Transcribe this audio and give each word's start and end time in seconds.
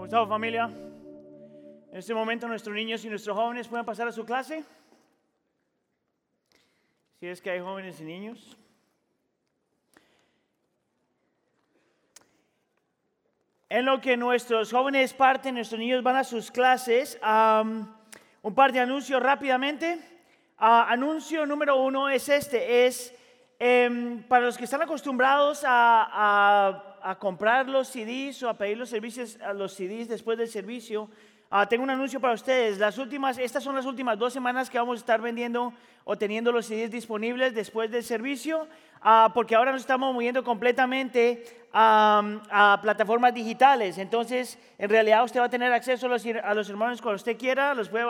¿Cómo 0.00 0.06
estamos 0.06 0.30
familia? 0.30 0.64
En 1.92 1.98
este 1.98 2.14
momento 2.14 2.48
nuestros 2.48 2.74
niños 2.74 3.04
y 3.04 3.10
nuestros 3.10 3.36
jóvenes 3.36 3.68
pueden 3.68 3.84
pasar 3.84 4.08
a 4.08 4.12
su 4.12 4.24
clase. 4.24 4.64
Si 7.18 7.26
es 7.26 7.42
que 7.42 7.50
hay 7.50 7.60
jóvenes 7.60 8.00
y 8.00 8.04
niños. 8.04 8.56
En 13.68 13.84
lo 13.84 14.00
que 14.00 14.16
nuestros 14.16 14.72
jóvenes 14.72 15.12
parten, 15.12 15.56
nuestros 15.56 15.78
niños 15.78 16.02
van 16.02 16.16
a 16.16 16.24
sus 16.24 16.50
clases, 16.50 17.20
un 17.22 18.54
par 18.54 18.72
de 18.72 18.80
anuncios 18.80 19.22
rápidamente. 19.22 20.00
Ah, 20.56 20.86
anuncio 20.88 21.44
número 21.44 21.76
uno 21.76 22.08
es 22.08 22.26
este, 22.30 22.86
es 22.86 23.14
em, 23.58 24.22
para 24.22 24.46
los 24.46 24.56
que 24.56 24.64
están 24.64 24.80
acostumbrados 24.80 25.62
a 25.66 26.89
comprar 27.18 27.68
los 27.68 27.88
CDs 27.88 28.42
o 28.42 28.48
a 28.48 28.54
pedir 28.54 28.78
los 28.78 28.88
servicios 28.88 29.38
a 29.40 29.52
los 29.52 29.74
CDs 29.74 30.08
después 30.08 30.38
del 30.38 30.48
servicio, 30.48 31.08
ah, 31.50 31.66
tengo 31.66 31.84
un 31.84 31.90
anuncio 31.90 32.20
para 32.20 32.34
ustedes. 32.34 32.78
Las 32.78 32.98
últimas, 32.98 33.38
estas 33.38 33.62
son 33.62 33.74
las 33.76 33.86
últimas 33.86 34.18
dos 34.18 34.32
semanas 34.32 34.70
que 34.70 34.78
vamos 34.78 34.98
a 34.98 35.00
estar 35.00 35.20
vendiendo 35.20 35.72
o 36.04 36.16
teniendo 36.16 36.52
los 36.52 36.66
CDs 36.66 36.90
disponibles 36.90 37.54
después 37.54 37.90
del 37.90 38.02
servicio, 38.04 38.66
ah, 39.02 39.30
porque 39.34 39.54
ahora 39.54 39.72
nos 39.72 39.82
estamos 39.82 40.12
moviendo 40.12 40.42
completamente 40.42 41.44
a 41.72 42.78
plataformas 42.82 43.32
digitales. 43.32 43.98
Entonces, 43.98 44.58
en 44.76 44.90
realidad 44.90 45.22
usted 45.22 45.40
va 45.40 45.44
a 45.44 45.50
tener 45.50 45.72
acceso 45.72 46.06
a 46.06 46.08
los, 46.08 46.26
a 46.26 46.54
los 46.54 46.68
hermanos 46.68 47.00
cuando 47.00 47.16
usted 47.16 47.36
quiera, 47.36 47.74
los 47.74 47.88
puede, 47.88 48.06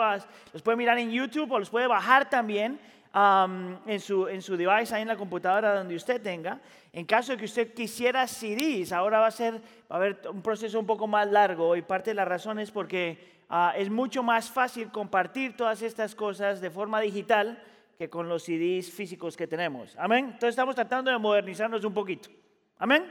los 0.53 0.61
puede 0.63 0.77
mirar 0.77 0.97
en 0.97 1.11
YouTube 1.11 1.51
o 1.51 1.59
los 1.59 1.69
puede 1.69 1.87
bajar 1.87 2.29
también 2.29 2.79
en, 3.13 3.99
su, 3.99 4.27
en 4.27 4.41
su 4.41 4.55
device, 4.55 4.95
ahí 4.95 5.01
en 5.01 5.07
la 5.07 5.17
computadora 5.17 5.75
donde 5.75 5.95
usted 5.95 6.21
tenga. 6.21 6.59
En 6.93 7.05
caso 7.05 7.33
de 7.33 7.37
que 7.37 7.45
usted 7.45 7.73
quisiera 7.73 8.27
CDs, 8.27 8.91
ahora 8.91 9.19
va 9.19 9.27
a 9.27 9.31
ser, 9.31 9.55
va 9.91 9.95
a 9.95 9.95
haber 9.95 10.21
un 10.29 10.41
proceso 10.41 10.79
un 10.79 10.85
poco 10.85 11.07
más 11.07 11.29
largo 11.29 11.75
y 11.75 11.81
parte 11.81 12.11
de 12.11 12.15
la 12.15 12.25
razón 12.25 12.59
es 12.59 12.71
porque 12.71 13.43
ah, 13.49 13.73
es 13.77 13.89
mucho 13.89 14.23
más 14.23 14.49
fácil 14.49 14.91
compartir 14.91 15.55
todas 15.55 15.81
estas 15.81 16.15
cosas 16.15 16.61
de 16.61 16.69
forma 16.69 17.01
digital 17.01 17.61
que 17.97 18.09
con 18.09 18.27
los 18.27 18.43
CDs 18.43 18.91
físicos 18.91 19.37
que 19.37 19.47
tenemos. 19.47 19.95
Amén. 19.97 20.25
Entonces 20.25 20.49
estamos 20.49 20.75
tratando 20.75 21.11
de 21.11 21.17
modernizarnos 21.17 21.83
un 21.83 21.93
poquito. 21.93 22.29
Amén. 22.77 23.05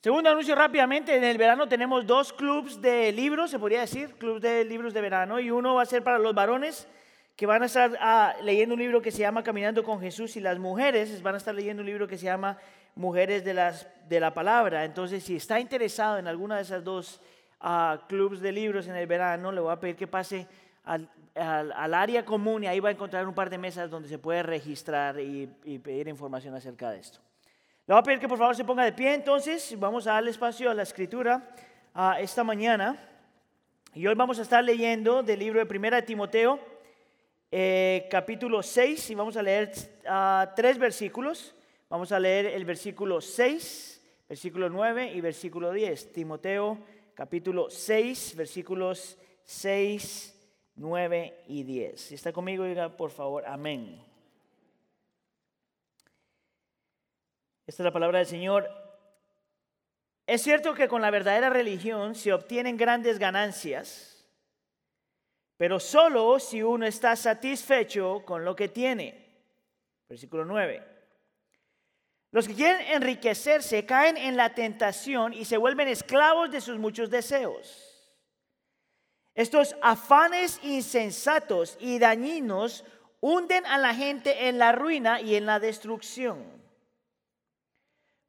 Segundo 0.00 0.30
anuncio 0.30 0.54
rápidamente, 0.54 1.16
en 1.16 1.24
el 1.24 1.36
verano 1.36 1.68
tenemos 1.68 2.06
dos 2.06 2.32
clubs 2.32 2.80
de 2.80 3.12
libros, 3.12 3.50
se 3.50 3.58
podría 3.58 3.80
decir, 3.80 4.14
clubs 4.14 4.40
de 4.40 4.64
libros 4.64 4.94
de 4.94 5.00
verano, 5.00 5.40
y 5.40 5.50
uno 5.50 5.74
va 5.74 5.82
a 5.82 5.86
ser 5.86 6.04
para 6.04 6.18
los 6.18 6.34
varones 6.34 6.86
que 7.38 7.46
van 7.46 7.62
a 7.62 7.66
estar 7.66 7.96
ah, 8.00 8.34
leyendo 8.42 8.74
un 8.74 8.80
libro 8.80 9.00
que 9.00 9.12
se 9.12 9.18
llama 9.18 9.44
Caminando 9.44 9.84
con 9.84 10.00
Jesús 10.00 10.36
y 10.36 10.40
las 10.40 10.58
mujeres 10.58 11.22
van 11.22 11.36
a 11.36 11.38
estar 11.38 11.54
leyendo 11.54 11.82
un 11.82 11.86
libro 11.86 12.08
que 12.08 12.18
se 12.18 12.24
llama 12.24 12.58
Mujeres 12.96 13.44
de, 13.44 13.54
las, 13.54 13.86
de 14.08 14.18
la 14.18 14.34
Palabra. 14.34 14.84
Entonces, 14.84 15.22
si 15.22 15.36
está 15.36 15.60
interesado 15.60 16.18
en 16.18 16.26
alguna 16.26 16.56
de 16.56 16.62
esas 16.62 16.82
dos 16.82 17.20
uh, 17.62 18.04
clubs 18.08 18.40
de 18.40 18.50
libros 18.50 18.88
en 18.88 18.96
el 18.96 19.06
verano, 19.06 19.52
le 19.52 19.60
voy 19.60 19.70
a 19.70 19.78
pedir 19.78 19.94
que 19.94 20.08
pase 20.08 20.48
al, 20.82 21.08
al, 21.36 21.94
área 21.94 22.24
común 22.24 22.64
y 22.64 22.66
ahí 22.66 22.80
va 22.80 22.88
a 22.88 22.92
encontrar 22.92 23.24
un 23.28 23.34
par 23.34 23.50
de 23.50 23.58
mesas 23.58 23.88
donde 23.88 24.08
se 24.08 24.18
puede 24.18 24.42
registrar 24.42 25.20
y, 25.20 25.46
pedir 25.78 26.08
información 26.08 26.56
acerca 26.56 26.90
de 26.90 26.98
esto. 26.98 27.20
Le 27.86 27.94
voy 27.94 28.00
a 28.00 28.02
pedir 28.02 28.18
que 28.18 28.26
por 28.26 28.38
favor 28.38 28.56
se 28.56 28.64
ponga 28.64 28.84
de 28.84 28.90
pie 28.90 29.14
entonces, 29.14 29.78
vamos 29.78 30.08
a 30.08 30.14
darle 30.14 30.32
espacio 30.32 30.72
a 30.72 30.74
la 30.74 30.82
escritura 30.82 31.48
uh, 31.94 32.18
esta 32.18 32.42
mañana. 32.42 32.98
Y 33.94 34.08
hoy 34.08 34.16
vamos 34.16 34.40
a 34.40 34.42
estar 34.42 34.64
leyendo 34.64 35.22
del 35.22 35.38
libro 35.38 35.60
de 35.60 35.66
Primera 35.66 35.98
de 35.98 36.02
Timoteo 36.02 36.77
eh, 37.50 38.06
capítulo 38.10 38.62
6 38.62 39.10
y 39.10 39.14
vamos 39.14 39.36
a 39.36 39.42
leer 39.42 39.72
uh, 40.04 40.54
tres 40.54 40.78
versículos. 40.78 41.54
Vamos 41.88 42.12
a 42.12 42.20
leer 42.20 42.46
el 42.46 42.66
versículo 42.66 43.22
6, 43.22 44.02
versículo 44.28 44.68
9 44.68 45.12
y 45.14 45.20
versículo 45.20 45.72
10. 45.72 46.12
Timoteo 46.12 46.78
capítulo 47.14 47.70
6, 47.70 48.36
versículos 48.36 49.16
6, 49.44 50.50
9 50.76 51.44
y 51.48 51.62
10. 51.62 52.00
Si 52.00 52.14
está 52.14 52.32
conmigo, 52.32 52.64
diga 52.64 52.94
por 52.94 53.10
favor, 53.10 53.46
amén. 53.46 54.04
Esta 57.66 57.82
es 57.82 57.84
la 57.84 57.92
palabra 57.92 58.18
del 58.18 58.26
Señor. 58.26 58.68
Es 60.26 60.42
cierto 60.42 60.74
que 60.74 60.88
con 60.88 61.00
la 61.00 61.10
verdadera 61.10 61.48
religión 61.48 62.14
se 62.14 62.34
obtienen 62.34 62.76
grandes 62.76 63.18
ganancias 63.18 64.17
pero 65.58 65.80
solo 65.80 66.38
si 66.38 66.62
uno 66.62 66.86
está 66.86 67.16
satisfecho 67.16 68.22
con 68.24 68.44
lo 68.44 68.54
que 68.54 68.68
tiene. 68.68 69.26
Versículo 70.08 70.44
9. 70.44 70.82
Los 72.30 72.46
que 72.46 72.54
quieren 72.54 72.86
enriquecerse 72.92 73.84
caen 73.84 74.16
en 74.16 74.36
la 74.36 74.54
tentación 74.54 75.34
y 75.34 75.44
se 75.44 75.56
vuelven 75.56 75.88
esclavos 75.88 76.50
de 76.50 76.60
sus 76.60 76.78
muchos 76.78 77.10
deseos. 77.10 77.84
Estos 79.34 79.74
afanes 79.82 80.60
insensatos 80.62 81.76
y 81.80 81.98
dañinos 81.98 82.84
hunden 83.20 83.66
a 83.66 83.78
la 83.78 83.94
gente 83.94 84.48
en 84.48 84.58
la 84.58 84.70
ruina 84.70 85.20
y 85.20 85.34
en 85.34 85.44
la 85.44 85.58
destrucción. 85.58 86.44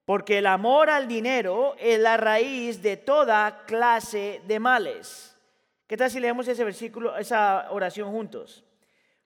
Porque 0.05 0.39
el 0.39 0.47
amor 0.47 0.89
al 0.89 1.07
dinero 1.07 1.75
es 1.77 1.99
la 1.99 2.17
raíz 2.17 2.81
de 2.81 2.97
toda 2.97 3.65
clase 3.67 4.41
de 4.47 4.59
males. 4.59 5.28
¿Qué 5.89 5.97
tal 5.97 6.11
si 6.11 6.19
leemos 6.19 6.47
ese 6.47 6.63
versículo, 6.63 7.17
esa 7.17 7.65
oración 7.71 8.11
juntos? 8.11 8.63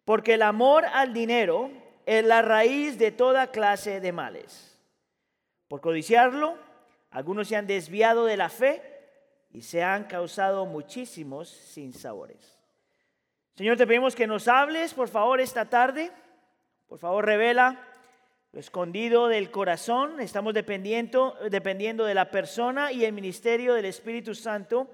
Porque 0.05 0.35
el 0.35 0.41
amor 0.41 0.85
al 0.85 1.13
dinero 1.13 1.69
es 2.05 2.23
la 2.23 2.41
raíz 2.41 2.97
de 2.97 3.11
toda 3.11 3.51
clase 3.51 3.99
de 3.99 4.13
males. 4.13 4.79
Por 5.67 5.81
codiciarlo, 5.81 6.57
algunos 7.11 7.49
se 7.49 7.57
han 7.57 7.67
desviado 7.67 8.23
de 8.23 8.37
la 8.37 8.47
fe 8.47 8.81
y 9.51 9.63
se 9.63 9.83
han 9.83 10.05
causado 10.05 10.65
muchísimos 10.65 11.49
sinsabores. 11.49 12.57
Señor, 13.55 13.75
te 13.75 13.85
pedimos 13.85 14.15
que 14.15 14.25
nos 14.25 14.47
hables, 14.47 14.93
por 14.93 15.09
favor, 15.09 15.41
esta 15.41 15.65
tarde. 15.69 16.13
Por 16.87 16.97
favor, 16.97 17.25
revela 17.25 17.77
lo 18.53 18.61
escondido 18.61 19.27
del 19.27 19.51
corazón. 19.51 20.21
Estamos 20.21 20.53
dependiendo, 20.53 21.35
dependiendo 21.49 22.05
de 22.05 22.13
la 22.13 22.31
persona 22.31 22.93
y 22.93 23.03
el 23.03 23.11
ministerio 23.11 23.73
del 23.73 23.83
Espíritu 23.83 24.33
Santo 24.33 24.89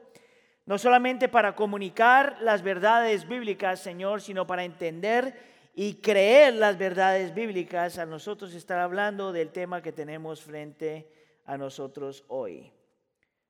no 0.69 0.78
solamente 0.78 1.30
para 1.30 1.56
comunicar 1.56 2.38
las 2.41 2.62
verdades 2.62 3.28
bíblicas, 3.28 3.80
Señor, 3.80 4.22
sino 4.22 4.46
para 4.46 4.63
entender 4.63 5.34
y 5.74 5.96
creer 5.96 6.53
las 6.53 6.78
verdades 6.78 7.34
bíblicas, 7.34 7.97
a 7.97 8.06
nosotros 8.06 8.53
estar 8.53 8.78
hablando 8.78 9.31
del 9.31 9.50
tema 9.50 9.81
que 9.81 9.91
tenemos 9.91 10.44
frente 10.44 11.12
a 11.47 11.58
nosotros 11.58 12.24
hoy. 12.28 12.72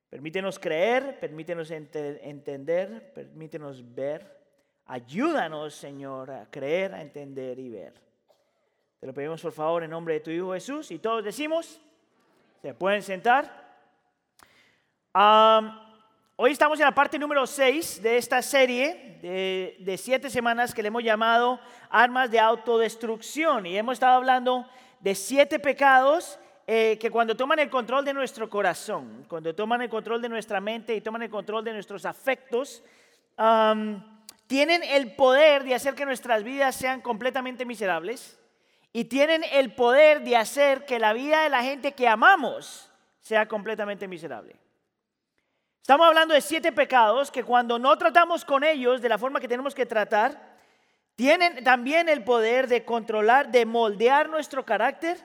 Permítenos 0.08 0.58
creer, 0.58 1.20
permítenos 1.20 1.70
entender, 1.70 3.12
permítenos 3.12 3.94
ver. 3.94 4.40
Ayúdanos, 4.86 5.74
Señor, 5.74 6.30
a 6.30 6.46
creer, 6.50 6.94
a 6.94 7.02
entender 7.02 7.58
y 7.58 7.68
ver. 7.68 7.92
Te 8.98 9.06
lo 9.06 9.12
pedimos 9.12 9.42
por 9.42 9.52
favor 9.52 9.84
en 9.84 9.90
nombre 9.90 10.14
de 10.14 10.20
tu 10.20 10.30
Hijo 10.30 10.54
Jesús 10.54 10.90
y 10.90 10.98
todos 10.98 11.22
decimos, 11.22 11.82
se 12.62 12.72
pueden 12.72 13.02
sentar. 13.02 13.76
Hoy 16.42 16.52
estamos 16.52 16.80
en 16.80 16.86
la 16.86 16.94
parte 16.94 17.18
número 17.18 17.46
6 17.46 18.00
de 18.02 18.16
esta 18.16 18.40
serie 18.40 19.18
de, 19.20 19.98
siete 19.98 20.30
semanas 20.30 20.72
que 20.72 20.80
le 20.80 20.88
hemos 20.88 21.04
llamado 21.04 21.60
armas 21.90 22.30
de 22.30 22.40
autodestrucción 22.40 23.66
y 23.66 23.76
hemos 23.76 23.92
estado 23.92 24.16
hablando 24.16 24.66
de 25.00 25.14
siete 25.14 25.58
pecados 25.58 26.38
eh, 26.66 26.96
que 26.98 27.10
cuando 27.10 27.36
toman 27.36 27.58
el 27.58 27.68
control 27.68 28.06
de 28.06 28.14
nuestro 28.14 28.48
corazón, 28.48 29.26
cuando 29.28 29.54
toman 29.54 29.82
el 29.82 29.90
control 29.90 30.22
de 30.22 30.30
nuestra 30.30 30.62
mente 30.62 30.94
y 30.94 31.02
toman 31.02 31.20
el 31.20 31.28
control 31.28 31.62
de 31.62 31.74
nuestros 31.74 32.06
afectos, 32.06 32.82
tienen 34.46 34.82
el 34.82 35.14
poder 35.16 35.62
de 35.64 35.74
hacer 35.74 35.94
que 35.94 36.06
nuestras 36.06 36.42
vidas 36.42 36.74
sean 36.74 37.02
completamente 37.02 37.66
miserables 37.66 38.40
y 38.94 39.04
tienen 39.04 39.44
el 39.52 39.74
poder 39.74 40.22
de 40.22 40.38
hacer 40.38 40.86
que 40.86 40.98
la 40.98 41.12
vida 41.12 41.42
de 41.42 41.50
la 41.50 41.62
gente 41.62 41.92
que 41.92 42.08
amamos 42.08 42.90
sea 43.20 43.46
completamente 43.46 44.08
miserable. 44.08 44.56
Estamos 45.80 46.06
hablando 46.06 46.34
de 46.34 46.40
siete 46.40 46.72
pecados 46.72 47.30
que 47.30 47.42
cuando 47.42 47.78
no 47.78 47.96
tratamos 47.96 48.44
con 48.44 48.64
ellos 48.64 49.00
de 49.00 49.08
la 49.08 49.18
forma 49.18 49.40
que 49.40 49.48
tenemos 49.48 49.74
que 49.74 49.86
tratar, 49.86 50.58
tienen 51.16 51.64
también 51.64 52.08
el 52.08 52.24
poder 52.24 52.68
de 52.68 52.84
controlar, 52.84 53.50
de 53.50 53.66
moldear 53.66 54.28
nuestro 54.28 54.64
carácter 54.64 55.18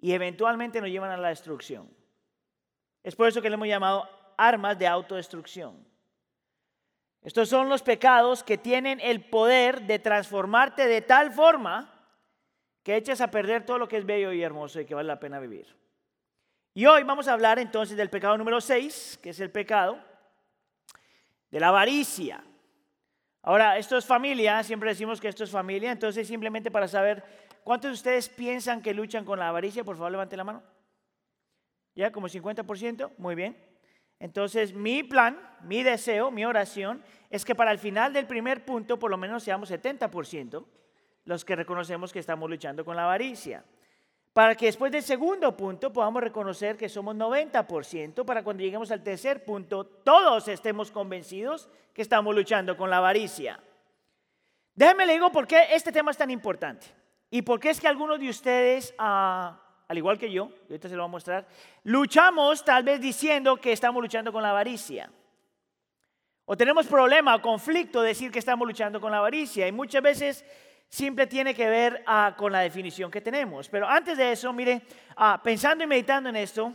y 0.00 0.12
eventualmente 0.12 0.80
nos 0.80 0.90
llevan 0.90 1.10
a 1.10 1.16
la 1.16 1.28
destrucción. 1.28 1.88
Es 3.02 3.14
por 3.14 3.28
eso 3.28 3.40
que 3.40 3.48
le 3.48 3.54
hemos 3.54 3.68
llamado 3.68 4.08
armas 4.36 4.78
de 4.78 4.86
autodestrucción. 4.86 5.86
Estos 7.22 7.48
son 7.48 7.68
los 7.68 7.82
pecados 7.82 8.44
que 8.44 8.58
tienen 8.58 9.00
el 9.00 9.24
poder 9.24 9.82
de 9.82 9.98
transformarte 9.98 10.86
de 10.86 11.02
tal 11.02 11.32
forma 11.32 11.92
que 12.82 12.96
eches 12.96 13.20
a 13.20 13.30
perder 13.32 13.66
todo 13.66 13.78
lo 13.78 13.88
que 13.88 13.96
es 13.96 14.06
bello 14.06 14.32
y 14.32 14.42
hermoso 14.42 14.80
y 14.80 14.84
que 14.84 14.94
vale 14.94 15.08
la 15.08 15.18
pena 15.18 15.40
vivir. 15.40 15.66
Y 16.76 16.84
hoy 16.84 17.04
vamos 17.04 17.26
a 17.26 17.32
hablar 17.32 17.58
entonces 17.58 17.96
del 17.96 18.10
pecado 18.10 18.36
número 18.36 18.60
6, 18.60 19.20
que 19.22 19.30
es 19.30 19.40
el 19.40 19.50
pecado 19.50 19.98
de 21.50 21.58
la 21.58 21.68
avaricia. 21.68 22.44
Ahora, 23.40 23.78
esto 23.78 23.96
es 23.96 24.04
familia, 24.04 24.62
siempre 24.62 24.90
decimos 24.90 25.18
que 25.18 25.28
esto 25.28 25.42
es 25.44 25.50
familia, 25.50 25.90
entonces 25.90 26.28
simplemente 26.28 26.70
para 26.70 26.86
saber, 26.86 27.24
¿cuántos 27.64 27.88
de 27.88 27.94
ustedes 27.94 28.28
piensan 28.28 28.82
que 28.82 28.92
luchan 28.92 29.24
con 29.24 29.38
la 29.38 29.48
avaricia? 29.48 29.84
Por 29.84 29.96
favor, 29.96 30.12
levante 30.12 30.36
la 30.36 30.44
mano. 30.44 30.62
¿Ya? 31.94 32.12
¿Como 32.12 32.28
50%? 32.28 33.10
Muy 33.16 33.34
bien. 33.34 33.56
Entonces, 34.20 34.74
mi 34.74 35.02
plan, 35.02 35.40
mi 35.62 35.82
deseo, 35.82 36.30
mi 36.30 36.44
oración 36.44 37.02
es 37.30 37.46
que 37.46 37.54
para 37.54 37.72
el 37.72 37.78
final 37.78 38.12
del 38.12 38.26
primer 38.26 38.66
punto, 38.66 38.98
por 38.98 39.10
lo 39.10 39.16
menos 39.16 39.42
seamos 39.42 39.70
70% 39.70 40.62
los 41.24 41.42
que 41.42 41.56
reconocemos 41.56 42.12
que 42.12 42.18
estamos 42.18 42.50
luchando 42.50 42.84
con 42.84 42.96
la 42.96 43.04
avaricia. 43.04 43.64
Para 44.36 44.54
que 44.54 44.66
después 44.66 44.92
del 44.92 45.02
segundo 45.02 45.56
punto 45.56 45.90
podamos 45.90 46.22
reconocer 46.22 46.76
que 46.76 46.90
somos 46.90 47.16
90%, 47.16 48.22
para 48.26 48.44
cuando 48.44 48.62
lleguemos 48.62 48.90
al 48.90 49.02
tercer 49.02 49.42
punto, 49.42 49.86
todos 49.86 50.46
estemos 50.48 50.90
convencidos 50.90 51.70
que 51.94 52.02
estamos 52.02 52.34
luchando 52.34 52.76
con 52.76 52.90
la 52.90 52.98
avaricia. 52.98 53.58
Déjenme 54.74 55.06
le 55.06 55.14
digo 55.14 55.32
por 55.32 55.46
qué 55.46 55.68
este 55.70 55.90
tema 55.90 56.10
es 56.10 56.18
tan 56.18 56.30
importante 56.30 56.86
y 57.30 57.40
por 57.40 57.58
qué 57.58 57.70
es 57.70 57.80
que 57.80 57.88
algunos 57.88 58.20
de 58.20 58.28
ustedes, 58.28 58.94
ah, 58.98 59.58
al 59.88 59.96
igual 59.96 60.18
que 60.18 60.30
yo, 60.30 60.50
ahorita 60.68 60.90
se 60.90 60.96
lo 60.96 61.04
voy 61.04 61.08
a 61.08 61.12
mostrar, 61.12 61.46
luchamos 61.84 62.62
tal 62.62 62.82
vez 62.82 63.00
diciendo 63.00 63.56
que 63.56 63.72
estamos 63.72 64.02
luchando 64.02 64.34
con 64.34 64.42
la 64.42 64.50
avaricia. 64.50 65.10
O 66.44 66.58
tenemos 66.58 66.86
problema 66.86 67.34
o 67.34 67.40
conflicto 67.40 68.02
de 68.02 68.08
decir 68.08 68.30
que 68.30 68.38
estamos 68.38 68.68
luchando 68.68 69.00
con 69.00 69.10
la 69.10 69.18
avaricia. 69.18 69.66
Y 69.66 69.72
muchas 69.72 70.02
veces 70.02 70.44
siempre 70.88 71.26
tiene 71.26 71.54
que 71.54 71.68
ver 71.68 72.02
ah, 72.06 72.34
con 72.36 72.52
la 72.52 72.60
definición 72.60 73.10
que 73.10 73.20
tenemos. 73.20 73.68
Pero 73.68 73.88
antes 73.88 74.16
de 74.16 74.32
eso, 74.32 74.52
mire, 74.52 74.82
ah, 75.16 75.40
pensando 75.42 75.84
y 75.84 75.86
meditando 75.86 76.28
en 76.28 76.36
esto, 76.36 76.72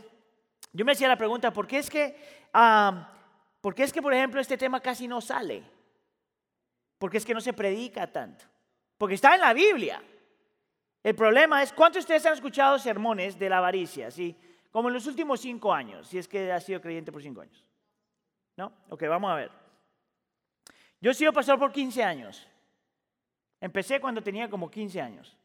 yo 0.72 0.84
me 0.84 0.92
hacía 0.92 1.08
la 1.08 1.16
pregunta, 1.16 1.52
¿por 1.52 1.66
qué 1.66 1.78
es 1.78 1.90
que, 1.90 2.16
¿por 3.60 3.74
qué 3.74 3.82
es 3.82 3.92
que 3.92 4.02
por 4.02 4.14
ejemplo, 4.14 4.40
este 4.40 4.56
tema 4.56 4.80
casi 4.80 5.06
no 5.06 5.20
sale? 5.20 5.62
Porque 6.98 7.18
es 7.18 7.26
que 7.26 7.34
no 7.34 7.40
se 7.40 7.52
predica 7.52 8.06
tanto. 8.06 8.44
Porque 8.96 9.16
está 9.16 9.34
en 9.34 9.40
la 9.40 9.52
Biblia. 9.52 10.02
El 11.02 11.16
problema 11.16 11.62
es, 11.62 11.72
¿cuántos 11.72 11.96
de 11.96 12.00
ustedes 12.00 12.26
han 12.26 12.34
escuchado 12.34 12.78
sermones 12.78 13.38
de 13.38 13.48
la 13.48 13.58
avaricia? 13.58 14.10
¿sí? 14.10 14.36
Como 14.70 14.88
en 14.88 14.94
los 14.94 15.06
últimos 15.06 15.40
cinco 15.40 15.74
años, 15.74 16.06
si 16.06 16.18
es 16.18 16.28
que 16.28 16.52
ha 16.52 16.60
sido 16.60 16.80
creyente 16.80 17.10
por 17.10 17.22
cinco 17.22 17.40
años. 17.40 17.66
¿No? 18.56 18.72
Ok, 18.88 19.02
vamos 19.08 19.30
a 19.30 19.34
ver. 19.34 19.50
Yo 21.00 21.10
he 21.10 21.14
sido 21.14 21.32
pastor 21.32 21.58
por 21.58 21.72
15 21.72 22.04
años. 22.04 22.46
Empecé 23.62 24.00
cuando 24.00 24.20
tenía 24.20 24.50
como 24.50 24.68
15 24.68 25.00
años. 25.00 25.36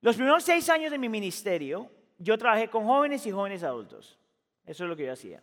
Los 0.00 0.14
primeros 0.14 0.44
seis 0.44 0.70
años 0.70 0.92
de 0.92 0.98
mi 0.98 1.08
ministerio, 1.08 1.90
yo 2.16 2.38
trabajé 2.38 2.68
con 2.68 2.86
jóvenes 2.86 3.26
y 3.26 3.32
jóvenes 3.32 3.64
adultos. 3.64 4.16
Eso 4.64 4.84
es 4.84 4.88
lo 4.88 4.94
que 4.94 5.04
yo 5.04 5.12
hacía. 5.12 5.42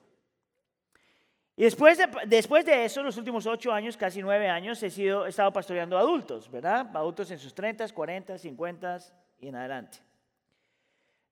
Y 1.58 1.64
después 1.64 1.98
de, 1.98 2.08
después 2.28 2.64
de 2.64 2.86
eso, 2.86 3.04
los 3.04 3.18
últimos 3.18 3.46
ocho 3.46 3.74
años, 3.74 3.98
casi 3.98 4.22
nueve 4.22 4.48
años, 4.50 4.82
he, 4.82 4.90
sido, 4.90 5.26
he 5.26 5.30
estado 5.30 5.52
pastoreando 5.52 5.98
adultos, 5.98 6.50
¿verdad? 6.50 6.90
Adultos 6.96 7.30
en 7.30 7.38
sus 7.38 7.54
30, 7.54 7.90
40, 7.90 8.38
50 8.38 9.00
y 9.40 9.50
en 9.50 9.56
adelante. 9.58 9.98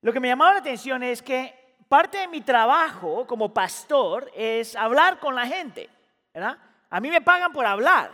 Lo 0.02 0.12
que 0.12 0.20
me 0.20 0.28
llamaba 0.28 0.52
la 0.52 0.58
atención 0.58 1.02
es 1.02 1.22
que 1.22 1.54
parte 1.88 2.18
de 2.18 2.28
mi 2.28 2.42
trabajo 2.42 3.26
como 3.26 3.54
pastor 3.54 4.30
es 4.34 4.76
hablar 4.76 5.18
con 5.18 5.34
la 5.34 5.46
gente, 5.46 5.88
¿verdad? 6.34 6.58
A 6.90 7.00
mí 7.00 7.10
me 7.10 7.20
pagan 7.20 7.52
por 7.52 7.66
hablar. 7.66 8.10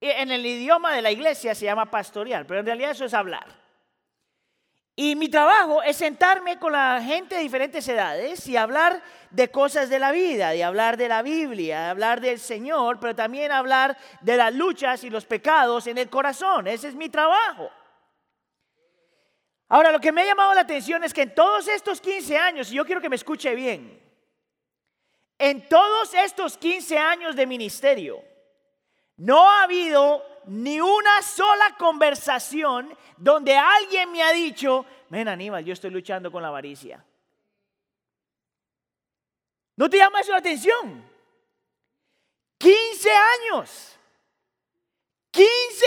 en 0.00 0.30
el 0.30 0.46
idioma 0.46 0.92
de 0.92 1.02
la 1.02 1.10
iglesia 1.10 1.54
se 1.54 1.64
llama 1.64 1.90
pastorear, 1.90 2.46
pero 2.46 2.60
en 2.60 2.66
realidad 2.66 2.90
eso 2.92 3.04
es 3.04 3.14
hablar. 3.14 3.46
Y 4.98 5.14
mi 5.14 5.28
trabajo 5.28 5.82
es 5.82 5.96
sentarme 5.96 6.58
con 6.58 6.72
la 6.72 7.02
gente 7.02 7.34
de 7.34 7.42
diferentes 7.42 7.86
edades 7.86 8.46
y 8.48 8.56
hablar 8.56 9.02
de 9.30 9.50
cosas 9.50 9.90
de 9.90 9.98
la 9.98 10.10
vida, 10.10 10.50
de 10.50 10.64
hablar 10.64 10.96
de 10.96 11.06
la 11.06 11.20
Biblia, 11.20 11.82
de 11.82 11.90
hablar 11.90 12.22
del 12.22 12.40
Señor, 12.40 12.98
pero 12.98 13.14
también 13.14 13.52
hablar 13.52 13.98
de 14.22 14.38
las 14.38 14.54
luchas 14.54 15.04
y 15.04 15.10
los 15.10 15.26
pecados 15.26 15.86
en 15.86 15.98
el 15.98 16.08
corazón. 16.08 16.66
Ese 16.66 16.88
es 16.88 16.94
mi 16.94 17.10
trabajo. 17.10 17.70
Ahora, 19.68 19.92
lo 19.92 20.00
que 20.00 20.12
me 20.12 20.22
ha 20.22 20.26
llamado 20.26 20.54
la 20.54 20.62
atención 20.62 21.04
es 21.04 21.12
que 21.12 21.22
en 21.22 21.34
todos 21.34 21.68
estos 21.68 22.00
15 22.00 22.38
años, 22.38 22.72
y 22.72 22.76
yo 22.76 22.86
quiero 22.86 23.02
que 23.02 23.10
me 23.10 23.16
escuche 23.16 23.54
bien, 23.54 24.00
en 25.38 25.68
todos 25.68 26.14
estos 26.14 26.56
15 26.56 26.98
años 26.98 27.36
de 27.36 27.46
ministerio, 27.46 28.22
no 29.16 29.50
ha 29.50 29.62
habido 29.62 30.24
ni 30.46 30.80
una 30.80 31.22
sola 31.22 31.76
conversación 31.78 32.96
donde 33.16 33.56
alguien 33.56 34.12
me 34.12 34.22
ha 34.22 34.32
dicho, 34.32 34.86
ven 35.08 35.28
Aníbal, 35.28 35.64
yo 35.64 35.72
estoy 35.72 35.90
luchando 35.90 36.30
con 36.30 36.42
la 36.42 36.48
avaricia. 36.48 37.04
¿No 39.76 39.90
te 39.90 39.98
llama 39.98 40.20
eso 40.20 40.32
la 40.32 40.38
atención? 40.38 41.10
15 42.58 43.10
años. 43.10 43.98
15 45.30 45.86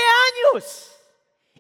años. 0.54 0.96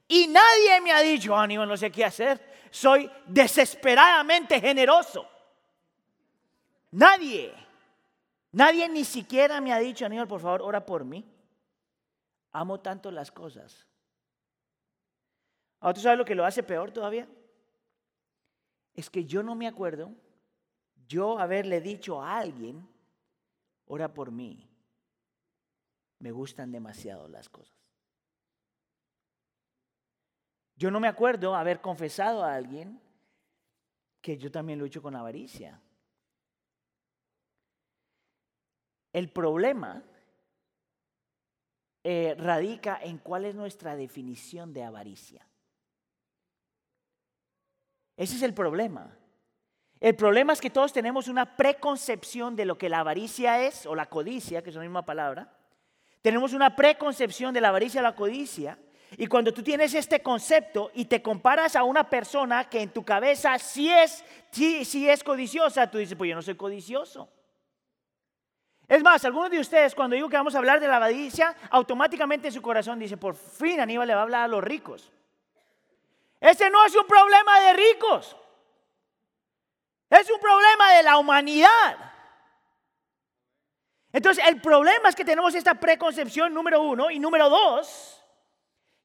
Y 0.07 0.27
nadie 0.27 0.81
me 0.81 0.91
ha 0.91 0.99
dicho, 0.99 1.35
Aníbal, 1.35 1.67
no 1.67 1.77
sé 1.77 1.91
qué 1.91 2.05
hacer. 2.05 2.67
Soy 2.71 3.09
desesperadamente 3.25 4.59
generoso. 4.59 5.27
Nadie. 6.91 7.53
Nadie 8.51 8.89
ni 8.89 9.03
siquiera 9.03 9.61
me 9.61 9.71
ha 9.71 9.79
dicho, 9.79 10.05
Aníbal, 10.05 10.27
por 10.27 10.41
favor, 10.41 10.61
ora 10.61 10.85
por 10.85 11.05
mí. 11.05 11.25
Amo 12.51 12.79
tanto 12.79 13.11
las 13.11 13.31
cosas. 13.31 13.85
Ahora, 15.79 15.93
¿tú 15.93 16.01
sabes 16.01 16.17
lo 16.17 16.25
que 16.25 16.35
lo 16.35 16.45
hace 16.45 16.63
peor 16.63 16.91
todavía? 16.91 17.27
Es 18.93 19.09
que 19.09 19.25
yo 19.25 19.43
no 19.43 19.55
me 19.55 19.67
acuerdo 19.67 20.13
yo 21.09 21.39
haberle 21.39 21.81
dicho 21.81 22.21
a 22.21 22.37
alguien, 22.37 22.87
ora 23.87 24.13
por 24.13 24.31
mí. 24.31 24.69
Me 26.19 26.31
gustan 26.31 26.71
demasiado 26.71 27.27
las 27.27 27.49
cosas. 27.49 27.75
Yo 30.75 30.91
no 30.91 30.99
me 30.99 31.07
acuerdo 31.07 31.55
haber 31.55 31.81
confesado 31.81 32.43
a 32.43 32.53
alguien 32.53 33.01
que 34.21 34.37
yo 34.37 34.51
también 34.51 34.77
lucho 34.77 35.01
con 35.01 35.15
avaricia. 35.15 35.81
El 39.19 39.27
problema 39.27 40.01
eh, 42.05 42.37
radica 42.39 43.01
en 43.03 43.17
cuál 43.17 43.43
es 43.43 43.53
nuestra 43.53 43.97
definición 43.97 44.71
de 44.71 44.85
avaricia. 44.85 45.45
Ese 48.15 48.37
es 48.37 48.43
el 48.43 48.53
problema. 48.53 49.13
El 49.99 50.15
problema 50.15 50.53
es 50.53 50.61
que 50.61 50.69
todos 50.69 50.93
tenemos 50.93 51.27
una 51.27 51.57
preconcepción 51.57 52.55
de 52.55 52.63
lo 52.63 52.77
que 52.77 52.87
la 52.87 53.01
avaricia 53.01 53.61
es, 53.61 53.85
o 53.85 53.93
la 53.93 54.05
codicia, 54.05 54.63
que 54.63 54.69
es 54.69 54.77
la 54.77 54.83
misma 54.83 55.03
palabra. 55.03 55.53
Tenemos 56.21 56.53
una 56.53 56.77
preconcepción 56.77 57.53
de 57.53 57.59
la 57.59 57.67
avaricia 57.67 57.99
o 57.99 58.03
la 58.03 58.15
codicia. 58.15 58.79
Y 59.17 59.27
cuando 59.27 59.53
tú 59.53 59.61
tienes 59.61 59.93
este 59.95 60.21
concepto 60.21 60.91
y 60.93 61.03
te 61.03 61.21
comparas 61.21 61.75
a 61.75 61.83
una 61.83 62.09
persona 62.09 62.69
que 62.69 62.81
en 62.81 62.93
tu 62.93 63.03
cabeza 63.03 63.59
sí 63.59 63.91
es, 63.91 64.23
sí 64.49 65.09
es 65.09 65.25
codiciosa, 65.25 65.91
tú 65.91 65.97
dices, 65.97 66.17
pues 66.17 66.29
yo 66.29 66.37
no 66.37 66.41
soy 66.41 66.55
codicioso. 66.55 67.29
Es 68.89 69.03
más, 69.03 69.23
algunos 69.23 69.51
de 69.51 69.59
ustedes 69.59 69.93
cuando 69.93 70.15
digo 70.15 70.27
que 70.27 70.35
vamos 70.35 70.55
a 70.55 70.57
hablar 70.57 70.79
de 70.79 70.87
la 70.87 70.95
avaricia, 70.95 71.55
automáticamente 71.69 72.47
en 72.47 72.53
su 72.53 72.61
corazón 72.61 72.97
dice, 72.97 73.17
por 73.17 73.35
fin 73.35 73.79
Aníbal 73.79 74.07
le 74.07 74.15
va 74.15 74.21
a 74.21 74.23
hablar 74.23 74.43
a 74.45 74.47
los 74.47 74.63
ricos. 74.63 75.11
Ese 76.41 76.71
no 76.71 76.83
es 76.83 76.95
un 76.95 77.05
problema 77.05 77.59
de 77.59 77.73
ricos. 77.73 78.35
Es 80.09 80.27
un 80.31 80.39
problema 80.39 80.91
de 80.93 81.03
la 81.03 81.19
humanidad. 81.19 82.11
Entonces, 84.11 84.43
el 84.47 84.59
problema 84.59 85.09
es 85.09 85.15
que 85.15 85.23
tenemos 85.23 85.53
esta 85.53 85.75
preconcepción 85.75 86.51
número 86.51 86.81
uno 86.81 87.11
y 87.11 87.19
número 87.19 87.47
dos, 87.47 88.25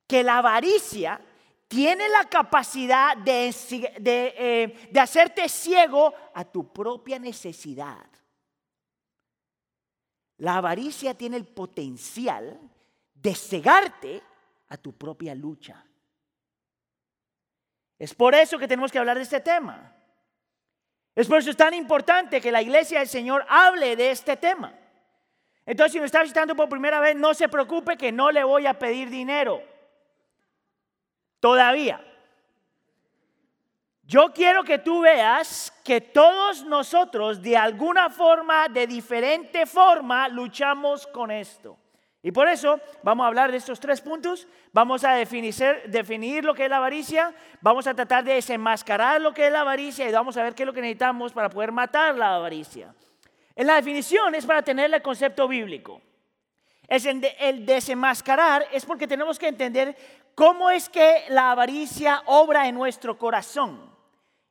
que 0.07 0.23
la 0.23 0.39
avaricia 0.39 1.21
tiene 1.69 2.09
la 2.09 2.25
capacidad 2.25 3.19
de, 3.19 3.55
eh, 4.03 4.89
de 4.91 5.01
hacerte 5.01 5.47
ciego 5.51 6.15
a 6.33 6.43
tu 6.47 6.73
propia 6.73 7.19
necesidad. 7.19 8.14
La 10.39 10.57
avaricia 10.57 11.15
tiene 11.15 11.37
el 11.37 11.47
potencial 11.47 12.59
de 13.15 13.35
cegarte 13.35 14.23
a 14.69 14.77
tu 14.77 14.93
propia 14.93 15.35
lucha. 15.35 15.85
Es 17.99 18.15
por 18.15 18.35
eso 18.35 18.59
que 18.59 18.69
tenemos 18.69 18.91
que 18.91 18.99
hablar 18.99 19.17
de 19.17 19.23
este 19.23 19.41
tema. 19.41 19.95
Es 21.15 21.29
por 21.29 21.39
eso 21.39 21.51
es 21.51 21.57
tan 21.57 21.75
importante 21.75 22.41
que 22.41 22.51
la 22.51 22.61
iglesia 22.61 22.99
del 22.99 23.09
Señor 23.09 23.47
hable 23.49 23.95
de 23.95 24.11
este 24.11 24.37
tema. 24.37 24.75
Entonces, 25.65 25.93
si 25.93 26.01
me 26.01 26.07
está 26.07 26.23
visitando 26.23 26.55
por 26.55 26.69
primera 26.69 27.01
vez, 27.01 27.17
no 27.17 27.33
se 27.33 27.49
preocupe 27.49 27.97
que 27.97 28.13
no 28.13 28.31
le 28.31 28.45
voy 28.45 28.67
a 28.67 28.79
pedir 28.79 29.09
dinero. 29.09 29.63
Todavía. 31.41 32.05
Yo 34.07 34.33
quiero 34.35 34.65
que 34.65 34.79
tú 34.79 35.01
veas 35.01 35.73
que 35.83 36.01
todos 36.03 36.65
nosotros 36.65 37.41
de 37.41 37.57
alguna 37.57 38.11
forma, 38.11 38.69
de 38.69 38.87
diferente 38.87 39.65
forma, 39.65 40.29
luchamos 40.29 41.07
con 41.07 41.31
esto. 41.31 41.79
Y 42.23 42.31
por 42.33 42.49
eso 42.49 42.81
vamos 43.03 43.25
a 43.25 43.29
hablar 43.29 43.51
de 43.51 43.57
estos 43.57 43.81
tres 43.81 44.03
puntos. 44.03 44.47
Vamos 44.73 45.05
a 45.05 45.13
definir, 45.13 45.55
definir, 45.87 46.45
lo 46.45 46.55
que 46.55 46.65
es 46.65 46.71
la 46.71 46.79
avaricia, 46.79 47.35
vamos 47.61 47.87
a 47.87 47.95
tratar 47.95 48.25
de 48.25 48.35
desenmascarar 48.35 49.21
lo 49.21 49.33
que 49.33 49.47
es 49.47 49.53
la 49.53 49.61
avaricia 49.61 50.09
y 50.09 50.13
vamos 50.13 50.37
a 50.37 50.43
ver 50.43 50.55
qué 50.55 50.65
es 50.65 50.67
lo 50.67 50.73
que 50.73 50.81
necesitamos 50.83 51.33
para 51.33 51.49
poder 51.49 51.73
matar 51.73 52.15
la 52.15 52.37
avaricia. 52.37 52.95
En 53.57 53.67
la 53.67 53.77
definición 53.77 54.35
es 54.35 54.45
para 54.45 54.63
tener 54.63 54.93
el 54.93 55.03
concepto 55.03 55.49
bíblico. 55.49 56.03
El 56.89 57.65
desenmascarar 57.65 58.67
es 58.71 58.85
porque 58.85 59.07
tenemos 59.07 59.39
que 59.39 59.49
entender 59.49 59.97
¿cómo 60.35 60.71
es 60.71 60.89
que 60.91 61.25
la 61.29 61.53
avaricia 61.53 62.23
obra 62.27 62.69
en 62.69 62.75
nuestro 62.75 63.17
corazón? 63.17 63.94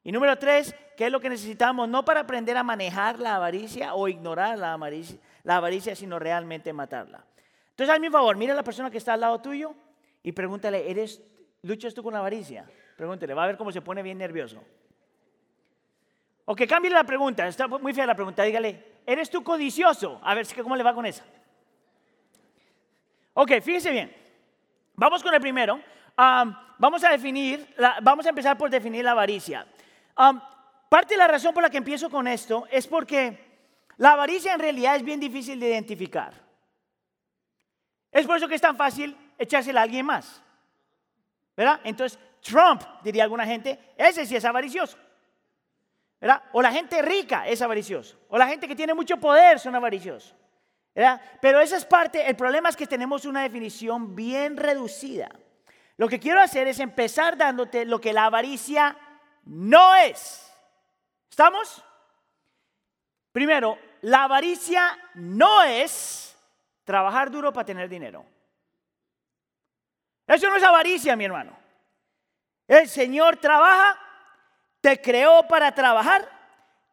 Y 0.04 0.12
número 0.12 0.38
tres, 0.38 0.76
¿qué 0.98 1.06
es 1.06 1.12
lo 1.12 1.20
que 1.20 1.30
necesitamos? 1.30 1.88
No 1.88 2.04
para 2.04 2.22
aprender 2.22 2.58
a 2.58 2.64
manejar 2.64 3.20
la 3.20 3.36
avaricia 3.36 3.94
o 3.94 4.08
ignorar 4.08 4.58
la 4.58 4.74
avaricia, 4.74 5.96
sino 5.96 6.20
realmente 6.20 6.74
matarla. 6.74 7.24
Entonces, 7.70 7.96
a 7.96 8.00
mi 8.00 8.10
favor, 8.10 8.36
mira 8.36 8.54
a 8.54 8.56
la 8.56 8.64
persona 8.64 8.92
que 8.92 8.98
está 8.98 9.14
al 9.14 9.22
lado 9.22 9.40
tuyo 9.40 9.74
y 10.22 10.34
pregúntale, 10.34 10.90
¿eres, 10.92 11.22
¿luchas 11.62 11.94
tú 11.94 12.04
con 12.04 12.14
la 12.14 12.20
avaricia? 12.20 12.66
Pregúntele, 12.98 13.34
va 13.34 13.46
a 13.46 13.48
ver 13.48 13.58
cómo 13.58 13.72
se 13.72 13.82
pone 13.82 14.04
bien 14.04 14.18
nervioso. 14.18 14.64
O 16.46 16.56
que 16.56 16.68
cambie 16.68 16.92
la 16.92 17.06
pregunta, 17.06 17.48
está 17.48 17.68
muy 17.68 17.94
fea 17.94 18.06
la 18.06 18.16
pregunta, 18.16 18.44
dígale, 18.44 19.00
¿eres 19.06 19.30
tú 19.30 19.44
codicioso? 19.44 20.20
A 20.22 20.36
ver 20.36 20.46
cómo 20.62 20.76
le 20.76 20.84
va 20.84 20.94
con 20.94 21.06
esa. 21.06 21.24
Ok, 23.34 23.54
fíjese 23.62 23.92
bien. 23.92 24.14
Vamos 24.96 25.24
con 25.24 25.34
el 25.34 25.42
primero. 25.42 25.80
vamos 26.16 27.04
a 27.04 27.10
definir, 27.10 27.74
vamos 28.02 28.26
a 28.26 28.30
empezar 28.30 28.58
por 28.58 28.70
definir 28.70 29.06
la 29.06 29.12
avaricia. 29.12 29.66
Parte 30.16 31.14
de 31.14 31.18
la 31.18 31.28
razón 31.28 31.54
por 31.54 31.64
la 31.64 31.70
que 31.70 31.78
empiezo 31.78 32.10
con 32.10 32.28
esto 32.28 32.68
es 32.72 32.88
porque 32.88 33.54
la 33.98 34.14
avaricia 34.14 34.54
en 34.54 34.60
realidad 34.60 34.96
es 34.96 35.04
bien 35.04 35.20
difícil 35.20 35.60
de 35.60 35.70
identificar. 35.70 36.34
Es 38.12 38.26
por 38.28 38.38
eso 38.38 38.48
que 38.48 38.56
es 38.56 38.62
tan 38.62 38.78
fácil 38.78 39.16
echársela 39.38 39.82
a 39.82 39.84
alguien 39.84 40.06
más. 40.06 40.42
¿Verdad? 41.56 41.80
Entonces, 41.84 42.20
Trump, 42.42 42.82
diría 43.04 43.24
alguna 43.24 43.46
gente, 43.46 43.80
ese 43.98 44.26
sí 44.26 44.36
es 44.36 44.46
avaricioso. 44.46 44.98
¿Verdad? 46.20 46.42
O 46.54 46.62
la 46.62 46.72
gente 46.72 47.02
rica 47.02 47.48
es 47.48 47.62
avaricioso. 47.62 48.18
O 48.30 48.38
la 48.38 48.48
gente 48.48 48.68
que 48.68 48.76
tiene 48.76 48.94
mucho 48.94 49.18
poder 49.18 49.60
son 49.60 49.76
avariciosos. 49.76 50.36
¿Verdad? 50.96 51.22
Pero 51.42 51.60
esa 51.60 51.76
es 51.76 51.86
parte, 51.86 52.28
el 52.28 52.36
problema 52.36 52.70
es 52.70 52.76
que 52.76 52.88
tenemos 52.88 53.26
una 53.26 53.42
definición 53.42 54.16
bien 54.16 54.58
reducida. 54.58 55.30
Lo 55.98 56.08
que 56.08 56.20
quiero 56.20 56.40
hacer 56.40 56.68
es 56.68 56.80
empezar 56.80 57.38
dándote 57.38 57.86
lo 57.86 58.00
que 58.00 58.14
la 58.14 58.26
avaricia 58.26 58.96
no 59.46 59.96
es. 59.96 60.52
¿Estamos? 61.30 61.84
Primero, 63.32 63.78
la 64.02 64.26
avaricia 64.26 64.98
no 65.16 65.64
es 65.64 66.38
trabajar 66.84 67.32
duro 67.32 67.52
para 67.52 67.66
tener 67.66 67.90
dinero. 67.90 68.26
Eso 70.28 70.50
no 70.50 70.56
es 70.56 70.64
avaricia, 70.64 71.16
mi 71.16 71.26
hermano. 71.26 71.58
El 72.68 72.88
Señor 72.88 73.38
trabaja, 73.38 73.98
te 74.82 75.02
creó 75.02 75.48
para 75.48 75.74
trabajar, 75.74 76.30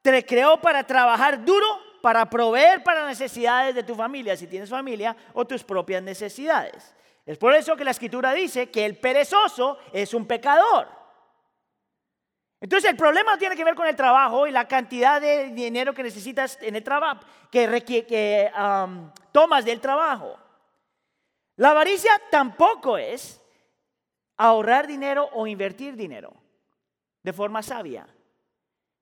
te 0.02 0.24
creó 0.24 0.60
para 0.60 0.84
trabajar 0.84 1.44
duro, 1.44 1.66
para 2.02 2.28
proveer 2.28 2.82
para 2.82 3.06
necesidades 3.06 3.74
de 3.74 3.82
tu 3.82 3.94
familia, 3.94 4.36
si 4.36 4.46
tienes 4.46 4.70
familia, 4.70 5.16
o 5.34 5.46
tus 5.46 5.62
propias 5.62 6.02
necesidades. 6.02 6.94
Es 7.26 7.38
por 7.38 7.54
eso 7.54 7.76
que 7.76 7.84
la 7.84 7.90
escritura 7.92 8.32
dice 8.32 8.70
que 8.70 8.84
el 8.84 8.96
perezoso 8.98 9.78
es 9.92 10.14
un 10.14 10.26
pecador. 10.26 10.99
Entonces 12.60 12.90
el 12.90 12.96
problema 12.96 13.38
tiene 13.38 13.56
que 13.56 13.64
ver 13.64 13.74
con 13.74 13.86
el 13.86 13.96
trabajo 13.96 14.46
y 14.46 14.50
la 14.50 14.68
cantidad 14.68 15.20
de 15.20 15.50
dinero 15.50 15.94
que 15.94 16.02
necesitas 16.02 16.58
en 16.60 16.76
el 16.76 16.84
trabajo, 16.84 17.20
que, 17.50 17.82
que 18.06 18.50
tomas 19.32 19.64
del 19.64 19.80
trabajo. 19.80 20.38
La 21.56 21.70
avaricia 21.70 22.10
tampoco 22.30 22.98
es 22.98 23.40
ahorrar 24.36 24.86
dinero 24.86 25.28
o 25.32 25.46
invertir 25.46 25.96
dinero 25.96 26.34
de 27.22 27.32
forma 27.32 27.62
sabia. 27.62 28.06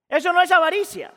Eso 0.07 0.33
no 0.33 0.41
es 0.41 0.51
avaricia. 0.51 1.13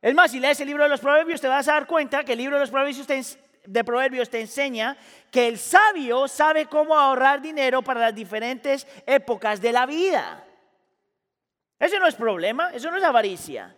Es 0.00 0.14
más, 0.14 0.30
si 0.30 0.38
lees 0.38 0.60
el 0.60 0.68
libro 0.68 0.84
de 0.84 0.90
los 0.90 1.00
proverbios 1.00 1.40
te 1.40 1.48
vas 1.48 1.66
a 1.68 1.72
dar 1.72 1.86
cuenta 1.86 2.24
que 2.24 2.32
el 2.32 2.38
libro 2.38 2.56
de 2.56 2.60
los 2.60 2.70
proverbios 2.70 3.06
te, 3.06 3.22
de 3.64 3.84
proverbios 3.84 4.30
te 4.30 4.40
enseña 4.40 4.96
que 5.30 5.48
el 5.48 5.58
sabio 5.58 6.28
sabe 6.28 6.66
cómo 6.66 6.94
ahorrar 6.94 7.40
dinero 7.42 7.82
para 7.82 8.00
las 8.00 8.14
diferentes 8.14 8.86
épocas 9.06 9.60
de 9.60 9.72
la 9.72 9.84
vida. 9.84 10.45
Eso 11.78 11.98
no 11.98 12.06
es 12.06 12.14
problema, 12.14 12.70
eso 12.72 12.90
no 12.90 12.96
es 12.96 13.04
avaricia. 13.04 13.76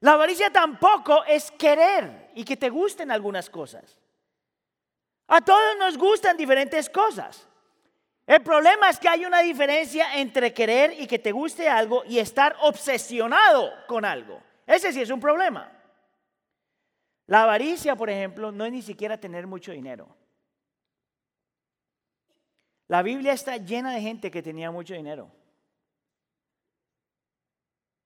La 0.00 0.12
avaricia 0.12 0.50
tampoco 0.50 1.24
es 1.24 1.50
querer 1.52 2.30
y 2.34 2.44
que 2.44 2.56
te 2.56 2.70
gusten 2.70 3.10
algunas 3.10 3.50
cosas. 3.50 3.98
A 5.28 5.40
todos 5.40 5.76
nos 5.78 5.96
gustan 5.98 6.36
diferentes 6.36 6.88
cosas. 6.88 7.46
El 8.26 8.42
problema 8.42 8.88
es 8.88 8.98
que 8.98 9.08
hay 9.08 9.26
una 9.26 9.40
diferencia 9.40 10.18
entre 10.18 10.54
querer 10.54 10.94
y 10.98 11.06
que 11.06 11.18
te 11.18 11.32
guste 11.32 11.68
algo 11.68 12.02
y 12.06 12.18
estar 12.18 12.56
obsesionado 12.60 13.70
con 13.86 14.04
algo. 14.04 14.42
Ese 14.66 14.92
sí 14.92 15.02
es 15.02 15.10
un 15.10 15.20
problema. 15.20 15.70
La 17.26 17.42
avaricia, 17.42 17.96
por 17.96 18.08
ejemplo, 18.08 18.52
no 18.52 18.64
es 18.64 18.72
ni 18.72 18.82
siquiera 18.82 19.18
tener 19.18 19.46
mucho 19.46 19.72
dinero. 19.72 20.08
La 22.88 23.02
Biblia 23.02 23.32
está 23.32 23.56
llena 23.58 23.92
de 23.94 24.00
gente 24.00 24.30
que 24.30 24.42
tenía 24.42 24.70
mucho 24.70 24.94
dinero 24.94 25.30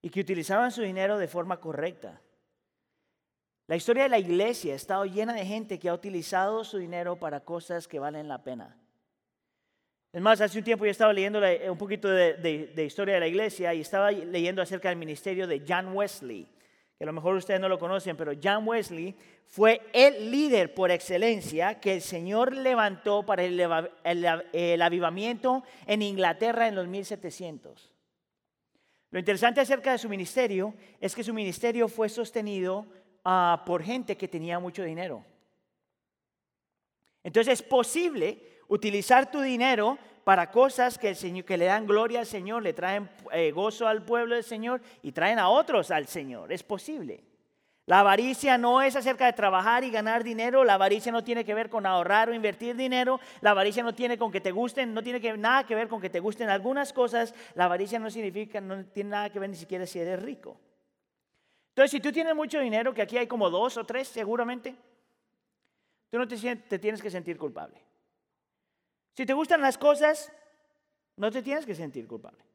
y 0.01 0.09
que 0.09 0.21
utilizaban 0.21 0.71
su 0.71 0.81
dinero 0.81 1.17
de 1.17 1.27
forma 1.27 1.59
correcta. 1.59 2.21
La 3.67 3.75
historia 3.75 4.03
de 4.03 4.09
la 4.09 4.19
iglesia 4.19 4.73
ha 4.73 4.75
estado 4.75 5.05
llena 5.05 5.33
de 5.33 5.45
gente 5.45 5.77
que 5.77 5.89
ha 5.89 5.93
utilizado 5.93 6.63
su 6.63 6.77
dinero 6.79 7.17
para 7.17 7.41
cosas 7.41 7.87
que 7.87 7.99
valen 7.99 8.27
la 8.27 8.43
pena. 8.43 8.75
Es 10.11 10.21
más, 10.21 10.41
hace 10.41 10.57
un 10.57 10.63
tiempo 10.63 10.85
yo 10.85 10.91
estaba 10.91 11.13
leyendo 11.13 11.39
un 11.69 11.77
poquito 11.77 12.09
de, 12.09 12.83
historia 12.83 13.13
de 13.13 13.19
la 13.19 13.27
iglesia 13.27 13.73
y 13.75 13.81
estaba 13.81 14.09
leyendo 14.11 14.59
acerca 14.59 14.89
del 14.89 14.97
ministerio 14.97 15.45
de 15.45 15.63
John 15.67 15.95
Wesley, 15.95 16.47
que 16.97 17.03
a 17.03 17.05
lo 17.05 17.13
mejor 17.13 17.35
ustedes 17.35 17.59
no 17.59 17.69
lo 17.69 17.77
conocen, 17.77 18.17
pero 18.17 18.31
John 18.43 18.67
Wesley 18.67 19.15
fue 19.45 19.81
el 19.93 20.31
líder 20.31 20.73
por 20.73 20.89
excelencia 20.89 21.79
que 21.79 21.93
el 21.93 22.01
Señor 22.01 22.55
levantó 22.55 23.23
para 23.23 23.43
el, 23.43 24.81
avivamiento 24.81 25.63
en 25.85 26.01
Inglaterra 26.01 26.67
en 26.67 26.73
los 26.73 26.87
1700. 26.87 27.93
Lo 29.11 29.19
interesante 29.19 29.61
acerca 29.61 29.91
de 29.91 29.97
su 29.97 30.07
ministerio 30.07 30.73
es 30.99 31.15
que 31.15 31.23
su 31.23 31.33
ministerio 31.33 31.87
fue 31.87 32.09
sostenido 32.09 32.85
ah, 33.25 33.63
por 33.65 33.83
gente 33.83 34.15
que 34.15 34.27
tenía 34.27 34.59
mucho 34.59 34.83
dinero. 34.83 35.25
Entonces 37.23 37.53
es 37.53 37.63
posible 37.63 38.59
utilizar 38.67 39.31
tu 39.31 39.41
dinero 39.41 39.97
para 40.23 40.51
cosas 40.51 40.97
que, 40.97 41.15
Señor, 41.15 41.45
que 41.45 41.57
le 41.57 41.65
dan 41.65 41.87
gloria 41.87 42.19
al 42.19 42.27
Señor, 42.27 42.61
le 42.61 42.73
traen 42.73 43.09
eh, 43.31 43.51
gozo 43.51 43.87
al 43.87 44.05
pueblo 44.05 44.35
del 44.35 44.43
Señor 44.43 44.81
y 45.01 45.11
traen 45.11 45.39
a 45.39 45.49
otros 45.49 45.89
al 45.89 46.07
Señor. 46.07 46.51
Es 46.53 46.61
posible. 46.61 47.23
La 47.89 48.01
avaricia 48.01 48.55
no 48.59 48.83
es 48.83 48.95
acerca 48.95 49.25
de 49.25 49.33
trabajar 49.33 49.83
y 49.83 49.89
ganar 49.89 50.23
dinero, 50.23 50.63
la 50.63 50.75
avaricia 50.75 51.11
no 51.11 51.23
tiene 51.23 51.43
que 51.43 51.55
ver 51.55 51.71
con 51.71 51.87
ahorrar 51.87 52.29
o 52.29 52.35
invertir 52.35 52.75
dinero, 52.75 53.19
la 53.41 53.49
avaricia 53.49 53.81
no 53.81 53.95
tiene 53.95 54.15
con 54.15 54.31
que 54.31 54.39
te 54.39 54.51
gusten, 54.51 54.93
no 54.93 55.01
tiene 55.01 55.19
que, 55.19 55.35
nada 55.35 55.65
que 55.65 55.73
ver 55.73 55.87
con 55.87 55.99
que 55.99 56.11
te 56.11 56.19
gusten 56.19 56.51
algunas 56.51 56.93
cosas, 56.93 57.33
la 57.55 57.65
avaricia 57.65 57.97
no 57.97 58.11
significa, 58.11 58.61
no 58.61 58.85
tiene 58.85 59.09
nada 59.09 59.31
que 59.31 59.39
ver 59.39 59.49
ni 59.49 59.55
siquiera 59.55 59.87
si 59.87 59.97
eres 59.97 60.21
rico. 60.21 60.55
Entonces, 61.69 61.89
si 61.89 61.99
tú 61.99 62.11
tienes 62.11 62.35
mucho 62.35 62.59
dinero, 62.59 62.93
que 62.93 63.01
aquí 63.01 63.17
hay 63.17 63.25
como 63.25 63.49
dos 63.49 63.75
o 63.75 63.83
tres 63.87 64.07
seguramente, 64.07 64.75
tú 66.11 66.19
no 66.19 66.27
te, 66.27 66.37
te 66.37 66.77
tienes 66.77 67.01
que 67.01 67.09
sentir 67.09 67.39
culpable. 67.39 67.81
Si 69.15 69.25
te 69.25 69.33
gustan 69.33 69.61
las 69.61 69.79
cosas, 69.79 70.31
no 71.15 71.31
te 71.31 71.41
tienes 71.41 71.65
que 71.65 71.73
sentir 71.73 72.07
culpable. 72.07 72.48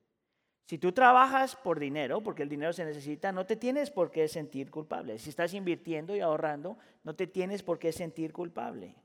Si 0.65 0.79
tú 0.79 0.93
trabajas 0.93 1.57
por 1.57 1.79
dinero, 1.79 2.23
porque 2.23 2.43
el 2.43 2.49
dinero 2.49 2.73
se 2.73 2.85
necesita, 2.85 3.33
no 3.33 3.45
te 3.45 3.57
tienes 3.57 3.91
por 3.91 4.11
qué 4.11 4.29
sentir 4.29 4.71
culpable. 4.71 5.19
Si 5.19 5.29
estás 5.29 5.53
invirtiendo 5.53 6.17
y 6.17 6.21
ahorrando, 6.21 6.79
no 7.03 7.15
te 7.15 7.27
tienes 7.27 7.63
por 7.63 7.79
qué 7.79 7.93
sentir 7.93 8.33
culpable. 8.33 8.97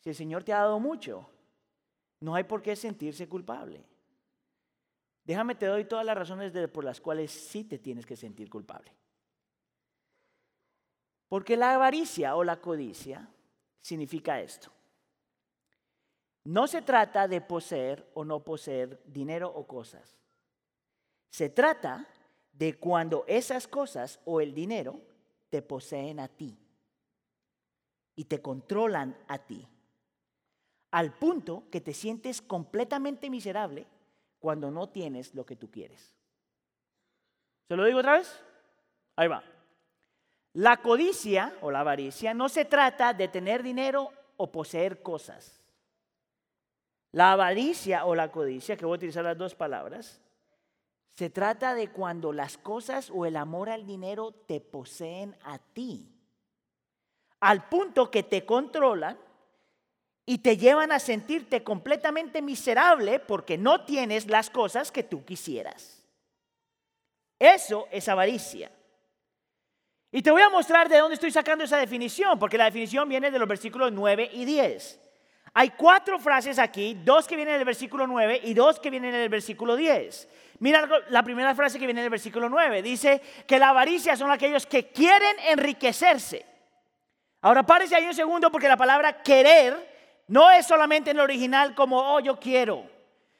Si 0.00 0.08
el 0.08 0.16
Señor 0.16 0.42
te 0.42 0.52
ha 0.52 0.58
dado 0.58 0.80
mucho, 0.80 1.30
no 2.20 2.34
hay 2.34 2.44
por 2.44 2.60
qué 2.60 2.74
sentirse 2.74 3.28
culpable. 3.28 3.84
Déjame 5.24 5.54
te 5.54 5.66
doy 5.66 5.84
todas 5.84 6.04
las 6.04 6.18
razones 6.18 6.52
por 6.68 6.84
las 6.84 7.00
cuales 7.00 7.30
sí 7.30 7.64
te 7.64 7.78
tienes 7.78 8.04
que 8.04 8.16
sentir 8.16 8.50
culpable. 8.50 8.92
Porque 11.28 11.56
la 11.56 11.74
avaricia 11.74 12.36
o 12.36 12.44
la 12.44 12.60
codicia 12.60 13.28
significa 13.80 14.40
esto. 14.40 14.70
No 16.44 16.66
se 16.66 16.82
trata 16.82 17.26
de 17.26 17.40
poseer 17.40 18.10
o 18.12 18.24
no 18.24 18.44
poseer 18.44 19.00
dinero 19.06 19.50
o 19.54 19.66
cosas. 19.66 20.18
Se 21.34 21.48
trata 21.48 22.06
de 22.52 22.78
cuando 22.78 23.24
esas 23.26 23.66
cosas 23.66 24.20
o 24.24 24.40
el 24.40 24.54
dinero 24.54 25.00
te 25.50 25.62
poseen 25.62 26.20
a 26.20 26.28
ti 26.28 26.56
y 28.14 28.26
te 28.26 28.40
controlan 28.40 29.18
a 29.26 29.38
ti, 29.38 29.66
al 30.92 31.12
punto 31.12 31.64
que 31.72 31.80
te 31.80 31.92
sientes 31.92 32.40
completamente 32.40 33.30
miserable 33.30 33.84
cuando 34.38 34.70
no 34.70 34.90
tienes 34.90 35.34
lo 35.34 35.44
que 35.44 35.56
tú 35.56 35.72
quieres. 35.72 36.14
¿Se 37.66 37.74
lo 37.74 37.84
digo 37.84 37.98
otra 37.98 38.18
vez? 38.18 38.40
Ahí 39.16 39.26
va. 39.26 39.42
La 40.52 40.76
codicia 40.76 41.58
o 41.62 41.72
la 41.72 41.80
avaricia 41.80 42.32
no 42.32 42.48
se 42.48 42.64
trata 42.64 43.12
de 43.12 43.26
tener 43.26 43.64
dinero 43.64 44.12
o 44.36 44.52
poseer 44.52 45.02
cosas. 45.02 45.60
La 47.10 47.32
avaricia 47.32 48.04
o 48.04 48.14
la 48.14 48.30
codicia, 48.30 48.76
que 48.76 48.84
voy 48.84 48.94
a 48.94 48.98
utilizar 48.98 49.24
las 49.24 49.36
dos 49.36 49.56
palabras, 49.56 50.20
se 51.16 51.30
trata 51.30 51.74
de 51.74 51.90
cuando 51.90 52.32
las 52.32 52.58
cosas 52.58 53.10
o 53.10 53.24
el 53.24 53.36
amor 53.36 53.70
al 53.70 53.86
dinero 53.86 54.32
te 54.32 54.60
poseen 54.60 55.36
a 55.44 55.58
ti, 55.58 56.10
al 57.40 57.68
punto 57.68 58.10
que 58.10 58.24
te 58.24 58.44
controlan 58.44 59.16
y 60.26 60.38
te 60.38 60.56
llevan 60.56 60.90
a 60.90 60.98
sentirte 60.98 61.62
completamente 61.62 62.42
miserable 62.42 63.20
porque 63.20 63.56
no 63.58 63.84
tienes 63.84 64.26
las 64.26 64.50
cosas 64.50 64.90
que 64.90 65.04
tú 65.04 65.24
quisieras. 65.24 66.04
Eso 67.38 67.86
es 67.90 68.08
avaricia. 68.08 68.72
Y 70.10 70.22
te 70.22 70.30
voy 70.30 70.42
a 70.42 70.48
mostrar 70.48 70.88
de 70.88 70.98
dónde 70.98 71.14
estoy 71.14 71.30
sacando 71.30 71.64
esa 71.64 71.76
definición, 71.76 72.38
porque 72.38 72.56
la 72.56 72.66
definición 72.66 73.08
viene 73.08 73.30
de 73.30 73.38
los 73.38 73.48
versículos 73.48 73.92
9 73.92 74.30
y 74.32 74.44
10. 74.44 75.03
Hay 75.56 75.70
cuatro 75.70 76.18
frases 76.18 76.58
aquí, 76.58 76.98
dos 77.04 77.28
que 77.28 77.36
vienen 77.36 77.54
del 77.54 77.64
versículo 77.64 78.08
9 78.08 78.40
y 78.42 78.54
dos 78.54 78.80
que 78.80 78.90
vienen 78.90 79.12
del 79.12 79.28
versículo 79.28 79.76
10. 79.76 80.28
Mira 80.58 80.88
la 81.10 81.22
primera 81.22 81.54
frase 81.54 81.78
que 81.78 81.86
viene 81.86 82.00
del 82.00 82.10
versículo 82.10 82.48
9. 82.48 82.82
Dice 82.82 83.22
que 83.46 83.60
la 83.60 83.68
avaricia 83.68 84.16
son 84.16 84.32
aquellos 84.32 84.66
que 84.66 84.88
quieren 84.88 85.36
enriquecerse. 85.46 86.44
Ahora 87.40 87.62
párese 87.62 87.94
ahí 87.94 88.04
un 88.04 88.14
segundo 88.14 88.50
porque 88.50 88.66
la 88.66 88.76
palabra 88.76 89.22
querer 89.22 90.24
no 90.26 90.50
es 90.50 90.66
solamente 90.66 91.12
en 91.12 91.18
el 91.18 91.22
original 91.22 91.72
como, 91.76 92.00
oh, 92.00 92.18
yo 92.18 92.40
quiero. 92.40 92.90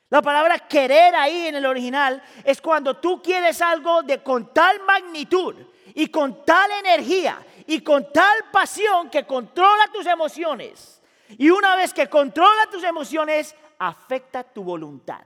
La 0.09 0.23
palabra 0.23 0.61
querer 0.61 1.17
ahí 1.17 1.49
en 1.49 1.57
el 1.57 1.67
original 1.67 2.23
es 2.45 2.61
cuando 2.61 2.99
tú 2.99 3.21
quieres 3.21 3.61
algo 3.61 4.05
de 4.05 4.23
con 4.23 4.55
tal 4.55 4.81
magnitud 4.85 5.57
y 5.95 6.07
con 6.07 6.45
tal 6.45 6.71
energía 6.79 7.45
y 7.67 7.81
con 7.81 8.13
tal 8.13 8.37
pasión 8.53 9.11
que 9.11 9.27
controla 9.27 9.91
tus 9.93 10.07
emociones 10.07 11.01
y 11.29 11.51
una 11.51 11.77
vez 11.77 11.93
que 11.93 12.09
controla 12.09 12.67
tus 12.71 12.85
emociones, 12.85 13.55
afecta 13.79 14.43
tu 14.45 14.63
voluntad. 14.63 15.25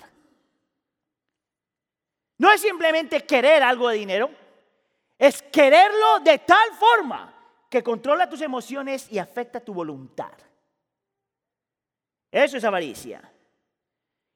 No 2.39 2.51
es 2.53 2.61
simplemente 2.61 3.25
querer 3.25 3.63
algo 3.63 3.89
de 3.89 3.97
dinero, 3.97 4.31
es 5.19 5.43
quererlo 5.43 6.21
de 6.21 6.39
tal 6.39 6.73
forma 6.79 7.35
que 7.69 7.83
controla 7.83 8.29
tus 8.29 8.41
emociones 8.41 9.11
y 9.11 9.19
afecta 9.19 9.61
tu 9.61 9.75
voluntad. 9.75 10.33
Eso 12.31 12.57
es 12.57 12.65
avaricia. 12.65 13.21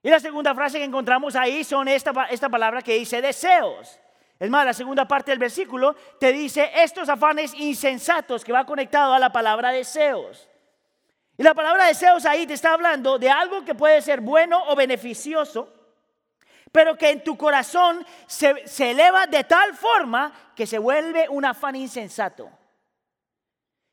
Y 0.03 0.11
la 0.11 0.19
segunda 0.19 0.55
frase 0.55 0.79
que 0.79 0.85
encontramos 0.85 1.37
ahí 1.37 1.63
son 1.63 1.87
esta, 1.87 2.25
esta 2.31 2.49
palabra 2.49 2.83
que 2.83 2.95
dice 2.95 3.23
deseos. 3.23 4.01
Es 4.39 4.51
más, 4.51 4.67
la 4.67 4.73
segunda 4.73 5.07
parte 5.07 5.31
del 5.31 5.39
versículo 5.39 5.95
te 6.19 6.33
dice 6.33 6.69
estos 6.75 7.09
afanes 7.09 7.55
insensatos 7.55 8.45
que 8.45 8.51
va 8.51 8.67
conectado 8.67 9.15
a 9.15 9.21
la 9.21 9.31
palabra 9.31 9.71
deseos. 9.71 10.49
Y 11.37 11.43
la 11.43 11.55
palabra 11.55 11.87
deseos 11.87 12.27
ahí 12.27 12.47
te 12.47 12.55
está 12.55 12.75
hablando 12.75 13.19
de 13.19 13.31
algo 13.31 13.65
que 13.65 13.75
puede 13.75 14.03
ser 14.03 14.21
bueno 14.21 14.63
o 14.69 14.77
beneficioso, 14.77 15.73
pero 16.71 16.97
que 16.97 17.11
en 17.11 17.25
tu 17.25 17.37
corazón 17.37 18.05
se, 18.27 18.67
se 18.67 18.91
eleva 18.91 19.27
de 19.27 19.45
tal 19.45 19.75
forma 19.75 20.33
que 20.55 20.67
se 20.67 20.79
vuelve 20.79 21.29
un 21.29 21.45
afán 21.45 21.77
insensato. 21.77 22.51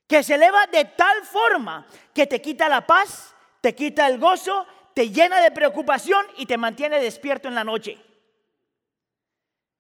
Que 0.08 0.24
se 0.24 0.36
eleva 0.36 0.66
de 0.68 0.86
tal 0.86 1.24
forma 1.24 1.86
que 2.14 2.26
te 2.26 2.42
quita 2.42 2.68
la 2.68 2.86
paz, 2.86 3.34
te 3.62 3.76
quita 3.76 4.08
el 4.08 4.20
gozo, 4.20 4.66
te 4.94 5.10
llena 5.10 5.40
de 5.42 5.52
preocupación 5.52 6.26
y 6.38 6.46
te 6.46 6.58
mantiene 6.58 7.00
despierto 7.00 7.48
en 7.48 7.56
la 7.56 7.64
noche. 7.64 7.98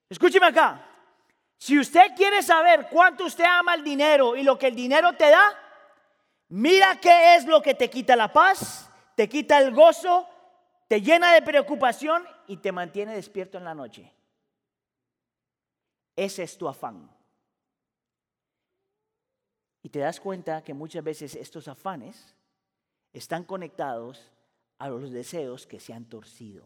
Escúcheme 0.10 0.48
acá. 0.48 0.86
Si 1.58 1.78
usted 1.78 2.16
quiere 2.16 2.42
saber 2.42 2.88
cuánto 2.89 3.25
usted 3.25 3.44
ama 3.44 3.75
el 3.75 3.84
dinero 3.84 4.36
y 4.36 4.44
lo 4.44 4.58
que 4.58 4.68
el 4.68 4.75
dinero 4.75 5.13
te 5.13 5.30
da, 5.30 5.68
Mira 6.50 7.00
qué 7.00 7.36
es 7.36 7.46
lo 7.46 7.62
que 7.62 7.75
te 7.75 7.89
quita 7.89 8.15
la 8.15 8.34
paz, 8.34 8.89
te 9.15 9.29
quita 9.29 9.60
el 9.60 9.74
gozo, 9.74 10.27
te 10.88 11.01
llena 11.01 11.34
de 11.34 11.44
preocupación 11.44 12.24
y 12.48 12.58
te 12.58 12.72
mantiene 12.72 13.13
despierto 13.13 13.60
en 13.60 13.65
la 13.65 13.75
noche. 13.75 14.12
Ese 16.15 16.44
es 16.44 16.58
tu 16.58 16.68
afán. 16.68 17.10
Y 19.84 19.89
te 19.89 20.00
das 20.00 20.20
cuenta 20.20 20.63
que 20.63 20.74
muchas 20.74 21.03
veces 21.03 21.36
estos 21.36 21.68
afanes 21.68 22.36
están 23.13 23.44
conectados 23.44 24.32
a 24.79 24.89
los 24.89 25.12
deseos 25.12 25.68
que 25.68 25.79
se 25.79 25.94
han 25.94 26.06
torcido. 26.06 26.65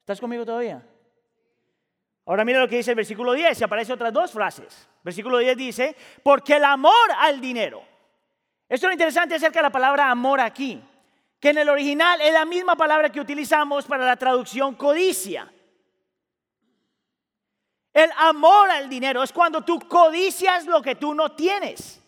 ¿Estás 0.00 0.20
conmigo 0.20 0.44
todavía? 0.44 0.86
Ahora 2.24 2.44
mira 2.44 2.60
lo 2.60 2.68
que 2.68 2.76
dice 2.76 2.92
el 2.92 2.96
versículo 2.96 3.32
10, 3.32 3.58
se 3.58 3.64
aparecen 3.64 3.94
otras 3.94 4.12
dos 4.12 4.30
frases. 4.30 4.88
Versículo 5.02 5.38
10 5.38 5.56
dice, 5.56 5.96
porque 6.22 6.56
el 6.56 6.64
amor 6.64 6.92
al 7.18 7.40
dinero. 7.40 7.82
Esto 8.68 8.86
es 8.86 8.90
lo 8.90 8.92
interesante 8.92 9.34
acerca 9.34 9.58
de 9.58 9.64
la 9.64 9.72
palabra 9.72 10.10
amor 10.10 10.40
aquí, 10.40 10.80
que 11.40 11.50
en 11.50 11.58
el 11.58 11.68
original 11.68 12.20
es 12.20 12.32
la 12.32 12.44
misma 12.44 12.76
palabra 12.76 13.10
que 13.10 13.20
utilizamos 13.20 13.86
para 13.86 14.06
la 14.06 14.16
traducción 14.16 14.76
codicia. 14.76 15.52
El 17.92 18.10
amor 18.16 18.70
al 18.70 18.88
dinero 18.88 19.22
es 19.22 19.32
cuando 19.32 19.62
tú 19.62 19.80
codicias 19.80 20.64
lo 20.66 20.80
que 20.80 20.94
tú 20.94 21.14
no 21.14 21.32
tienes. 21.32 22.00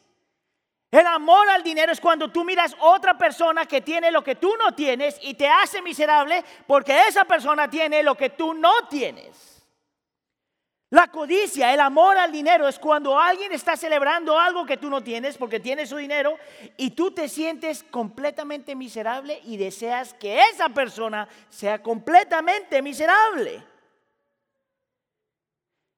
El 0.90 1.06
amor 1.08 1.48
al 1.50 1.64
dinero 1.64 1.92
es 1.92 2.00
cuando 2.00 2.30
tú 2.30 2.44
miras 2.44 2.74
otra 2.78 3.18
persona 3.18 3.66
que 3.66 3.80
tiene 3.80 4.12
lo 4.12 4.22
que 4.22 4.36
tú 4.36 4.54
no 4.56 4.76
tienes 4.76 5.18
y 5.22 5.34
te 5.34 5.48
hace 5.48 5.82
miserable 5.82 6.44
porque 6.68 7.08
esa 7.08 7.24
persona 7.24 7.68
tiene 7.68 8.02
lo 8.04 8.14
que 8.14 8.30
tú 8.30 8.54
no 8.54 8.72
tienes. 8.88 9.53
La 10.90 11.08
codicia, 11.08 11.72
el 11.72 11.80
amor 11.80 12.16
al 12.16 12.30
dinero 12.30 12.68
es 12.68 12.78
cuando 12.78 13.18
alguien 13.18 13.50
está 13.52 13.76
celebrando 13.76 14.38
algo 14.38 14.64
que 14.64 14.76
tú 14.76 14.88
no 14.90 15.02
tienes 15.02 15.36
porque 15.36 15.58
tiene 15.58 15.86
su 15.86 15.96
dinero 15.96 16.38
y 16.76 16.90
tú 16.90 17.10
te 17.10 17.28
sientes 17.28 17.82
completamente 17.82 18.76
miserable 18.76 19.40
y 19.44 19.56
deseas 19.56 20.14
que 20.14 20.40
esa 20.52 20.68
persona 20.68 21.28
sea 21.48 21.82
completamente 21.82 22.80
miserable. 22.80 23.62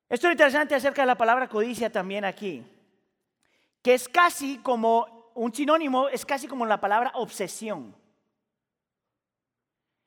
Esto 0.09 0.29
es 0.29 0.33
interesante 0.33 0.75
acerca 0.75 1.03
de 1.03 1.07
la 1.07 1.17
palabra 1.17 1.49
codicia 1.49 1.91
también 1.91 2.25
aquí, 2.25 2.65
que 3.83 3.95
es 3.95 4.09
casi 4.09 4.59
como 4.59 5.33
un 5.35 5.53
sinónimo, 5.53 6.09
es 6.09 6.25
casi 6.25 6.47
como 6.47 6.65
la 6.65 6.81
palabra 6.81 7.11
obsesión. 7.15 7.95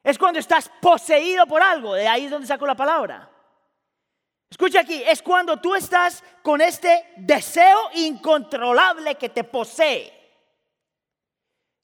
Es 0.03 0.17
cuando 0.17 0.39
estás 0.39 0.71
poseído 0.81 1.45
por 1.45 1.61
algo, 1.61 1.93
de 1.93 2.07
ahí 2.07 2.25
es 2.25 2.31
donde 2.31 2.47
saco 2.47 2.65
la 2.65 2.75
palabra. 2.75 3.29
Escucha 4.49 4.81
aquí, 4.81 5.03
es 5.03 5.21
cuando 5.21 5.57
tú 5.57 5.75
estás 5.75 6.23
con 6.41 6.61
este 6.61 7.05
deseo 7.17 7.77
incontrolable 7.95 9.15
que 9.15 9.29
te 9.29 9.43
posee. 9.43 10.19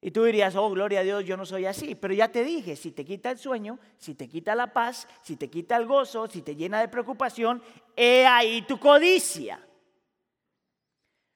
Y 0.01 0.11
tú 0.11 0.23
dirías, 0.23 0.55
oh, 0.55 0.69
gloria 0.69 0.99
a 0.99 1.03
Dios, 1.03 1.25
yo 1.25 1.35
no 1.35 1.45
soy 1.45 1.65
así. 1.65 1.95
Pero 1.95 2.13
ya 2.13 2.27
te 2.31 2.43
dije, 2.43 2.75
si 2.75 2.91
te 2.91 3.03
quita 3.03 3.31
el 3.31 3.39
sueño, 3.39 3.79
si 3.97 4.13
te 4.13 4.27
quita 4.27 4.53
la 4.53 4.71
paz, 4.71 5.07
si 5.21 5.35
te 5.35 5.49
quita 5.49 5.77
el 5.77 5.87
gozo, 5.87 6.27
si 6.27 6.41
te 6.41 6.55
llena 6.55 6.79
de 6.79 6.87
preocupación, 6.87 7.63
he 7.95 8.25
ahí 8.25 8.61
tu 8.63 8.79
codicia. 8.79 9.59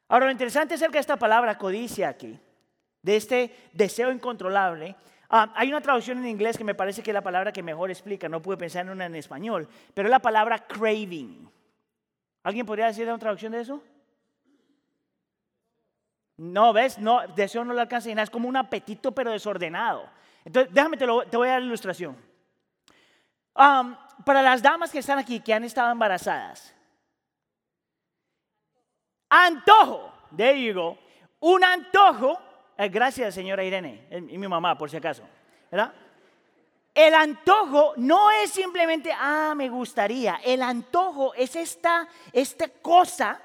Ahora, 0.08 0.26
lo 0.26 0.32
interesante 0.32 0.76
acerca 0.76 0.94
de 0.94 1.00
esta 1.00 1.18
palabra 1.18 1.58
codicia 1.58 2.10
aquí, 2.10 2.40
de 3.02 3.16
este 3.16 3.70
deseo 3.74 4.12
incontrolable, 4.12 4.96
Ah, 5.30 5.52
hay 5.56 5.70
una 5.70 5.80
traducción 5.80 6.18
en 6.18 6.28
inglés 6.28 6.58
que 6.58 6.64
me 6.64 6.74
parece 6.74 7.04
que 7.04 7.12
es 7.12 7.14
la 7.14 7.22
palabra 7.22 7.52
que 7.52 7.62
mejor 7.62 7.92
explica, 7.92 8.28
no 8.28 8.42
pude 8.42 8.58
pensar 8.58 8.86
en 8.86 8.92
una 8.92 9.06
en 9.06 9.16
español, 9.16 9.68
pero 9.94 10.08
es 10.08 10.12
la 10.12 10.20
palabra 10.20 10.66
craving. 10.66 11.48
¿Alguien 12.44 12.66
podría 12.66 12.88
decir 12.88 13.08
una 13.08 13.20
traducción 13.20 13.52
de 13.52 13.62
eso? 13.62 13.84
No, 16.38 16.74
¿ves? 16.74 16.98
No, 16.98 17.28
deseo 17.36 17.64
no 17.64 17.74
le 17.74 17.82
alcanza 17.82 18.10
nada, 18.10 18.24
es 18.24 18.30
como 18.30 18.48
un 18.48 18.56
apetito 18.56 19.12
pero 19.12 19.32
desordenado. 19.32 20.10
Entonces, 20.44 20.74
déjame, 20.74 20.98
te, 20.98 21.06
voy 21.06 21.48
a 21.48 21.52
dar 21.52 21.62
la 21.62 21.68
ilustración. 21.68 22.18
para 23.54 24.42
las 24.42 24.64
damas 24.64 24.90
que 24.90 25.00
están 25.00 25.20
aquí, 25.20 25.42
que 25.42 25.54
han 25.54 25.64
estado 25.64 25.92
embarazadas, 25.92 26.74
antojo, 29.30 30.12
there 30.36 30.60
you 30.60 30.74
go, 30.74 30.98
un 31.42 31.64
antojo 31.64 32.49
gracias, 32.88 33.36
señora 33.36 33.64
Irene, 33.64 34.08
y 34.12 34.38
mi 34.38 34.48
mamá, 34.48 34.78
por 34.78 34.90
si 34.90 34.98
acaso. 34.98 35.24
¿verdad? 35.70 35.94
El 36.94 37.14
antojo 37.14 37.94
no 37.98 38.32
es 38.32 38.52
simplemente, 38.52 39.12
ah, 39.14 39.54
me 39.56 39.70
gustaría. 39.70 40.40
El 40.44 40.62
antojo 40.62 41.34
es 41.34 41.56
esta, 41.56 42.08
esta 42.34 42.68
cosa 42.68 43.40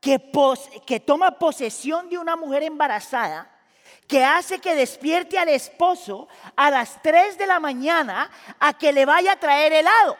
que, 0.00 0.30
que 0.86 1.00
toma 1.00 1.32
posesión 1.32 2.08
de 2.08 2.18
una 2.18 2.36
mujer 2.36 2.62
embarazada, 2.62 3.50
que 4.06 4.24
hace 4.24 4.58
que 4.58 4.74
despierte 4.74 5.38
al 5.38 5.48
esposo 5.48 6.28
a 6.56 6.70
las 6.70 7.02
3 7.02 7.38
de 7.38 7.46
la 7.46 7.58
mañana 7.58 8.30
a 8.60 8.74
que 8.74 8.92
le 8.92 9.04
vaya 9.04 9.32
a 9.32 9.40
traer 9.40 9.72
helado. 9.72 10.16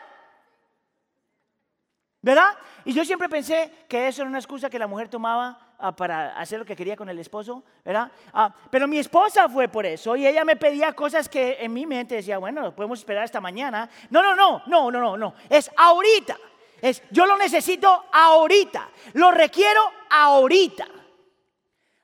¿Verdad? 2.21 2.57
Y 2.83 2.93
yo 2.93 3.05
siempre 3.05 3.29
pensé 3.29 3.71
que 3.87 4.07
eso 4.07 4.21
era 4.21 4.29
una 4.29 4.39
excusa 4.39 4.69
que 4.69 4.79
la 4.79 4.87
mujer 4.87 5.07
tomaba 5.07 5.64
Ah, 5.77 5.93
para 5.93 6.37
hacer 6.37 6.57
lo 6.57 6.65
que 6.65 6.75
quería 6.75 6.95
con 6.95 7.09
el 7.09 7.19
esposo, 7.19 7.63
¿verdad? 7.83 8.09
Ah, 8.31 8.53
pero 8.71 8.87
mi 8.87 8.97
esposa 8.97 9.49
fue 9.49 9.67
por 9.67 9.85
eso 9.85 10.15
y 10.15 10.25
ella 10.25 10.45
me 10.45 10.55
pedía 10.55 10.93
cosas 10.93 11.27
que 11.27 11.57
en 11.59 11.73
mi 11.73 11.85
mente 11.85 12.15
decía, 12.15 12.37
bueno, 12.37 12.73
podemos 12.73 12.99
esperar 12.99 13.23
hasta 13.23 13.41
mañana. 13.41 13.89
No, 14.09 14.23
no, 14.23 14.35
no, 14.35 14.63
no, 14.67 14.89
no, 14.89 15.01
no, 15.01 15.17
no, 15.17 15.33
es 15.49 15.69
ahorita. 15.75 16.37
Es, 16.81 17.03
yo 17.11 17.25
lo 17.25 17.37
necesito 17.37 18.05
ahorita, 18.11 18.89
lo 19.13 19.31
requiero 19.31 19.81
ahorita. 20.09 20.87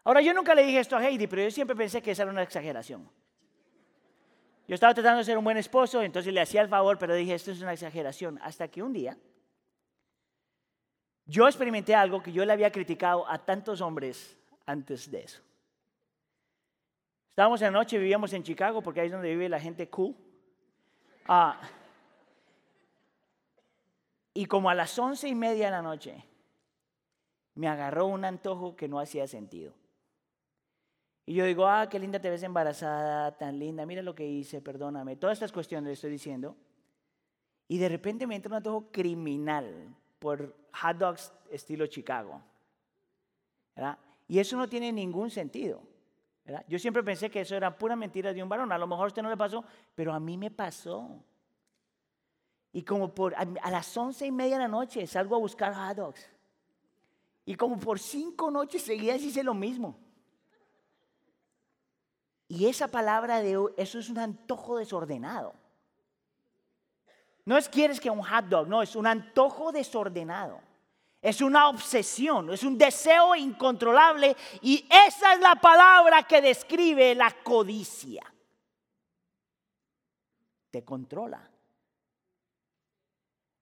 Ahora, 0.04 0.22
yo 0.22 0.34
nunca 0.34 0.54
le 0.54 0.64
dije 0.64 0.80
esto 0.80 0.98
a 0.98 1.06
Heidi, 1.06 1.28
pero 1.28 1.44
yo 1.44 1.52
siempre 1.52 1.76
pensé 1.76 2.02
que 2.02 2.12
esa 2.12 2.24
era 2.24 2.32
una 2.32 2.44
exageración. 2.44 3.10
Yo 4.68 4.76
estaba 4.76 4.94
tratando 4.94 5.20
de 5.20 5.26
ser 5.26 5.38
un 5.38 5.44
buen 5.44 5.58
esposo, 5.58 6.02
entonces 6.02 6.34
le 6.34 6.42
hacía 6.42 6.62
el 6.62 6.68
favor, 6.68 6.98
pero 6.98 7.14
dije, 7.14 7.36
esto 7.36 7.52
es 7.52 7.62
una 7.62 7.74
exageración. 7.74 8.40
Hasta 8.42 8.68
que 8.68 8.82
un 8.82 8.92
día 8.92 9.18
yo 11.32 11.48
experimenté 11.48 11.96
algo 11.96 12.22
que 12.22 12.34
yo 12.34 12.44
le 12.44 12.52
había 12.52 12.74
criticado 12.74 13.26
a 13.26 13.38
tantos 13.38 13.80
hombres 13.80 14.38
antes 14.66 15.10
de 15.10 15.22
eso. 15.22 15.42
Estábamos 17.30 17.62
en 17.62 17.72
la 17.72 17.80
noche, 17.80 17.98
vivíamos 17.98 18.34
en 18.34 18.44
Chicago, 18.44 18.82
porque 18.82 19.00
ahí 19.00 19.06
es 19.06 19.14
donde 19.14 19.30
vive 19.30 19.48
la 19.48 19.60
gente 19.60 19.90
cool. 19.90 20.14
Ah, 21.26 21.58
y 24.34 24.46
como 24.46 24.70
a 24.70 24.76
las 24.76 25.00
once 25.00 25.30
y 25.30 25.34
media 25.34 25.68
de 25.68 25.72
la 25.72 25.82
noche, 25.82 26.22
me 27.56 27.70
agarró 27.70 28.08
un 28.08 28.26
antojo 28.26 28.76
que 28.76 28.90
no 28.90 29.00
hacía 29.00 29.26
sentido. 29.26 29.74
Y 31.26 31.36
yo 31.36 31.46
digo, 31.46 31.66
ah, 31.66 31.88
qué 31.90 31.98
linda 31.98 32.20
te 32.20 32.30
ves 32.30 32.44
embarazada, 32.44 33.38
tan 33.38 33.58
linda, 33.58 33.86
mira 33.86 34.02
lo 34.02 34.14
que 34.14 34.28
hice, 34.28 34.62
perdóname. 34.62 35.16
Todas 35.16 35.38
estas 35.38 35.54
cuestiones 35.54 35.88
le 35.88 35.94
estoy 35.94 36.12
diciendo. 36.12 36.58
Y 37.70 37.78
de 37.78 37.88
repente 37.88 38.28
me 38.28 38.36
entra 38.36 38.50
un 38.50 38.56
antojo 38.56 38.92
criminal 38.92 39.96
por 40.22 40.56
hot 40.72 40.98
dogs 40.98 41.34
estilo 41.50 41.88
Chicago. 41.88 42.40
Y 44.28 44.38
eso 44.38 44.56
no 44.56 44.70
tiene 44.70 44.92
ningún 44.92 45.32
sentido. 45.32 45.82
Yo 46.68 46.78
siempre 46.78 47.02
pensé 47.02 47.32
que 47.32 47.42
eso 47.42 47.56
era 47.56 47.76
pura 47.76 47.96
mentira 47.96 48.32
de 48.32 48.44
un 48.44 48.48
varón. 48.48 48.72
A 48.72 48.78
lo 48.78 48.86
mejor 48.86 49.06
a 49.06 49.08
usted 49.08 49.24
no 49.24 49.32
le 49.32 49.36
pasó, 49.36 49.66
pero 49.96 50.14
a 50.14 50.20
mí 50.20 50.38
me 50.38 50.52
pasó. 50.52 51.10
Y 52.72 52.84
como 52.84 53.14
por 53.16 53.34
a, 53.36 53.72
las 53.72 53.98
once 53.98 54.28
y 54.28 54.32
media 54.32 54.58
de 54.58 54.64
la 54.64 54.68
noche 54.68 55.08
salgo 55.08 55.36
a 55.36 55.40
buscar 55.40 55.74
hot 55.74 55.98
dogs. 55.98 56.30
Y 57.44 57.56
como 57.56 57.80
por 57.80 57.98
cinco 57.98 58.52
noches 58.52 58.84
seguidas 58.84 59.24
hice 59.24 59.44
lo 59.44 59.56
mismo. 59.56 59.98
Y 62.48 62.68
esa 62.68 62.90
palabra 62.90 63.42
de 63.42 63.58
eso 63.78 63.98
es 63.98 64.08
un 64.08 64.20
antojo 64.20 64.78
desordenado. 64.78 65.56
No 67.46 67.58
es 67.58 67.68
quieres 67.68 68.00
que 68.00 68.10
un 68.10 68.22
hot 68.22 68.46
dog, 68.46 68.68
no, 68.68 68.82
es 68.82 68.96
un 68.96 69.08
antojo 69.08 69.72
desordenado. 69.72 70.60
Es 71.22 71.40
una 71.42 71.70
obsesión, 71.70 72.52
es 72.52 72.64
un 72.64 72.78
deseo 72.78 73.36
incontrolable 73.36 74.36
y 74.62 74.88
esa 75.08 75.34
es 75.34 75.40
la 75.40 75.56
palabra 75.56 76.24
que 76.24 76.42
describe 76.42 77.14
la 77.14 77.32
codicia. 77.44 78.24
Te 80.72 80.84
controla. 80.84 81.51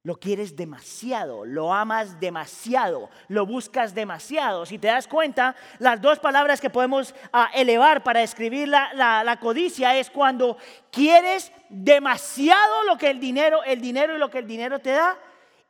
Lo 0.04 0.16
quieres 0.16 0.56
demasiado, 0.56 1.44
lo 1.44 1.74
amas 1.74 2.22
demasiado, 2.22 3.10
lo 3.28 3.46
buscas 3.46 3.94
demasiado. 3.94 4.66
Si 4.66 4.80
te 4.80 4.88
das 4.88 5.10
cuenta, 5.10 5.58
las 5.78 6.00
dos 6.00 6.20
palabras 6.20 6.62
que 6.62 6.70
podemos 6.70 7.14
ah, 7.34 7.50
elevar 7.54 8.02
para 8.02 8.22
describir 8.22 8.70
la, 8.70 8.94
la, 8.94 9.40
codicia 9.42 9.98
es 9.98 10.10
cuando 10.10 10.58
quieres 10.90 11.52
demasiado 11.68 12.86
lo 12.86 12.98
que 12.98 13.10
el 13.10 13.20
dinero, 13.20 13.62
el 13.66 13.82
dinero 13.82 14.16
y 14.16 14.20
lo 14.20 14.30
que 14.30 14.38
el 14.38 14.48
dinero 14.48 14.80
te 14.80 14.92
da, 14.92 15.18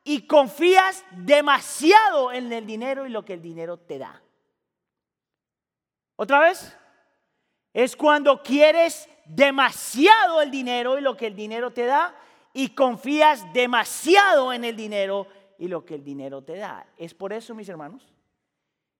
y 0.03 0.27
confías 0.27 1.03
demasiado 1.11 2.31
en 2.31 2.53
el 2.53 2.67
dinero 2.67 3.07
y 3.07 3.09
lo 3.09 3.25
que 3.25 3.33
el 3.33 3.41
dinero 3.41 3.77
te 3.77 3.97
da. 3.97 4.21
¿Otra 6.15 6.39
vez? 6.39 6.77
Es 7.73 7.95
cuando 7.95 8.43
quieres 8.43 9.09
demasiado 9.25 10.41
el 10.41 10.51
dinero 10.51 10.99
y 10.99 11.01
lo 11.01 11.17
que 11.17 11.27
el 11.27 11.35
dinero 11.35 11.71
te 11.71 11.85
da 11.85 12.15
y 12.53 12.73
confías 12.73 13.51
demasiado 13.53 14.51
en 14.53 14.65
el 14.65 14.75
dinero 14.75 15.27
y 15.57 15.67
lo 15.67 15.85
que 15.85 15.95
el 15.95 16.03
dinero 16.03 16.43
te 16.43 16.57
da. 16.57 16.85
Es 16.97 17.13
por 17.13 17.33
eso, 17.33 17.53
mis 17.53 17.69
hermanos, 17.69 18.13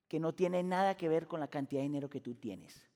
que 0.08 0.20
no 0.20 0.34
tiene 0.34 0.64
nada 0.64 0.96
que 0.96 1.10
ver 1.10 1.28
con 1.28 1.40
la 1.40 1.48
cantidad 1.48 1.80
de 1.80 1.88
dinero 1.88 2.10
que 2.10 2.22
tú 2.22 2.36
tienes. 2.36 2.88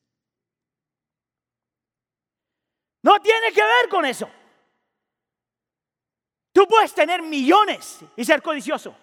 No 3.02 3.20
tiene 3.20 3.52
que 3.52 3.62
ver 3.62 3.90
con 3.90 4.06
eso. 4.06 4.30
Tú 6.52 6.68
puedes 6.68 6.94
tener 6.94 7.22
millones 7.22 8.00
y 8.16 8.24
ser 8.24 8.42
codicioso. 8.42 8.96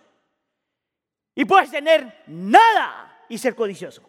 Y 1.34 1.44
puedes 1.44 1.70
tener 1.70 2.22
nada 2.26 3.24
y 3.28 3.38
ser 3.38 3.54
codicioso. 3.54 4.02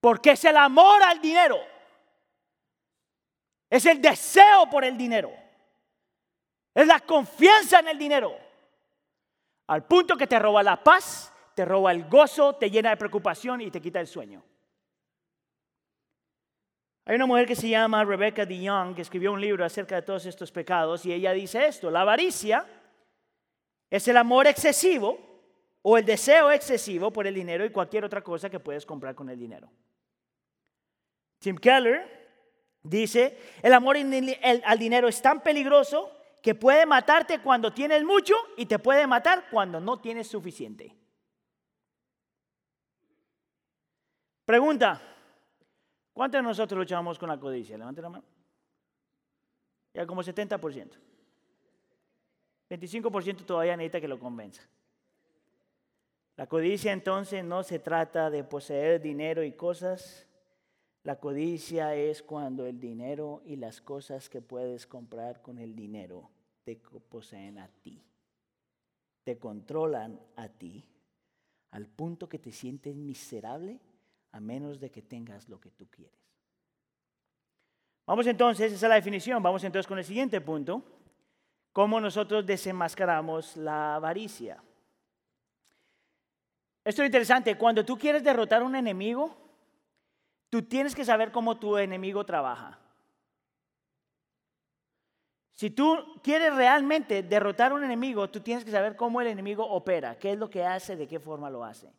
Porque 0.00 0.32
es 0.32 0.44
el 0.44 0.56
amor 0.56 1.02
al 1.02 1.20
dinero 1.20 1.73
es 3.74 3.86
el 3.86 4.00
deseo 4.00 4.70
por 4.70 4.84
el 4.84 4.96
dinero. 4.96 5.32
Es 6.72 6.86
la 6.86 7.00
confianza 7.00 7.80
en 7.80 7.88
el 7.88 7.98
dinero. 7.98 8.32
Al 9.66 9.84
punto 9.84 10.16
que 10.16 10.28
te 10.28 10.38
roba 10.38 10.62
la 10.62 10.80
paz, 10.80 11.32
te 11.56 11.64
roba 11.64 11.90
el 11.90 12.08
gozo, 12.08 12.54
te 12.54 12.70
llena 12.70 12.90
de 12.90 12.96
preocupación 12.96 13.60
y 13.62 13.72
te 13.72 13.80
quita 13.80 13.98
el 13.98 14.06
sueño. 14.06 14.44
Hay 17.04 17.16
una 17.16 17.26
mujer 17.26 17.48
que 17.48 17.56
se 17.56 17.68
llama 17.68 18.04
Rebecca 18.04 18.46
DeYoung 18.46 18.94
que 18.94 19.02
escribió 19.02 19.32
un 19.32 19.40
libro 19.40 19.64
acerca 19.64 19.96
de 19.96 20.02
todos 20.02 20.24
estos 20.24 20.52
pecados 20.52 21.04
y 21.04 21.12
ella 21.12 21.32
dice 21.32 21.66
esto, 21.66 21.90
la 21.90 22.02
avaricia 22.02 22.64
es 23.90 24.06
el 24.06 24.16
amor 24.16 24.46
excesivo 24.46 25.18
o 25.82 25.98
el 25.98 26.04
deseo 26.04 26.52
excesivo 26.52 27.12
por 27.12 27.26
el 27.26 27.34
dinero 27.34 27.64
y 27.64 27.70
cualquier 27.70 28.04
otra 28.04 28.22
cosa 28.22 28.48
que 28.48 28.60
puedes 28.60 28.86
comprar 28.86 29.16
con 29.16 29.28
el 29.30 29.38
dinero. 29.38 29.68
Tim 31.40 31.56
Keller 31.58 32.23
Dice, 32.84 33.38
el 33.62 33.72
amor 33.72 33.96
al 33.96 34.78
dinero 34.78 35.08
es 35.08 35.20
tan 35.22 35.42
peligroso 35.42 36.12
que 36.42 36.54
puede 36.54 36.84
matarte 36.84 37.40
cuando 37.40 37.72
tienes 37.72 38.04
mucho 38.04 38.34
y 38.58 38.66
te 38.66 38.78
puede 38.78 39.06
matar 39.06 39.46
cuando 39.50 39.80
no 39.80 39.98
tienes 39.98 40.28
suficiente. 40.28 40.94
Pregunta, 44.44 45.00
¿cuántos 46.12 46.40
de 46.40 46.42
nosotros 46.42 46.78
luchamos 46.78 47.18
con 47.18 47.30
la 47.30 47.40
codicia? 47.40 47.78
Levante 47.78 48.02
la 48.02 48.10
mano. 48.10 48.24
Ya 49.94 50.06
como 50.06 50.22
70%. 50.22 50.90
25% 52.68 53.46
todavía 53.46 53.78
necesita 53.78 54.02
que 54.02 54.08
lo 54.08 54.18
convenza. 54.18 54.62
La 56.36 56.46
codicia 56.46 56.92
entonces 56.92 57.42
no 57.42 57.62
se 57.62 57.78
trata 57.78 58.28
de 58.28 58.44
poseer 58.44 59.00
dinero 59.00 59.42
y 59.42 59.52
cosas, 59.52 60.26
la 61.04 61.16
codicia 61.16 61.94
es 61.94 62.22
cuando 62.22 62.66
el 62.66 62.80
dinero 62.80 63.42
y 63.44 63.56
las 63.56 63.82
cosas 63.82 64.30
que 64.30 64.40
puedes 64.40 64.86
comprar 64.86 65.42
con 65.42 65.58
el 65.58 65.76
dinero 65.76 66.30
te 66.64 66.80
poseen 67.10 67.58
a 67.58 67.68
ti, 67.68 68.02
te 69.22 69.38
controlan 69.38 70.18
a 70.36 70.48
ti, 70.48 70.82
al 71.72 71.86
punto 71.86 72.26
que 72.26 72.38
te 72.38 72.52
sientes 72.52 72.96
miserable 72.96 73.80
a 74.32 74.40
menos 74.40 74.80
de 74.80 74.90
que 74.90 75.02
tengas 75.02 75.48
lo 75.50 75.60
que 75.60 75.70
tú 75.70 75.86
quieres. 75.90 76.18
Vamos 78.06 78.26
entonces, 78.26 78.72
esa 78.72 78.86
es 78.86 78.88
la 78.88 78.94
definición, 78.94 79.42
vamos 79.42 79.62
entonces 79.62 79.86
con 79.86 79.98
el 79.98 80.04
siguiente 80.04 80.40
punto, 80.40 80.82
cómo 81.72 82.00
nosotros 82.00 82.46
desenmascaramos 82.46 83.58
la 83.58 83.96
avaricia. 83.96 84.62
Esto 86.82 87.02
es 87.02 87.06
interesante, 87.06 87.58
cuando 87.58 87.84
tú 87.84 87.98
quieres 87.98 88.24
derrotar 88.24 88.62
a 88.62 88.64
un 88.64 88.76
enemigo, 88.76 89.43
Tú 90.54 90.62
tienes 90.62 90.94
que 90.94 91.04
saber 91.04 91.32
cómo 91.32 91.56
tu 91.56 91.76
enemigo 91.78 92.24
trabaja. 92.24 92.78
Si 95.50 95.68
tú 95.68 95.98
quieres 96.22 96.54
realmente 96.54 97.24
derrotar 97.24 97.72
a 97.72 97.74
un 97.74 97.82
enemigo, 97.82 98.30
tú 98.30 98.38
tienes 98.38 98.64
que 98.64 98.70
saber 98.70 98.94
cómo 98.94 99.20
el 99.20 99.26
enemigo 99.26 99.66
opera, 99.68 100.16
qué 100.16 100.30
es 100.30 100.38
lo 100.38 100.48
que 100.48 100.64
hace, 100.64 100.94
de 100.94 101.08
qué 101.08 101.18
forma 101.18 101.50
lo 101.50 101.64
hace. 101.64 101.92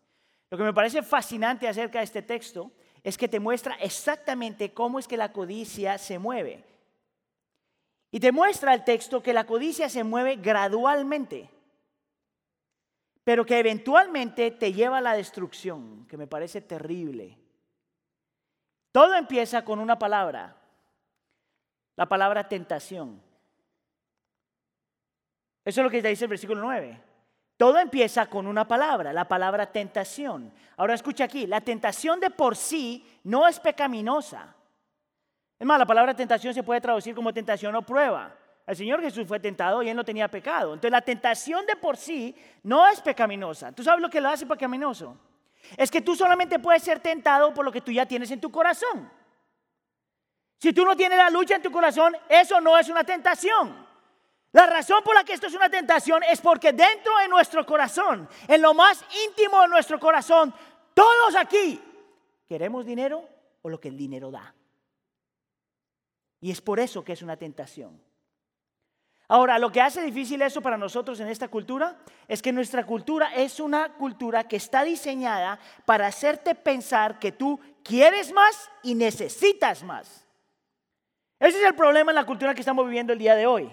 Lo 0.50 0.58
que 0.58 0.64
me 0.64 0.74
parece 0.74 1.04
fascinante 1.04 1.68
acerca 1.68 2.00
de 2.00 2.06
este 2.06 2.22
texto 2.22 2.72
es 3.04 3.18
que 3.18 3.28
te 3.28 3.42
muestra 3.42 3.76
exactamente 3.82 4.74
cómo 4.74 5.00
es 5.00 5.08
que 5.10 5.18
la 5.18 5.34
codicia 5.34 5.98
se 5.98 6.18
mueve. 6.18 6.64
Y 8.10 8.22
te 8.22 8.32
muestra 8.32 8.74
el 8.74 8.86
texto 8.86 9.22
que 9.22 9.34
la 9.34 9.46
codicia 9.46 9.90
se 9.90 10.06
mueve 10.06 10.38
gradualmente, 10.38 11.50
pero 13.26 13.46
que 13.46 13.60
eventualmente 13.60 14.50
te 14.52 14.72
lleva 14.72 15.00
a 15.00 15.02
la 15.02 15.14
destrucción, 15.14 16.08
que 16.08 16.16
me 16.16 16.26
parece 16.26 16.62
terrible. 16.62 17.38
Todo 18.96 19.14
empieza 19.16 19.66
con 19.66 19.80
una 19.80 20.00
palabra, 20.00 20.56
la 21.98 22.06
palabra 22.06 22.48
tentación. 22.48 23.22
Eso 25.66 25.82
es 25.82 25.84
lo 25.84 25.92
que 25.92 26.02
dice 26.02 26.24
el 26.24 26.30
versículo 26.30 26.62
9. 26.62 27.02
Todo 27.58 27.78
empieza 27.78 28.28
con 28.28 28.48
una 28.48 28.66
palabra, 28.66 29.12
la 29.12 29.28
palabra 29.28 29.70
tentación. 29.70 30.50
Ahora 30.78 30.94
escucha 30.94 31.26
aquí, 31.26 31.46
la 31.46 31.60
tentación 31.60 32.22
de 32.22 32.30
por 32.30 32.56
sí 32.56 33.06
no 33.26 33.46
es 33.50 33.60
pecaminosa. 33.60 34.56
Es 35.60 35.68
más, 35.68 35.78
la 35.78 35.86
palabra 35.86 36.16
tentación 36.16 36.54
se 36.54 36.64
puede 36.64 36.80
traducir 36.80 37.14
como 37.14 37.34
tentación 37.34 37.76
o 37.76 37.82
prueba. 37.82 38.34
El 38.66 38.78
Señor 38.78 39.02
Jesús 39.02 39.28
fue 39.28 39.42
tentado 39.42 39.84
y 39.84 39.90
él 39.90 39.98
no 39.98 40.06
tenía 40.06 40.30
pecado. 40.30 40.74
Entonces 40.74 40.92
la 40.92 41.02
tentación 41.02 41.66
de 41.66 41.76
por 41.76 41.98
sí 41.98 42.34
no 42.64 42.88
es 42.88 43.02
pecaminosa. 43.02 43.74
¿Tú 43.74 43.84
sabes 43.84 44.02
lo 44.02 44.10
que 44.10 44.22
lo 44.22 44.30
hace 44.30 44.46
pecaminoso? 44.46 45.18
Es 45.78 45.92
que 45.92 46.02
tú 46.02 46.16
solamente 46.16 46.60
puedes 46.60 46.84
ser 46.84 47.00
tentado 47.00 47.54
por 47.54 47.66
lo 47.66 47.72
que 47.72 47.82
tú 47.82 47.92
ya 47.92 48.06
tienes 48.06 48.32
en 48.32 48.42
tu 48.42 48.52
corazón. 48.52 49.12
Si 50.58 50.74
tú 50.74 50.86
no 50.86 50.96
tienes 50.96 51.18
la 51.18 51.30
lucha 51.30 51.56
en 51.56 51.62
tu 51.62 51.72
corazón, 51.72 52.16
eso 52.30 52.62
no 52.62 52.78
es 52.78 52.90
una 52.90 53.04
tentación. 53.04 53.86
La 54.52 54.66
razón 54.66 55.04
por 55.04 55.14
la 55.14 55.24
que 55.24 55.34
esto 55.34 55.48
es 55.48 55.54
una 55.54 55.70
tentación 55.70 56.24
es 56.24 56.40
porque 56.40 56.72
dentro 56.72 57.18
de 57.18 57.28
nuestro 57.28 57.66
corazón, 57.66 58.30
en 58.48 58.62
lo 58.62 58.74
más 58.74 59.04
íntimo 59.28 59.62
de 59.62 59.68
nuestro 59.68 60.00
corazón, 60.00 60.54
todos 60.94 61.36
aquí 61.36 61.82
queremos 62.48 62.86
dinero 62.86 63.28
o 63.62 63.70
lo 63.70 63.82
que 63.82 63.90
el 63.90 63.98
dinero 63.98 64.32
da. 64.32 64.56
Y 66.40 66.52
es 66.52 66.62
por 66.62 66.80
eso 66.80 67.04
que 67.04 67.14
es 67.14 67.22
una 67.22 67.36
tentación. 67.36 68.05
Ahora, 69.28 69.58
lo 69.58 69.72
que 69.72 69.82
hace 69.82 70.02
difícil 70.02 70.42
eso 70.42 70.62
para 70.62 70.78
nosotros 70.78 71.20
en 71.20 71.28
esta 71.28 71.48
cultura 71.48 71.98
es 72.28 72.42
que 72.42 72.52
nuestra 72.52 72.86
cultura 72.86 73.34
es 73.34 73.60
una 73.60 73.94
cultura 73.94 74.44
que 74.44 74.58
está 74.58 74.84
diseñada 74.84 75.60
para 75.86 76.08
hacerte 76.08 76.54
pensar 76.54 77.18
que 77.18 77.32
tú 77.32 77.60
quieres 77.84 78.32
más 78.32 78.70
y 78.84 78.94
necesitas 78.94 79.84
más. 79.84 80.26
Ese 81.40 81.60
es 81.60 81.66
el 81.66 81.76
problema 81.76 82.12
en 82.12 82.16
la 82.16 82.26
cultura 82.26 82.54
que 82.54 82.62
estamos 82.62 82.86
viviendo 82.86 83.14
el 83.14 83.20
día 83.20 83.36
de 83.36 83.48
hoy. 83.48 83.72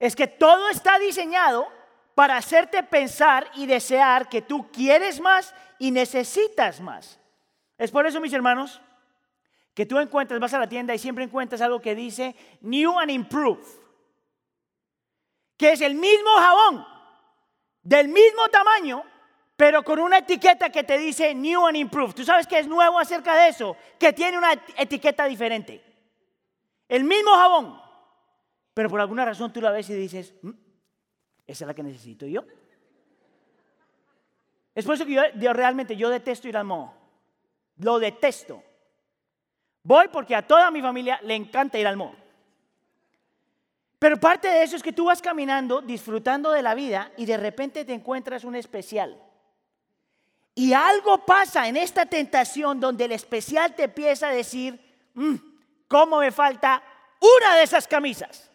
Es 0.00 0.16
que 0.16 0.26
todo 0.26 0.68
está 0.68 0.98
diseñado 0.98 1.66
para 2.14 2.36
hacerte 2.36 2.82
pensar 2.82 3.48
y 3.54 3.66
desear 3.66 4.28
que 4.28 4.42
tú 4.42 4.70
quieres 4.70 5.20
más 5.20 5.54
y 5.78 5.90
necesitas 5.90 6.80
más. 6.80 7.20
Es 7.78 7.90
por 7.90 8.06
eso, 8.06 8.20
mis 8.20 8.32
hermanos, 8.32 8.80
que 9.74 9.86
tú 9.86 9.98
encuentras, 9.98 10.40
vas 10.40 10.54
a 10.54 10.58
la 10.58 10.68
tienda 10.68 10.94
y 10.94 10.98
siempre 10.98 11.24
encuentras 11.24 11.60
algo 11.60 11.80
que 11.80 11.94
dice 11.94 12.36
New 12.60 12.98
and 12.98 13.10
Improved, 13.10 13.66
que 15.56 15.72
es 15.72 15.80
el 15.80 15.94
mismo 15.94 16.30
jabón, 16.36 16.86
del 17.82 18.08
mismo 18.08 18.48
tamaño, 18.50 19.04
pero 19.56 19.82
con 19.82 20.00
una 20.00 20.18
etiqueta 20.18 20.70
que 20.70 20.82
te 20.82 20.98
dice 20.98 21.34
New 21.34 21.66
and 21.66 21.76
Improved. 21.76 22.14
¿Tú 22.14 22.24
sabes 22.24 22.46
qué 22.46 22.58
es 22.58 22.66
nuevo 22.66 22.98
acerca 22.98 23.36
de 23.36 23.48
eso? 23.48 23.76
Que 23.98 24.12
tiene 24.12 24.36
una 24.36 24.52
etiqueta 24.76 25.26
diferente. 25.26 25.82
El 26.88 27.04
mismo 27.04 27.30
jabón, 27.32 27.80
pero 28.74 28.90
por 28.90 29.00
alguna 29.00 29.24
razón 29.24 29.52
tú 29.52 29.60
la 29.60 29.70
ves 29.70 29.88
y 29.90 29.94
dices, 29.94 30.34
mm, 30.42 30.50
esa 31.46 31.64
es 31.64 31.68
la 31.68 31.74
que 31.74 31.82
necesito 31.82 32.26
yo. 32.26 32.44
Es 34.74 34.84
por 34.84 34.96
eso 34.96 35.06
que 35.06 35.12
yo, 35.12 35.52
realmente 35.52 35.96
yo 35.96 36.10
detesto 36.10 36.48
ir 36.48 36.56
al 36.56 36.64
moho. 36.64 36.92
Lo 37.76 37.98
detesto. 37.98 38.62
Voy 39.84 40.08
porque 40.08 40.34
a 40.34 40.46
toda 40.46 40.70
mi 40.70 40.80
familia 40.80 41.20
le 41.22 41.34
encanta 41.34 41.78
ir 41.78 41.86
al 41.86 41.96
moho. 41.96 42.16
Pero 43.98 44.18
parte 44.18 44.48
de 44.48 44.62
eso 44.62 44.76
es 44.76 44.82
que 44.82 44.92
tú 44.92 45.06
vas 45.06 45.22
caminando, 45.22 45.80
disfrutando 45.80 46.50
de 46.50 46.62
la 46.62 46.74
vida 46.74 47.10
y 47.16 47.26
de 47.26 47.36
repente 47.36 47.84
te 47.84 47.94
encuentras 47.94 48.44
un 48.44 48.56
especial. 48.56 49.18
Y 50.54 50.72
algo 50.72 51.24
pasa 51.24 51.66
en 51.66 51.76
esta 51.76 52.06
tentación 52.06 52.78
donde 52.78 53.06
el 53.06 53.12
especial 53.12 53.74
te 53.74 53.84
empieza 53.84 54.28
a 54.28 54.32
decir, 54.32 54.78
mm, 55.14 55.34
¿cómo 55.88 56.18
me 56.18 56.30
falta 56.30 56.82
una 57.20 57.56
de 57.56 57.64
esas 57.64 57.88
camisas? 57.88 58.50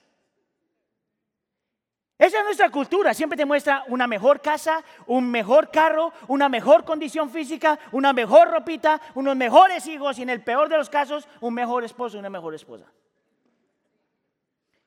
Esa 2.17 2.39
es 2.39 2.43
nuestra 2.43 2.69
cultura. 2.69 3.13
Siempre 3.13 3.37
te 3.37 3.45
muestra 3.45 3.85
una 3.87 4.05
mejor 4.05 4.41
casa, 4.41 4.83
un 5.07 5.31
mejor 5.31 5.71
carro, 5.71 6.11
una 6.27 6.49
mejor 6.49 6.83
condición 6.83 7.29
física, 7.29 7.79
una 7.93 8.11
mejor 8.11 8.49
ropita, 8.49 9.01
unos 9.15 9.37
mejores 9.37 9.87
hijos 9.87 10.19
y 10.19 10.23
en 10.23 10.29
el 10.29 10.43
peor 10.43 10.67
de 10.67 10.77
los 10.77 10.89
casos, 10.89 11.27
un 11.39 11.53
mejor 11.53 11.85
esposo 11.85 12.17
y 12.17 12.19
una 12.19 12.29
mejor 12.29 12.53
esposa. 12.53 12.85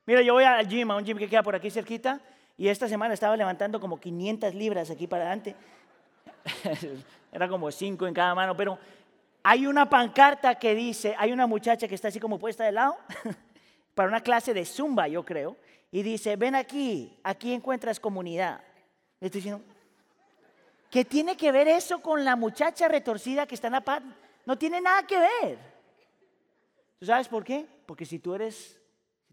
Mira, 0.06 0.22
yo 0.22 0.34
voy 0.34 0.44
al 0.44 0.68
gym, 0.68 0.90
a 0.90 0.96
un 0.96 1.04
gym 1.04 1.16
que 1.16 1.28
queda 1.28 1.42
por 1.42 1.54
aquí 1.54 1.70
cerquita, 1.70 2.20
y 2.56 2.68
esta 2.68 2.88
semana 2.88 3.14
estaba 3.14 3.36
levantando 3.36 3.80
como 3.80 4.00
500 4.00 4.54
libras 4.54 4.90
aquí 4.90 5.06
para 5.06 5.24
adelante. 5.24 5.54
Era 7.32 7.48
como 7.48 7.70
5 7.70 8.06
en 8.06 8.14
cada 8.14 8.34
mano, 8.34 8.56
pero 8.56 8.78
hay 9.42 9.66
una 9.66 9.88
pancarta 9.88 10.56
que 10.56 10.74
dice, 10.74 11.14
hay 11.18 11.32
una 11.32 11.46
muchacha 11.46 11.88
que 11.88 11.94
está 11.94 12.08
así 12.08 12.20
como 12.20 12.38
puesta 12.38 12.64
de 12.64 12.72
lado, 12.72 12.96
para 13.94 14.08
una 14.08 14.20
clase 14.20 14.52
de 14.54 14.64
zumba, 14.64 15.08
yo 15.08 15.24
creo, 15.24 15.56
y 15.90 16.02
dice, 16.02 16.36
ven 16.36 16.54
aquí, 16.54 17.16
aquí 17.22 17.52
encuentras 17.52 18.00
comunidad. 18.00 18.60
Le 19.20 19.26
estoy 19.26 19.40
diciendo, 19.40 19.64
¿qué 20.90 21.04
tiene 21.04 21.36
que 21.36 21.52
ver 21.52 21.68
eso 21.68 22.02
con 22.02 22.24
la 22.24 22.34
muchacha 22.34 22.88
retorcida 22.88 23.46
que 23.46 23.54
está 23.54 23.68
en 23.68 23.74
la 23.74 23.82
paz? 23.82 24.02
No 24.44 24.58
tiene 24.58 24.80
nada 24.80 25.06
que 25.06 25.18
ver. 25.18 25.58
¿Tú 26.98 27.06
sabes 27.06 27.28
por 27.28 27.44
qué? 27.44 27.66
Porque 27.86 28.04
si 28.04 28.18
tú 28.18 28.34
eres, 28.34 28.80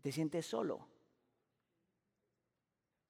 te 0.01 0.11
sientes 0.11 0.45
solo, 0.45 0.87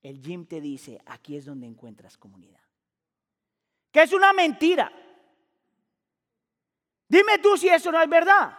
el 0.01 0.21
gym 0.21 0.45
te 0.45 0.61
dice, 0.61 1.01
aquí 1.05 1.35
es 1.35 1.45
donde 1.45 1.67
encuentras 1.67 2.17
comunidad. 2.17 2.61
Que 3.91 4.03
es 4.03 4.13
una 4.13 4.33
mentira. 4.33 4.91
Dime 7.07 7.39
tú 7.39 7.57
si 7.57 7.67
eso 7.67 7.91
no 7.91 8.01
es 8.01 8.09
verdad. 8.09 8.57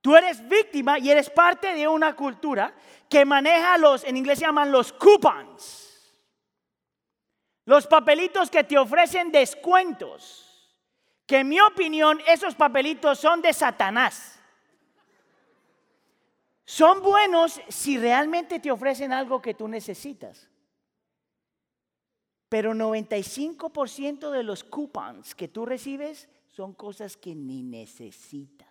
Tú 0.00 0.16
eres 0.16 0.46
víctima 0.48 0.98
y 0.98 1.10
eres 1.10 1.28
parte 1.28 1.74
de 1.74 1.86
una 1.86 2.16
cultura 2.16 2.74
que 3.08 3.24
maneja 3.24 3.76
los, 3.76 4.04
en 4.04 4.16
inglés 4.16 4.38
se 4.38 4.46
llaman 4.46 4.72
los 4.72 4.92
coupons. 4.92 5.88
Los 7.66 7.86
papelitos 7.86 8.50
que 8.50 8.64
te 8.64 8.78
ofrecen 8.78 9.30
descuentos. 9.30 10.46
Que 11.26 11.38
en 11.38 11.48
mi 11.48 11.60
opinión 11.60 12.18
esos 12.26 12.54
papelitos 12.54 13.18
son 13.18 13.42
de 13.42 13.52
Satanás. 13.52 14.39
Son 16.70 17.02
buenos 17.02 17.60
si 17.66 17.98
realmente 17.98 18.60
te 18.60 18.70
ofrecen 18.70 19.12
algo 19.12 19.42
que 19.42 19.54
tú 19.54 19.66
necesitas. 19.66 20.48
Pero 22.48 22.74
95% 22.74 24.30
de 24.30 24.44
los 24.44 24.62
coupons 24.62 25.34
que 25.34 25.48
tú 25.48 25.66
recibes 25.66 26.28
son 26.46 26.72
cosas 26.72 27.16
que 27.16 27.34
ni 27.34 27.64
necesitas. 27.64 28.68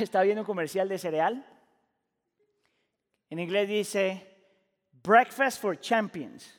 ¿Está 0.00 0.22
viendo 0.22 0.40
un 0.40 0.46
comercial 0.46 0.88
de 0.88 0.96
cereal? 0.96 1.46
En 3.28 3.38
inglés 3.38 3.68
dice 3.68 4.46
Breakfast 4.92 5.60
for 5.60 5.78
Champions. 5.78 6.58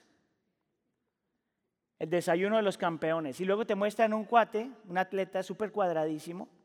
El 1.98 2.12
desayuno 2.12 2.58
de 2.58 2.62
los 2.62 2.78
campeones. 2.78 3.42
Y 3.42 3.46
luego 3.46 3.66
te 3.66 3.74
muestran 3.74 4.14
un 4.14 4.26
cuate, 4.26 4.70
un 4.88 5.00
atleta 5.00 5.42
súper 5.42 5.72
cuadradísimo, 5.72 6.61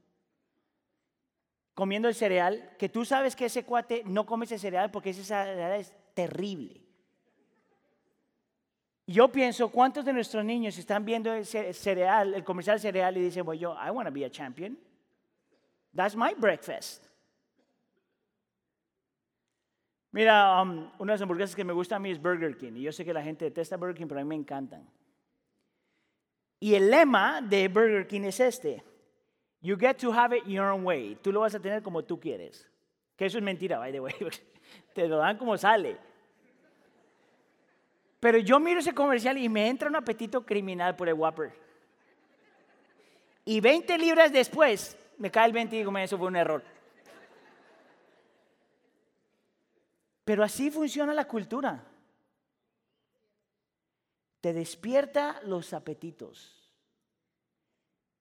comiendo 1.77 2.09
el 2.09 2.15
cereal, 2.15 2.71
que 2.79 2.89
tú 2.89 3.05
sabes 3.05 3.37
que 3.37 3.45
ese 3.45 3.67
cuate 3.67 4.03
no 4.07 4.25
come 4.25 4.47
ese 4.47 4.59
cereal 4.59 4.91
porque 4.91 5.11
ese 5.11 5.23
cereal 5.23 5.79
es 5.79 5.95
terrible. 6.15 6.81
Yo 9.07 9.31
pienso, 9.31 9.69
¿cuántos 9.69 10.03
de 10.07 10.15
nuestros 10.15 10.43
niños 10.43 10.79
están 10.79 11.05
viendo 11.05 11.35
el 11.35 11.45
cereal, 11.45 12.33
el 12.33 12.43
comercial 12.45 12.81
cereal 12.81 13.19
y 13.19 13.21
dicen, 13.21 13.45
bueno, 13.45 13.61
yo, 13.61 13.75
I 13.75 13.91
want 13.91 14.09
to 14.09 14.13
be 14.13 14.25
a 14.25 14.31
champion? 14.31 14.79
That's 15.95 16.17
my 16.17 16.33
breakfast. 16.35 17.05
Mira, 20.13 20.63
um, 20.63 20.91
una 20.99 21.13
de 21.13 21.19
las 21.19 21.21
hamburguesas 21.21 21.55
que 21.55 21.63
me 21.63 21.75
gusta 21.75 21.97
a 21.97 21.99
mí 21.99 22.11
es 22.11 22.21
Burger 22.21 22.57
King. 22.57 22.73
Y 22.77 22.83
yo 22.85 22.91
sé 22.91 23.05
que 23.05 23.13
la 23.13 23.23
gente 23.23 23.45
detesta 23.45 23.77
Burger 23.77 23.97
King, 23.97 24.07
pero 24.09 24.21
a 24.23 24.25
mí 24.25 24.29
me 24.31 24.35
encantan. 24.35 24.89
Y 26.59 26.75
el 26.75 26.91
lema 26.91 27.43
de 27.43 27.69
Burger 27.69 28.07
King 28.07 28.23
es 28.23 28.41
este. 28.41 28.83
You 29.67 29.77
get 29.77 29.99
to 29.99 30.13
have 30.13 30.33
it 30.33 30.47
your 30.47 30.71
own 30.71 30.85
way. 30.85 31.17
Tú 31.17 31.33
lo 31.33 31.41
vas 31.41 31.53
a 31.57 31.59
tener 31.59 31.83
como 31.83 32.05
tú 32.05 32.21
quieres. 32.21 32.65
Que 33.17 33.27
eso 33.27 33.39
es 33.39 33.43
mentira, 33.43 33.79
by 33.79 33.91
the 33.91 33.99
way. 33.99 34.15
Te 34.95 35.09
lo 35.09 35.17
dan 35.17 35.37
como 35.37 35.59
sale. 35.59 35.97
Pero 38.21 38.39
yo 38.39 38.61
miro 38.61 38.79
ese 38.79 38.95
comercial 38.95 39.37
y 39.39 39.49
me 39.49 39.67
entra 39.67 39.89
un 39.89 39.97
apetito 39.97 40.47
criminal 40.47 40.95
por 40.95 41.09
el 41.09 41.15
Whopper. 41.15 41.53
Y 43.45 43.59
20 43.59 43.99
libras 43.99 44.33
después, 44.33 44.97
me 45.19 45.33
cae 45.33 45.47
el 45.47 45.53
20 45.53 45.75
y 45.75 45.79
digo, 45.81 45.99
eso 45.99 46.17
fue 46.17 46.29
un 46.29 46.37
error. 46.37 46.63
Pero 50.25 50.45
así 50.45 50.71
funciona 50.71 51.13
la 51.13 51.27
cultura. 51.27 51.85
Te 54.41 54.53
despierta 54.53 55.41
los 55.43 55.73
apetitos 55.73 56.66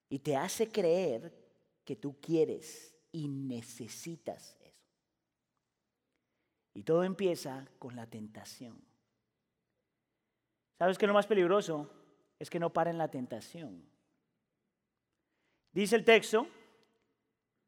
y 0.08 0.18
te 0.18 0.36
hace 0.36 0.70
creer 0.70 1.32
que 1.84 1.96
tú 1.96 2.20
quieres 2.20 2.94
y 3.12 3.28
necesitas 3.28 4.56
eso. 4.60 4.92
Y 6.74 6.82
todo 6.82 7.04
empieza 7.04 7.66
con 7.78 7.96
la 7.96 8.06
tentación. 8.06 8.78
¿Sabes 10.78 10.98
qué 10.98 11.06
lo 11.06 11.14
más 11.14 11.26
peligroso? 11.26 11.90
Es 12.38 12.50
que 12.50 12.60
no 12.60 12.72
paren 12.72 12.98
la 12.98 13.08
tentación. 13.08 13.82
Dice 15.72 15.96
el 15.96 16.04
texto 16.04 16.46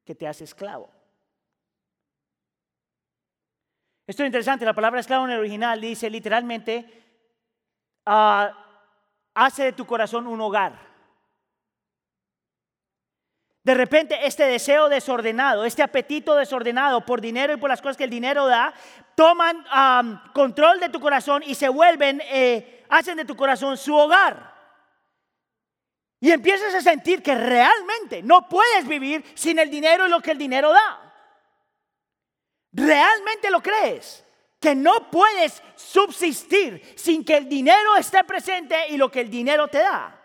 que 0.05 0.15
te 0.15 0.27
hace 0.27 0.45
esclavo. 0.45 0.91
Esto 4.07 4.23
es 4.23 4.27
interesante, 4.29 4.65
la 4.65 4.75
palabra 4.75 5.01
esclavo 5.01 5.27
en 5.27 5.33
el 5.33 5.41
original 5.41 5.81
dice 5.81 6.09
literalmente, 6.09 7.05
ah, 8.07 8.87
hace 9.35 9.65
de 9.65 9.73
tu 9.75 9.85
corazón 9.87 10.27
un 10.27 10.41
hogar. 10.41 10.88
De 13.69 13.75
repente 13.75 14.27
este 14.27 14.45
deseo 14.45 14.89
desordenado, 14.89 15.67
este 15.67 15.83
apetito 15.83 16.35
desordenado 16.35 17.05
por 17.05 17.21
dinero 17.21 17.53
y 17.53 17.59
por 17.59 17.69
las 17.69 17.83
cosas 17.83 17.99
que 17.99 18.05
el 18.05 18.09
dinero 18.09 18.47
da, 18.47 18.73
toman 19.15 19.63
control 20.33 20.81
de 20.81 20.89
tu 20.89 20.99
corazón 20.99 21.43
y 21.45 21.55
se 21.55 21.69
vuelven, 21.69 22.23
eh, 22.31 22.87
hacen 22.89 23.19
de 23.19 23.27
tu 23.27 23.37
corazón 23.37 23.77
su 23.77 23.95
hogar. 23.95 24.55
Y 26.19 26.31
empiezas 26.31 26.75
a 26.77 26.81
sentir 26.81 27.23
que 27.23 27.35
realmente 27.35 28.23
no 28.23 28.49
puedes 28.49 28.89
vivir 28.89 29.23
sin 29.35 29.59
el 29.59 29.69
dinero 29.69 30.07
y 30.07 30.11
lo 30.11 30.23
que 30.23 30.31
el 30.31 30.39
dinero 30.39 30.73
da. 30.73 31.13
¿Realmente 32.73 33.51
lo 33.51 33.61
crees? 33.61 34.25
Que 34.59 34.75
no 34.75 35.11
puedes 35.11 35.63
subsistir 35.77 36.95
sin 36.97 37.23
que 37.23 37.37
el 37.37 37.47
dinero 37.51 37.97
esté 37.97 38.25
presente 38.25 38.89
y 38.89 38.97
lo 38.97 39.11
que 39.11 39.21
el 39.21 39.29
dinero 39.29 39.69
te 39.69 39.81
da. 39.81 40.19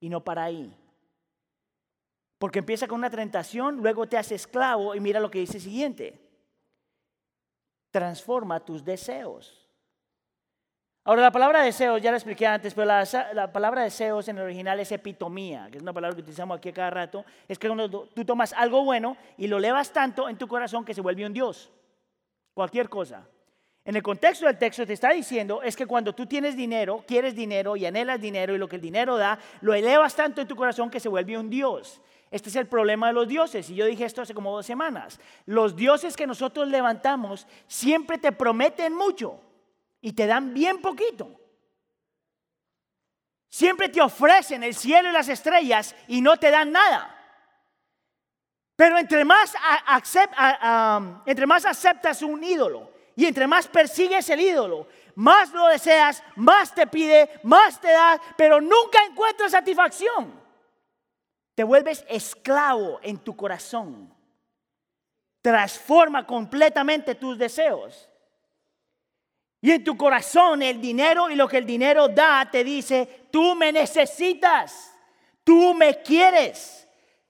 Y 0.00 0.08
no 0.08 0.24
para 0.24 0.42
ahí. 0.42 0.81
Porque 2.42 2.58
empieza 2.58 2.88
con 2.88 2.98
una 2.98 3.08
tentación, 3.08 3.76
luego 3.76 4.08
te 4.08 4.18
hace 4.18 4.34
esclavo 4.34 4.96
y 4.96 4.98
mira 4.98 5.20
lo 5.20 5.30
que 5.30 5.38
dice 5.38 5.60
siguiente. 5.60 6.20
Transforma 7.92 8.58
tus 8.58 8.84
deseos. 8.84 9.70
Ahora, 11.04 11.22
la 11.22 11.30
palabra 11.30 11.62
deseos, 11.62 12.02
ya 12.02 12.10
la 12.10 12.16
expliqué 12.16 12.44
antes, 12.44 12.74
pero 12.74 12.86
la, 12.86 13.52
palabra 13.52 13.84
deseos 13.84 14.26
en 14.26 14.38
el 14.38 14.42
original 14.42 14.80
es 14.80 14.90
epitomía, 14.90 15.68
que 15.70 15.76
es 15.76 15.84
una 15.84 15.92
palabra 15.92 16.16
que 16.16 16.22
utilizamos 16.22 16.58
aquí 16.58 16.72
cada 16.72 16.90
rato. 16.90 17.24
Es 17.46 17.60
que 17.60 17.68
cuando 17.68 17.88
tú 17.88 18.24
tomas 18.24 18.52
algo 18.54 18.82
bueno 18.82 19.16
y 19.38 19.46
lo 19.46 19.58
elevas 19.58 19.92
tanto 19.92 20.28
en 20.28 20.36
tu 20.36 20.48
corazón 20.48 20.84
que 20.84 20.94
se 20.94 21.00
vuelve 21.00 21.24
un 21.24 21.32
Dios. 21.32 21.70
Cualquier 22.54 22.88
cosa. 22.88 23.24
En 23.84 23.94
el 23.94 24.02
contexto 24.02 24.46
del 24.46 24.58
texto 24.58 24.84
te 24.84 24.94
está 24.94 25.10
diciendo 25.10 25.62
es 25.62 25.76
que 25.76 25.86
cuando 25.86 26.12
tú 26.12 26.26
tienes 26.26 26.56
dinero, 26.56 27.04
quieres 27.06 27.36
dinero 27.36 27.76
y 27.76 27.86
anhelas 27.86 28.20
dinero 28.20 28.52
y 28.52 28.58
lo 28.58 28.68
que 28.68 28.76
el 28.76 28.82
dinero 28.82 29.16
da, 29.16 29.38
lo 29.60 29.74
elevas 29.74 30.16
tanto 30.16 30.40
en 30.40 30.48
tu 30.48 30.56
corazón 30.56 30.90
que 30.90 30.98
se 30.98 31.08
vuelve 31.08 31.38
un 31.38 31.48
Dios. 31.48 32.00
Este 32.32 32.48
es 32.48 32.56
el 32.56 32.66
problema 32.66 33.08
de 33.08 33.12
los 33.12 33.28
dioses. 33.28 33.68
Y 33.68 33.74
yo 33.74 33.84
dije 33.84 34.06
esto 34.06 34.22
hace 34.22 34.32
como 34.32 34.56
dos 34.56 34.64
semanas. 34.64 35.20
Los 35.44 35.76
dioses 35.76 36.16
que 36.16 36.26
nosotros 36.26 36.66
levantamos 36.66 37.46
siempre 37.66 38.16
te 38.16 38.32
prometen 38.32 38.94
mucho 38.94 39.38
y 40.00 40.14
te 40.14 40.26
dan 40.26 40.54
bien 40.54 40.80
poquito. 40.80 41.38
Siempre 43.50 43.90
te 43.90 44.00
ofrecen 44.00 44.62
el 44.62 44.74
cielo 44.74 45.10
y 45.10 45.12
las 45.12 45.28
estrellas 45.28 45.94
y 46.08 46.22
no 46.22 46.38
te 46.38 46.50
dan 46.50 46.72
nada. 46.72 47.14
Pero 48.76 48.96
entre 48.96 49.26
más, 49.26 49.54
aceptas 51.66 52.22
un 52.22 52.42
ídolo 52.42 52.90
y 53.14 53.26
entre 53.26 53.46
más 53.46 53.68
persigues 53.68 54.30
el 54.30 54.40
ídolo, 54.40 54.88
más 55.16 55.52
lo 55.52 55.66
deseas, 55.66 56.24
más 56.36 56.74
te 56.74 56.86
pide, 56.86 57.40
más 57.42 57.78
te 57.78 57.92
da, 57.92 58.18
pero 58.38 58.58
nunca 58.58 59.04
encuentras 59.06 59.52
satisfacción. 59.52 60.41
Te 61.54 61.64
vuelves 61.64 62.04
esclavo 62.08 62.98
en 63.02 63.18
tu 63.18 63.36
corazón. 63.36 64.12
Transforma 65.42 66.26
completamente 66.26 67.14
tus 67.14 67.36
deseos. 67.36 68.08
Y 69.60 69.70
en 69.70 69.84
tu 69.84 69.96
corazón 69.96 70.62
el 70.62 70.80
dinero 70.80 71.30
y 71.30 71.36
lo 71.36 71.46
que 71.46 71.58
el 71.58 71.66
dinero 71.66 72.08
da 72.08 72.48
te 72.50 72.64
dice, 72.64 73.26
tú 73.30 73.54
me 73.54 73.70
necesitas, 73.70 74.92
tú 75.44 75.72
me 75.74 76.02
quieres. 76.02 76.88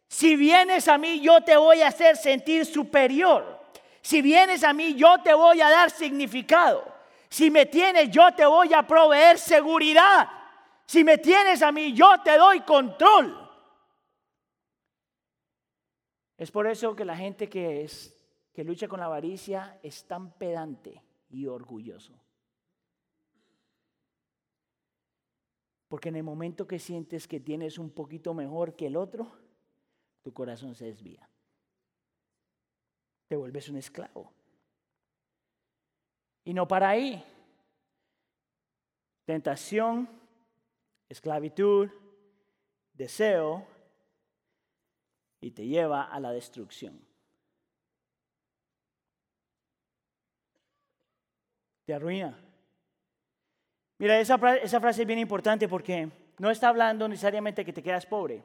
Si 0.08 0.36
vienes 0.36 0.88
a 0.88 0.96
mí, 0.96 1.20
yo 1.20 1.42
te 1.42 1.56
voy 1.56 1.82
a 1.82 1.88
hacer 1.88 2.16
sentir 2.16 2.64
superior. 2.64 3.60
Si 4.00 4.22
vienes 4.22 4.64
a 4.64 4.72
mí, 4.72 4.94
yo 4.94 5.18
te 5.22 5.34
voy 5.34 5.60
a 5.60 5.68
dar 5.68 5.90
significado. 5.90 6.84
Si 7.28 7.50
me 7.50 7.66
tienes, 7.66 8.10
yo 8.10 8.32
te 8.34 8.44
voy 8.44 8.72
a 8.74 8.86
proveer 8.86 9.38
seguridad. 9.38 10.28
Si 10.86 11.04
me 11.04 11.18
tienes 11.18 11.62
a 11.62 11.72
mí, 11.72 11.92
yo 11.92 12.20
te 12.22 12.36
doy 12.36 12.60
control. 12.60 13.41
Es 16.42 16.50
por 16.50 16.66
eso 16.66 16.96
que 16.96 17.04
la 17.04 17.16
gente 17.16 17.48
que, 17.48 17.84
es, 17.84 18.20
que 18.52 18.64
lucha 18.64 18.88
con 18.88 18.98
la 18.98 19.06
avaricia 19.06 19.78
es 19.80 20.04
tan 20.08 20.32
pedante 20.32 21.00
y 21.30 21.46
orgulloso. 21.46 22.14
Porque 25.86 26.08
en 26.08 26.16
el 26.16 26.24
momento 26.24 26.66
que 26.66 26.80
sientes 26.80 27.28
que 27.28 27.38
tienes 27.38 27.78
un 27.78 27.90
poquito 27.90 28.34
mejor 28.34 28.74
que 28.74 28.88
el 28.88 28.96
otro, 28.96 29.30
tu 30.20 30.32
corazón 30.32 30.74
se 30.74 30.86
desvía. 30.86 31.30
Te 33.28 33.36
vuelves 33.36 33.68
un 33.68 33.76
esclavo. 33.76 34.32
Y 36.44 36.54
no 36.54 36.66
para 36.66 36.88
ahí. 36.88 37.24
Tentación, 39.26 40.08
esclavitud, 41.08 41.88
deseo, 42.94 43.64
y 45.42 45.50
te 45.50 45.66
lleva 45.66 46.04
a 46.04 46.20
la 46.20 46.32
destrucción. 46.32 46.98
Te 51.84 51.92
arruina. 51.92 52.38
Mira, 53.98 54.20
esa, 54.20 54.36
esa 54.56 54.80
frase 54.80 55.02
es 55.02 55.06
bien 55.06 55.18
importante 55.18 55.68
porque 55.68 56.08
no 56.38 56.48
está 56.48 56.68
hablando 56.68 57.08
necesariamente 57.08 57.64
que 57.64 57.72
te 57.72 57.82
quedas 57.82 58.06
pobre. 58.06 58.42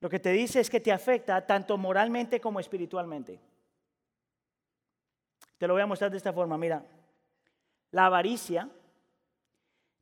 Lo 0.00 0.08
que 0.08 0.18
te 0.18 0.32
dice 0.32 0.60
es 0.60 0.70
que 0.70 0.80
te 0.80 0.92
afecta 0.92 1.46
tanto 1.46 1.76
moralmente 1.76 2.40
como 2.40 2.58
espiritualmente. 2.58 3.38
Te 5.58 5.66
lo 5.66 5.74
voy 5.74 5.82
a 5.82 5.86
mostrar 5.86 6.10
de 6.10 6.16
esta 6.16 6.32
forma. 6.32 6.56
Mira, 6.56 6.82
la 7.90 8.06
avaricia 8.06 8.70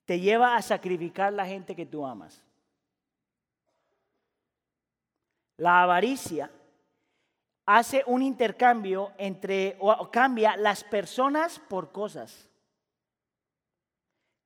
te 0.05 0.21
lleva 0.21 0.55
a 0.55 0.63
sacrificar 0.63 1.33
la 1.33 1.47
gente 1.47 1.75
que 1.75 1.87
tú 1.87 2.07
amas. 2.07 2.45
La 5.57 5.83
avaricia 5.83 6.51
hace 7.67 8.03
un 8.07 8.23
intercambio 8.23 9.13
entre, 9.19 9.77
o 9.81 10.11
cambia 10.11 10.57
las 10.57 10.85
personas 10.85 11.59
por 11.59 11.93
cosas. 11.93 12.49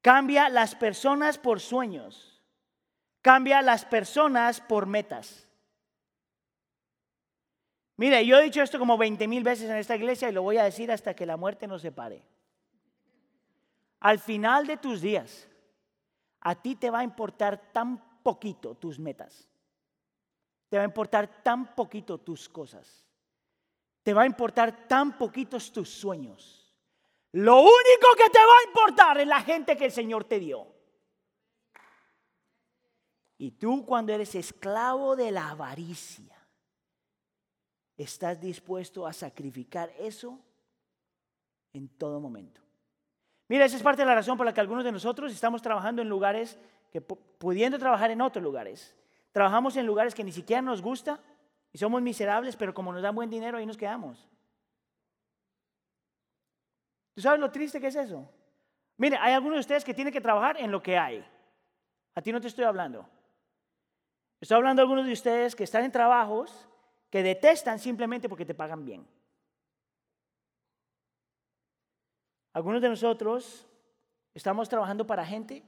Cambia 0.01 0.49
las 0.49 0.75
personas 0.75 1.39
por 1.39 1.61
sueños. 1.61 2.43
Cambia 3.23 3.63
las 3.63 3.85
personas 3.85 4.61
por 4.61 4.87
metas. 4.87 5.49
Mire, 7.97 8.25
yo 8.25 8.39
he 8.39 8.45
dicho 8.45 8.63
esto 8.63 8.79
como 8.79 8.97
20 8.97 9.27
mil 9.27 9.43
veces 9.43 9.69
en 9.69 9.77
esta 9.77 9.97
iglesia 9.97 10.29
y 10.29 10.33
lo 10.33 10.43
voy 10.43 10.57
a 10.57 10.65
decir 10.65 10.93
hasta 10.93 11.15
que 11.15 11.27
la 11.27 11.37
muerte 11.37 11.67
nos 11.67 11.83
separe. 11.83 12.23
Al 13.99 14.21
final 14.21 14.69
de 14.69 14.77
tus 14.77 15.01
días, 15.01 15.49
a 16.41 16.55
ti 16.55 16.77
te 16.77 16.91
va 16.91 17.01
a 17.01 17.05
importar 17.05 17.73
tan 17.73 18.23
poquito 18.23 18.77
tus 18.77 19.01
metas. 19.01 19.49
Te 20.69 20.77
va 20.77 20.83
a 20.83 20.87
importar 20.87 21.43
tan 21.43 21.75
poquito 21.75 22.19
tus 22.19 22.49
cosas. 22.49 23.07
Te 24.03 24.13
va 24.13 24.23
a 24.23 24.27
importar 24.27 24.87
tan 24.87 25.17
poquitos 25.17 25.73
tus 25.73 25.89
sueños 25.89 26.69
lo 27.33 27.61
único 27.61 28.09
que 28.17 28.31
te 28.31 28.39
va 28.39 28.45
a 28.45 28.69
importar 28.69 29.21
es 29.21 29.27
la 29.27 29.41
gente 29.43 29.77
que 29.77 29.87
el 29.87 29.93
Señor 29.93 30.25
te 30.25 30.39
dio. 30.39 30.67
Y 33.37 33.53
tú 33.53 33.85
cuando 33.85 34.13
eres 34.13 34.35
esclavo 34.35 35.15
de 35.15 35.31
la 35.31 35.51
avaricia, 35.51 36.37
estás 37.97 38.41
dispuesto 38.41 39.07
a 39.07 39.13
sacrificar 39.13 39.93
eso 39.99 40.41
en 41.73 41.89
todo 41.89 42.19
momento. 42.19 42.61
Mira, 43.49 43.65
esa 43.65 43.77
es 43.77 43.83
parte 43.83 44.03
de 44.03 44.07
la 44.07 44.15
razón 44.15 44.37
por 44.37 44.47
la 44.47 44.53
que 44.53 44.61
algunos 44.61 44.85
de 44.85 44.93
nosotros 44.93 45.33
estamos 45.33 45.63
trabajando 45.63 46.03
en 46.03 46.09
lugares 46.09 46.59
que 46.91 47.01
pudiendo 47.01 47.79
trabajar 47.79 48.11
en 48.11 48.23
otros 48.23 48.43
lugares. 48.43 48.97
Trabajamos 49.39 49.77
en 49.77 49.87
lugares 49.87 50.17
que 50.17 50.25
ni 50.25 50.33
siquiera 50.33 50.61
nos 50.61 50.83
gusta 50.83 51.21
y 51.73 51.79
somos 51.79 52.03
miserables, 52.03 52.57
pero 52.57 52.75
como 52.75 52.93
nos 52.93 53.03
dan 53.03 53.15
buen 53.15 53.31
dinero 53.31 53.57
ahí 53.57 53.65
nos 53.65 53.77
quedamos. 53.77 54.29
¿Tú 57.15 57.21
sabes 57.21 57.39
lo 57.39 57.49
triste 57.49 57.81
que 57.81 57.87
es 57.87 57.95
eso? 57.95 58.29
Mire, 58.97 59.17
hay 59.17 59.35
algunos 59.35 59.59
de 59.59 59.61
ustedes 59.61 59.85
que 59.85 59.95
tienen 59.95 60.13
que 60.13 60.21
trabajar 60.21 60.57
en 60.61 60.73
lo 60.73 60.83
que 60.83 60.99
hay. 60.99 61.25
A 62.17 62.21
ti 62.21 62.33
no 62.33 62.41
te 62.41 62.49
estoy 62.49 62.65
hablando. 62.65 63.09
Estoy 64.41 64.57
hablando 64.57 64.81
de 64.81 64.85
algunos 64.87 65.07
de 65.07 65.13
ustedes 65.13 65.55
que 65.55 65.63
están 65.63 65.85
en 65.85 65.93
trabajos 65.93 66.69
que 67.09 67.23
detestan 67.23 67.79
simplemente 67.79 68.29
porque 68.29 68.45
te 68.45 68.57
pagan 68.57 68.85
bien. 68.85 69.07
Algunos 72.55 72.83
de 72.83 72.89
nosotros 72.89 73.69
estamos 74.35 74.69
trabajando 74.69 75.07
para 75.07 75.25
gente 75.25 75.63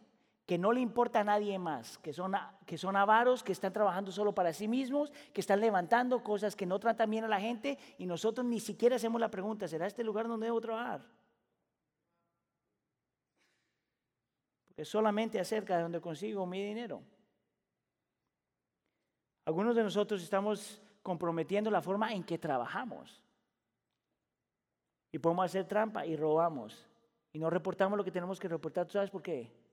que 0.51 0.59
no 0.59 0.73
le 0.73 0.81
importa 0.81 1.21
a 1.21 1.23
nadie 1.23 1.61
más, 1.61 1.97
que 1.99 2.13
son, 2.13 2.33
que 2.67 2.77
son 2.77 2.97
avaros, 2.97 3.45
que 3.45 3.53
están 3.53 3.73
trabajando 3.73 4.11
solo 4.11 4.35
para 4.35 4.53
sí 4.53 4.67
mismos, 4.67 5.13
que 5.33 5.41
están 5.41 5.61
levantando 5.61 6.25
cosas 6.25 6.57
que 6.57 6.67
no 6.67 6.81
tratan 6.81 7.09
bien 7.09 7.23
a 7.23 7.29
la 7.29 7.41
gente 7.41 7.79
y 7.99 8.05
nosotros 8.05 8.45
ni 8.45 8.59
siquiera 8.59 8.97
hacemos 8.97 9.21
la 9.21 9.31
pregunta, 9.31 9.69
¿será 9.69 9.87
este 9.87 10.03
lugar 10.03 10.27
donde 10.27 10.47
debo 10.47 10.61
trabajar? 10.61 11.07
es 14.77 14.89
solamente 14.89 15.39
acerca 15.39 15.77
de 15.77 15.83
donde 15.83 16.01
consigo 16.01 16.45
mi 16.47 16.65
dinero. 16.65 17.01
Algunos 19.45 19.77
de 19.77 19.85
nosotros 19.85 20.21
estamos 20.21 20.83
comprometiendo 21.01 21.71
la 21.71 21.81
forma 21.81 22.13
en 22.13 22.25
que 22.25 22.39
trabajamos. 22.39 23.23
Y 25.13 25.21
podemos 25.21 25.45
hacer 25.45 25.69
trampa 25.69 26.05
y 26.07 26.17
robamos. 26.17 26.89
Y 27.33 27.39
no 27.39 27.51
reportamos 27.51 27.97
lo 27.97 28.03
que 28.03 28.11
tenemos 28.11 28.41
que 28.41 28.49
reportar. 28.49 28.87
¿Tú 28.87 28.95
sabes 28.95 29.11
por 29.11 29.23
qué? 29.23 29.70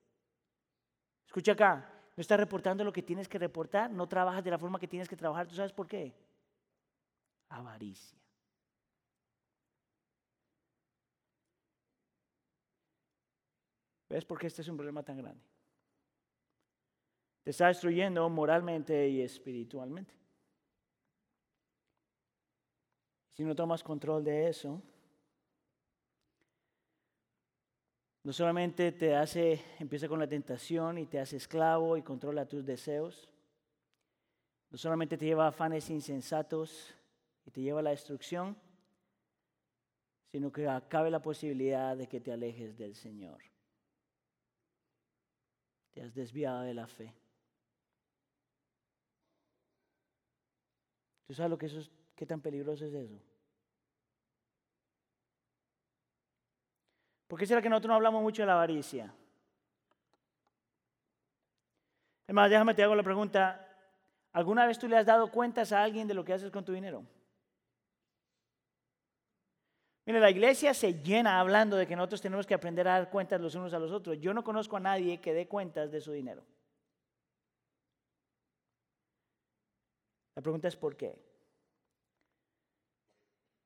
Escucha 1.27 1.51
acá. 1.51 1.93
No 2.15 2.21
estás 2.21 2.39
reportando 2.39 2.83
lo 2.83 2.91
que 2.91 3.03
tienes 3.03 3.27
que 3.27 3.37
reportar. 3.37 3.91
No 3.91 4.07
trabajas 4.07 4.43
de 4.43 4.49
la 4.49 4.57
forma 4.57 4.79
que 4.79 4.87
tienes 4.87 5.07
que 5.07 5.15
trabajar. 5.15 5.47
¿Tú 5.47 5.55
sabes 5.55 5.71
por 5.71 5.87
qué? 5.87 6.13
Avaricia. 7.49 8.17
¿Ves 14.09 14.25
por 14.25 14.39
qué 14.39 14.47
este 14.47 14.61
es 14.61 14.67
un 14.67 14.77
problema 14.77 15.03
tan 15.03 15.17
grande? 15.17 15.43
Te 17.43 17.51
está 17.51 17.67
destruyendo 17.67 18.27
moralmente 18.29 19.07
y 19.07 19.21
espiritualmente. 19.21 20.13
Si 23.33 23.43
no 23.43 23.55
tomas 23.55 23.83
control 23.83 24.23
de 24.23 24.49
eso, 24.49 24.81
no 28.27 28.33
solamente 28.33 28.91
te 28.91 29.15
hace, 29.15 29.63
empieza 29.79 30.09
con 30.09 30.19
la 30.19 30.27
tentación 30.27 30.97
y 30.97 31.05
te 31.05 31.17
hace 31.17 31.37
esclavo 31.37 31.95
y 31.95 32.01
controla 32.01 32.45
tus 32.45 32.65
deseos, 32.65 33.29
no 34.69 34.77
solamente 34.77 35.17
te 35.17 35.23
lleva 35.23 35.45
a 35.45 35.47
afanes 35.47 35.89
insensatos 35.89 36.93
y 37.45 37.51
te 37.51 37.61
lleva 37.61 37.79
a 37.79 37.83
la 37.83 37.91
destrucción, 37.91 38.57
sino 40.29 40.51
que 40.51 40.67
acabe 40.67 41.09
la 41.09 41.21
posibilidad 41.21 41.95
de 41.95 42.07
que 42.07 42.19
te 42.19 42.33
alejes 42.33 42.77
del 42.77 42.95
Señor. 42.95 43.41
Te 45.93 46.01
has 46.01 46.13
desviado 46.13 46.63
de 46.63 46.73
la 46.73 46.87
fe. 46.87 47.13
¿Tú 51.27 51.33
sabes 51.33 51.49
lo 51.49 51.57
que 51.57 51.67
eso 51.67 51.79
es, 51.79 51.89
qué 52.13 52.25
tan 52.25 52.41
peligroso 52.41 52.87
es 52.87 52.93
eso? 52.93 53.36
¿Por 57.27 57.37
qué 57.37 57.45
será 57.45 57.61
que 57.61 57.69
nosotros 57.69 57.89
no 57.89 57.95
hablamos 57.95 58.21
mucho 58.21 58.41
de 58.41 58.47
la 58.47 58.53
avaricia? 58.53 59.13
Más, 62.29 62.49
déjame 62.49 62.73
te 62.73 62.83
hago 62.83 62.95
la 62.95 63.03
pregunta. 63.03 63.65
¿Alguna 64.33 64.65
vez 64.65 64.77
tú 64.77 64.87
le 64.87 64.97
has 64.97 65.05
dado 65.05 65.31
cuentas 65.31 65.71
a 65.71 65.81
alguien 65.81 66.07
de 66.07 66.13
lo 66.13 66.23
que 66.23 66.33
haces 66.33 66.51
con 66.51 66.63
tu 66.63 66.71
dinero? 66.71 67.03
Mire, 70.05 70.21
la 70.21 70.29
iglesia 70.29 70.73
se 70.73 71.01
llena 71.01 71.39
hablando 71.39 71.75
de 71.75 71.85
que 71.85 71.95
nosotros 71.95 72.21
tenemos 72.21 72.47
que 72.47 72.53
aprender 72.53 72.87
a 72.87 72.93
dar 72.93 73.09
cuentas 73.09 73.41
los 73.41 73.55
unos 73.55 73.73
a 73.73 73.79
los 73.79 73.91
otros. 73.91 74.17
Yo 74.19 74.33
no 74.33 74.43
conozco 74.43 74.77
a 74.77 74.79
nadie 74.79 75.19
que 75.19 75.33
dé 75.33 75.47
cuentas 75.47 75.91
de 75.91 75.99
su 75.99 76.13
dinero. 76.13 76.45
La 80.35 80.41
pregunta 80.41 80.67
es 80.69 80.77
¿por 80.77 80.95
qué? 80.95 81.26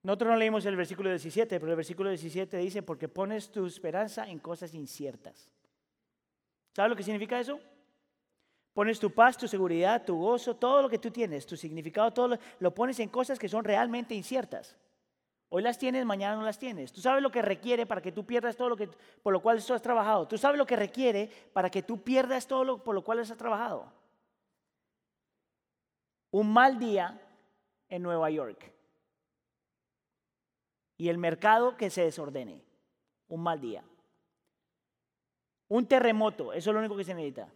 Nosotros 0.04 0.32
no 0.32 0.36
leímos 0.38 0.66
el 0.66 0.76
versículo 0.76 1.10
17, 1.10 1.60
pero 1.60 1.72
el 1.72 1.76
versículo 1.76 2.10
17 2.10 2.58
dice, 2.58 2.82
porque 2.82 3.08
pones 3.08 3.52
tu 3.52 3.66
esperanza 3.66 4.28
en 4.28 4.40
cosas 4.40 4.74
inciertas. 4.74 5.50
¿Sabes 6.74 6.90
lo 6.90 6.96
que 6.96 7.04
significa 7.04 7.40
eso? 7.40 7.60
Pones 8.74 9.00
tu 9.00 9.12
paz, 9.12 9.38
tu 9.38 9.48
seguridad, 9.48 10.04
tu 10.04 10.18
gozo, 10.18 10.56
todo 10.56 10.82
lo 10.82 10.90
que 10.90 10.98
tú 10.98 11.12
tienes, 11.12 11.46
tu 11.46 11.56
significado, 11.56 12.12
todo 12.12 12.30
lo, 12.30 12.38
lo 12.60 12.74
pones 12.74 13.00
en 13.00 13.10
cosas 13.10 13.38
que 13.38 13.50
son 13.50 13.64
realmente 13.64 14.16
inciertas. 14.16 14.76
Hoy 15.50 15.62
las 15.62 15.78
tienes, 15.78 16.06
mañana 16.06 16.38
no 16.38 16.44
las 16.44 16.58
tienes. 16.58 16.94
Tú 16.94 17.02
sabes 17.02 17.22
lo 17.22 17.30
que 17.30 17.42
requiere 17.42 17.86
para 17.86 18.02
que 18.02 18.14
tú 18.14 18.26
pierdas 18.26 18.56
todo 18.56 18.70
lo 18.70 18.78
que 18.78 18.90
por 19.22 19.34
lo 19.34 19.42
cual 19.42 19.64
tú 19.64 19.74
has 19.74 19.82
trabajado. 19.82 20.26
Tú 20.26 20.38
sabes 20.38 20.58
lo 20.58 20.66
que 20.66 20.78
requiere 20.78 21.30
para 21.52 21.70
que 21.70 21.84
tú 21.84 22.02
pierdas 22.02 22.48
todo 22.48 22.64
lo 22.64 22.82
por 22.82 22.96
lo 22.96 23.04
cual 23.04 23.20
has 23.20 23.36
trabajado. 23.36 23.92
Un 26.32 26.54
mal 26.54 26.80
día 26.80 27.20
en 27.90 28.02
Nueva 28.02 28.30
York. 28.30 28.72
Y 31.02 31.10
el 31.10 31.18
mercado 31.18 31.76
que 31.76 31.90
se 31.90 32.04
desordene. 32.04 32.62
Un 33.30 33.42
mal 33.42 33.60
día. 33.60 33.84
Un 35.68 35.88
terremoto, 35.88 36.54
eso 36.54 36.70
es 36.70 36.74
lo 36.76 36.80
único 36.80 36.96
que 36.96 37.04
se 37.04 37.16
necesita. 37.16 37.50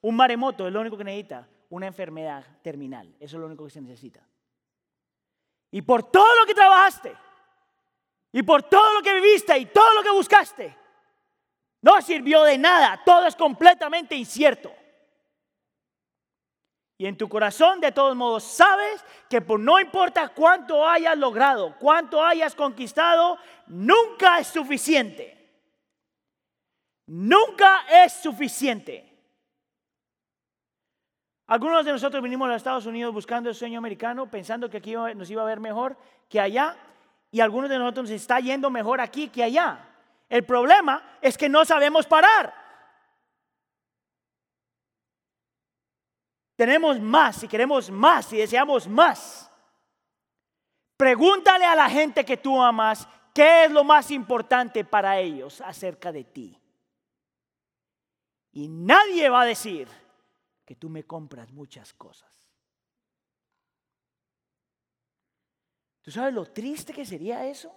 Un 0.00 0.16
maremoto 0.16 0.66
es 0.66 0.72
lo 0.72 0.80
único 0.80 0.96
que 0.96 1.04
necesita. 1.04 1.46
Una 1.68 1.86
enfermedad 1.86 2.46
terminal, 2.62 3.14
eso 3.20 3.36
es 3.36 3.40
lo 3.40 3.44
único 3.44 3.64
que 3.66 3.72
se 3.72 3.82
necesita. 3.82 4.26
Y 5.70 5.82
por 5.82 6.10
todo 6.10 6.34
lo 6.40 6.46
que 6.46 6.54
trabajaste, 6.54 7.14
y 8.32 8.42
por 8.42 8.62
todo 8.62 8.94
lo 8.94 9.02
que 9.02 9.12
viviste 9.20 9.58
y 9.58 9.66
todo 9.66 9.92
lo 9.92 10.02
que 10.02 10.10
buscaste, 10.10 10.74
no 11.82 12.00
sirvió 12.00 12.42
de 12.44 12.56
nada. 12.56 13.02
Todo 13.04 13.26
es 13.26 13.36
completamente 13.36 14.14
incierto. 14.14 14.72
Y 17.00 17.06
en 17.06 17.16
tu 17.16 17.28
corazón, 17.28 17.80
de 17.80 17.92
todos 17.92 18.16
modos, 18.16 18.42
sabes 18.42 19.04
que 19.30 19.40
por 19.40 19.60
no 19.60 19.78
importa 19.78 20.30
cuánto 20.30 20.84
hayas 20.84 21.16
logrado, 21.16 21.76
cuánto 21.78 22.22
hayas 22.22 22.56
conquistado, 22.56 23.38
nunca 23.68 24.40
es 24.40 24.48
suficiente. 24.48 25.36
Nunca 27.06 27.86
es 28.04 28.14
suficiente. 28.14 29.04
Algunos 31.46 31.84
de 31.84 31.92
nosotros 31.92 32.20
vinimos 32.20 32.50
a 32.50 32.56
Estados 32.56 32.84
Unidos 32.84 33.14
buscando 33.14 33.48
el 33.48 33.54
sueño 33.54 33.78
americano, 33.78 34.28
pensando 34.28 34.68
que 34.68 34.78
aquí 34.78 34.94
nos 34.94 35.30
iba 35.30 35.42
a 35.42 35.46
ver 35.46 35.60
mejor 35.60 35.96
que 36.28 36.40
allá, 36.40 36.76
y 37.30 37.40
algunos 37.40 37.70
de 37.70 37.78
nosotros 37.78 38.10
nos 38.10 38.20
está 38.20 38.40
yendo 38.40 38.70
mejor 38.70 39.00
aquí 39.00 39.28
que 39.28 39.44
allá. 39.44 39.88
El 40.28 40.44
problema 40.44 41.02
es 41.22 41.38
que 41.38 41.48
no 41.48 41.64
sabemos 41.64 42.06
parar. 42.06 42.67
Tenemos 46.58 46.98
más 46.98 47.44
y 47.44 47.46
queremos 47.46 47.88
más 47.88 48.32
y 48.32 48.38
deseamos 48.38 48.88
más. 48.88 49.48
Pregúntale 50.96 51.64
a 51.64 51.76
la 51.76 51.88
gente 51.88 52.24
que 52.24 52.36
tú 52.36 52.60
amas 52.60 53.06
qué 53.32 53.66
es 53.66 53.70
lo 53.70 53.84
más 53.84 54.10
importante 54.10 54.84
para 54.84 55.20
ellos 55.20 55.60
acerca 55.60 56.10
de 56.10 56.24
ti. 56.24 56.60
Y 58.50 58.66
nadie 58.66 59.28
va 59.28 59.42
a 59.42 59.46
decir 59.46 59.86
que 60.64 60.74
tú 60.74 60.88
me 60.88 61.04
compras 61.04 61.48
muchas 61.52 61.92
cosas. 61.92 62.28
¿Tú 66.02 66.10
sabes 66.10 66.34
lo 66.34 66.44
triste 66.44 66.92
que 66.92 67.06
sería 67.06 67.46
eso? 67.46 67.72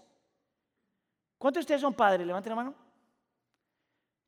¿Cuántos 1.37 1.59
de 1.59 1.65
ustedes 1.65 1.81
son 1.81 1.93
padres? 1.93 2.25
Levanten 2.25 2.49
la 2.49 2.55
mano. 2.55 2.80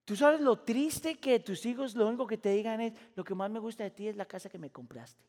¿Tú 0.05 0.15
sabes 0.17 0.41
lo 0.41 0.59
triste 0.59 1.15
que 1.15 1.39
tus 1.39 1.65
hijos 1.65 1.95
lo 1.95 2.07
único 2.07 2.27
que 2.27 2.37
te 2.37 2.49
digan 2.49 2.81
es, 2.81 2.93
lo 3.15 3.23
que 3.23 3.35
más 3.35 3.49
me 3.49 3.59
gusta 3.59 3.83
de 3.83 3.91
ti 3.91 4.07
es 4.07 4.17
la 4.17 4.25
casa 4.25 4.49
que 4.49 4.57
me 4.57 4.69
compraste? 4.69 5.23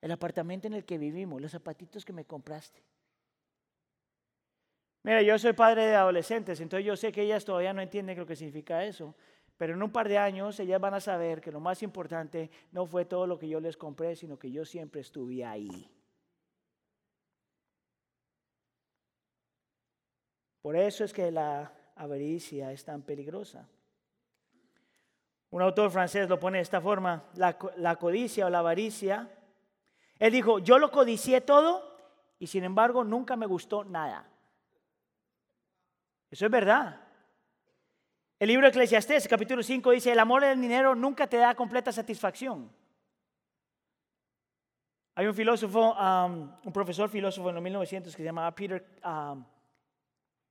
El 0.00 0.10
apartamento 0.12 0.66
en 0.66 0.72
el 0.72 0.84
que 0.86 0.96
vivimos, 0.96 1.42
los 1.42 1.52
zapatitos 1.52 2.06
que 2.06 2.14
me 2.14 2.24
compraste. 2.24 2.82
Mira, 5.02 5.20
yo 5.22 5.38
soy 5.38 5.52
padre 5.52 5.86
de 5.86 5.94
adolescentes, 5.94 6.60
entonces 6.60 6.86
yo 6.86 6.96
sé 6.96 7.12
que 7.12 7.22
ellas 7.22 7.44
todavía 7.44 7.72
no 7.72 7.82
entienden 7.82 8.18
lo 8.18 8.26
que 8.26 8.36
significa 8.36 8.84
eso, 8.84 9.14
pero 9.58 9.74
en 9.74 9.82
un 9.82 9.92
par 9.92 10.08
de 10.08 10.16
años 10.16 10.58
ellas 10.58 10.80
van 10.80 10.94
a 10.94 11.00
saber 11.00 11.40
que 11.42 11.52
lo 11.52 11.60
más 11.60 11.82
importante 11.82 12.50
no 12.72 12.86
fue 12.86 13.04
todo 13.04 13.26
lo 13.26 13.38
que 13.38 13.48
yo 13.48 13.60
les 13.60 13.76
compré, 13.76 14.16
sino 14.16 14.38
que 14.38 14.50
yo 14.50 14.64
siempre 14.64 15.02
estuve 15.02 15.44
ahí. 15.44 15.90
Por 20.62 20.76
eso 20.76 21.04
es 21.04 21.12
que 21.12 21.30
la 21.30 21.79
avaricia 22.00 22.72
es 22.72 22.82
tan 22.84 23.02
peligrosa. 23.02 23.68
Un 25.50 25.62
autor 25.62 25.90
francés 25.90 26.28
lo 26.28 26.38
pone 26.40 26.58
de 26.58 26.62
esta 26.62 26.80
forma, 26.80 27.24
la, 27.34 27.96
codicia 27.96 28.46
o 28.46 28.50
la 28.50 28.60
avaricia. 28.60 29.28
Él 30.18 30.32
dijo, 30.32 30.60
yo 30.60 30.78
lo 30.78 30.90
codicié 30.90 31.40
todo 31.40 31.98
y 32.38 32.46
sin 32.46 32.64
embargo 32.64 33.04
nunca 33.04 33.36
me 33.36 33.46
gustó 33.46 33.84
nada. 33.84 34.26
Eso 36.30 36.46
es 36.46 36.50
verdad. 36.50 37.00
El 38.38 38.48
libro 38.48 38.64
de 38.64 38.70
Eclesiastés, 38.70 39.28
capítulo 39.28 39.62
5, 39.62 39.90
dice, 39.90 40.12
el 40.12 40.20
amor 40.20 40.42
del 40.42 40.60
dinero 40.60 40.94
nunca 40.94 41.26
te 41.26 41.36
da 41.36 41.54
completa 41.54 41.92
satisfacción. 41.92 42.70
Hay 45.16 45.26
un 45.26 45.34
filósofo, 45.34 45.92
um, 45.92 46.50
un 46.64 46.72
profesor 46.72 47.10
filósofo 47.10 47.50
en 47.50 47.56
los 47.56 47.64
1900 47.64 48.14
que 48.14 48.22
se 48.22 48.24
llamaba 48.24 48.54
Peter 48.54 48.86
um, 49.04 49.44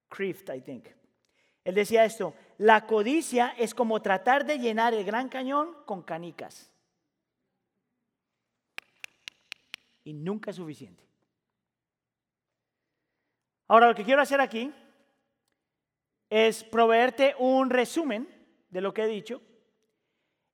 Kreeft, 0.10 0.50
I 0.50 0.62
think. 0.62 0.99
Él 1.64 1.76
decía 1.76 2.06
esto, 2.06 2.34
la 2.58 2.86
codicia 2.88 3.56
es 3.58 3.74
como 3.74 4.02
tratar 4.02 4.46
de 4.46 4.60
llenar 4.60 4.94
el 4.94 5.04
gran 5.04 5.30
cañón 5.30 5.76
con 5.86 6.02
canicas. 6.02 6.72
Y 10.04 10.14
nunca 10.14 10.52
es 10.52 10.58
suficiente. 10.58 11.04
Ahora, 13.68 13.88
lo 13.88 13.96
que 13.96 14.04
quiero 14.04 14.22
hacer 14.22 14.42
aquí 14.42 14.74
es 16.30 16.64
proveerte 16.64 17.36
un 17.38 17.70
resumen 17.70 18.28
de 18.70 18.82
lo 18.82 18.94
que 18.94 19.04
he 19.04 19.08
dicho 19.08 19.42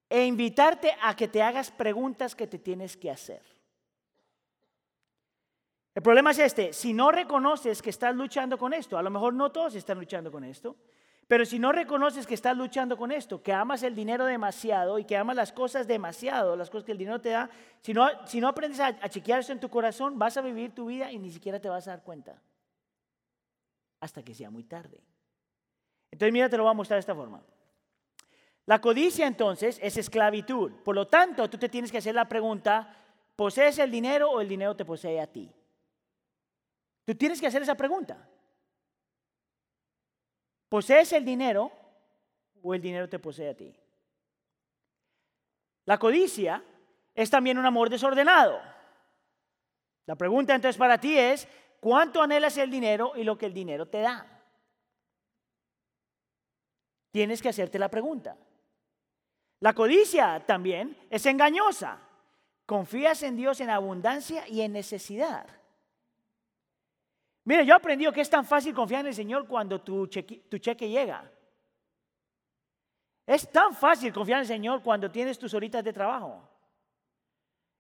e 0.10 0.26
invitarte 0.26 0.96
a 1.02 1.16
que 1.16 1.28
te 1.28 1.42
hagas 1.42 1.72
preguntas 1.72 2.36
que 2.36 2.48
te 2.48 2.60
tienes 2.60 2.96
que 2.96 3.10
hacer. 3.10 3.42
El 5.96 6.02
problema 6.02 6.32
es 6.32 6.40
este, 6.40 6.74
si 6.74 6.94
no 6.94 7.10
reconoces 7.12 7.82
que 7.82 7.90
estás 7.90 8.14
luchando 8.14 8.58
con 8.58 8.74
esto, 8.74 8.98
a 8.98 9.02
lo 9.02 9.10
mejor 9.10 9.34
no 9.34 9.52
todos 9.52 9.76
están 9.76 9.98
luchando 9.98 10.30
con 10.30 10.44
esto, 10.44 10.76
pero 11.28 11.44
si 11.46 11.58
no 11.58 11.72
reconoces 11.72 12.28
que 12.28 12.36
estás 12.36 12.56
luchando 12.56 12.98
con 12.98 13.12
esto, 13.12 13.42
que 13.42 13.52
amas 13.52 13.82
el 13.82 13.96
dinero 13.96 14.26
demasiado 14.26 15.00
y 15.00 15.06
que 15.06 15.18
amas 15.18 15.36
las 15.36 15.52
cosas 15.52 15.88
demasiado, 15.88 16.56
las 16.56 16.70
cosas 16.70 16.86
que 16.86 16.92
el 16.92 17.00
dinero 17.00 17.20
te 17.20 17.30
da, 17.30 17.50
si 17.82 17.94
no, 17.94 18.08
si 18.28 18.40
no 18.40 18.48
aprendes 18.48 18.80
a, 18.80 18.88
a 18.88 19.10
chequear 19.10 19.40
eso 19.40 19.52
en 19.52 19.60
tu 19.60 19.70
corazón, 19.70 20.20
vas 20.20 20.38
a 20.38 20.42
vivir 20.42 20.76
tu 20.76 20.86
vida 20.86 21.12
y 21.12 21.18
ni 21.18 21.32
siquiera 21.32 21.60
te 21.60 21.68
vas 21.68 21.88
a 21.88 21.92
dar 21.92 22.04
cuenta. 22.04 22.40
Hasta 24.00 24.22
que 24.22 24.36
sea 24.36 24.52
muy 24.52 24.66
tarde. 24.66 25.02
Entonces, 26.12 26.32
mira, 26.32 26.48
te 26.48 26.58
lo 26.58 26.64
voy 26.64 26.72
a 26.72 26.76
mostrar 26.76 26.98
de 26.98 27.02
esta 27.02 27.16
forma. 27.16 27.42
La 28.68 28.80
codicia 28.80 29.26
entonces 29.26 29.80
es 29.82 29.98
esclavitud. 29.98 30.72
Por 30.84 30.96
lo 30.96 31.08
tanto, 31.08 31.50
tú 31.50 31.58
te 31.58 31.70
tienes 31.70 31.92
que 31.92 31.98
hacer 31.98 32.14
la 32.14 32.28
pregunta, 32.28 32.96
¿posees 33.36 33.80
el 33.80 33.90
dinero 33.90 34.30
o 34.30 34.42
el 34.42 34.48
dinero 34.48 34.76
te 34.76 34.86
posee 34.86 35.20
a 35.20 35.28
ti? 35.28 35.52
Tú 37.04 37.16
tienes 37.16 37.40
que 37.40 37.48
hacer 37.48 37.64
esa 37.64 37.76
pregunta. 37.76 38.28
¿Posees 40.76 41.14
el 41.14 41.24
dinero 41.24 41.72
o 42.62 42.74
el 42.74 42.82
dinero 42.82 43.08
te 43.08 43.18
posee 43.18 43.50
a 43.50 43.56
ti? 43.56 43.74
La 45.86 45.98
codicia 45.98 46.62
es 47.14 47.30
también 47.30 47.58
un 47.58 47.66
amor 47.66 47.90
desordenado. 47.90 48.62
La 50.06 50.18
pregunta 50.18 50.54
entonces 50.54 50.78
para 50.78 51.00
ti 51.00 51.18
es, 51.18 51.48
¿cuánto 51.80 52.22
anhelas 52.22 52.58
el 52.58 52.70
dinero 52.70 53.14
y 53.16 53.24
lo 53.24 53.38
que 53.38 53.46
el 53.46 53.54
dinero 53.54 53.88
te 53.88 54.02
da? 54.02 54.28
Tienes 57.10 57.42
que 57.42 57.48
hacerte 57.48 57.80
la 57.80 57.88
pregunta. 57.88 58.36
La 59.62 59.74
codicia 59.74 60.46
también 60.46 60.98
es 61.10 61.26
engañosa. 61.26 62.02
confías 62.66 63.24
en 63.24 63.38
Dios 63.38 63.62
en 63.62 63.70
abundancia 63.70 64.46
y 64.50 64.60
en 64.60 64.74
necesidad. 64.74 65.48
Mira, 67.46 67.62
yo 67.62 67.74
he 67.74 67.78
aprendido 67.78 68.12
que 68.12 68.22
es 68.22 68.30
tan 68.30 68.44
fácil 68.44 68.74
confiar 68.74 69.02
en 69.02 69.08
el 69.08 69.14
Señor 69.14 69.48
cuando 69.48 69.80
tu 69.80 70.08
cheque, 70.08 70.90
llega. 70.90 71.32
Es 73.28 73.52
tan 73.52 73.74
fácil 73.74 74.12
confiar 74.12 74.38
en 74.38 74.42
el 74.42 74.48
Señor 74.48 74.82
cuando 74.82 75.12
tienes 75.12 75.38
tus 75.38 75.54
horitas 75.54 75.84
de 75.84 75.94
trabajo. 75.94 76.50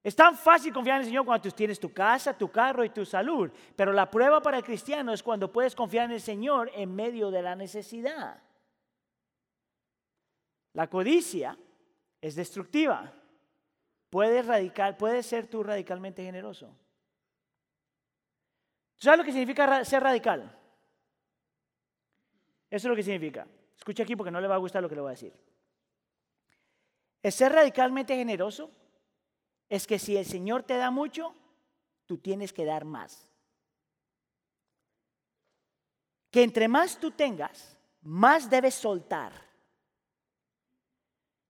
Es 0.03 0.15
tan 0.15 0.37
fácil 0.37 0.71
confiar 0.71 0.97
en 0.97 1.01
el 1.01 1.07
Señor 1.07 1.25
cuando 1.25 1.49
tienes 1.49 1.79
tu 1.79 1.91
casa, 1.91 2.37
tu 2.37 2.51
carro 2.51 2.85
y 2.85 2.89
tu 2.89 3.05
salud. 3.05 3.51
Pero 3.75 3.91
la 3.91 4.09
prueba 4.09 4.39
para 4.39 4.57
el 4.57 4.63
cristiano 4.63 5.11
es 5.11 5.23
cuando 5.23 5.51
puedes 5.51 5.75
confiar 5.75 6.05
en 6.05 6.11
el 6.11 6.21
Señor 6.21 6.69
en 6.75 6.95
medio 6.95 7.31
de 7.31 7.41
la 7.41 7.55
necesidad. 7.55 8.43
La 10.73 10.87
codicia 10.87 11.57
es 12.21 12.35
destructiva. 12.35 13.11
Puedes, 14.11 14.45
radical, 14.45 14.95
puedes 14.95 15.25
ser 15.25 15.47
tú 15.47 15.63
radicalmente 15.63 16.23
generoso. 16.23 16.75
¿Sabes 19.05 19.19
lo 19.19 19.23
que 19.23 19.31
significa 19.31 19.85
ser 19.85 20.01
radical? 20.01 20.41
Eso 22.71 22.87
es 22.87 22.89
lo 22.89 22.95
que 22.95 23.03
significa. 23.03 23.45
Escucha 23.77 24.01
aquí 24.01 24.15
porque 24.15 24.31
no 24.31 24.41
le 24.41 24.47
va 24.47 24.55
a 24.55 24.57
gustar 24.57 24.81
lo 24.81 24.89
que 24.89 24.95
le 24.95 25.01
voy 25.01 25.09
a 25.09 25.11
decir. 25.11 25.31
El 27.21 27.31
ser 27.31 27.51
radicalmente 27.51 28.15
generoso 28.15 28.71
es 29.69 29.85
que 29.85 29.99
si 29.99 30.17
el 30.17 30.25
Señor 30.25 30.63
te 30.63 30.75
da 30.77 30.89
mucho, 30.89 31.35
tú 32.07 32.17
tienes 32.17 32.51
que 32.51 32.65
dar 32.65 32.83
más. 32.83 33.31
Que 36.31 36.41
entre 36.41 36.67
más 36.67 36.97
tú 36.97 37.11
tengas, 37.11 37.77
más 38.01 38.49
debes 38.49 38.73
soltar. 38.73 39.33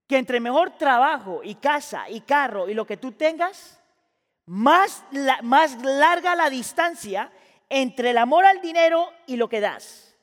Que 0.06 0.18
entre 0.18 0.40
mejor 0.40 0.76
trabajo 0.76 1.40
y 1.42 1.54
casa 1.54 2.10
y 2.10 2.20
carro 2.20 2.68
y 2.68 2.74
lo 2.74 2.86
que 2.86 2.98
tú 2.98 3.12
tengas, 3.12 3.82
más, 4.44 5.02
más 5.42 5.82
larga 5.82 6.36
la 6.36 6.50
distancia 6.50 7.32
entre 7.68 8.10
el 8.10 8.18
amor 8.18 8.44
al 8.44 8.60
dinero 8.60 9.12
y 9.26 9.36
lo 9.36 9.48
que 9.48 9.60
das. 9.60 10.14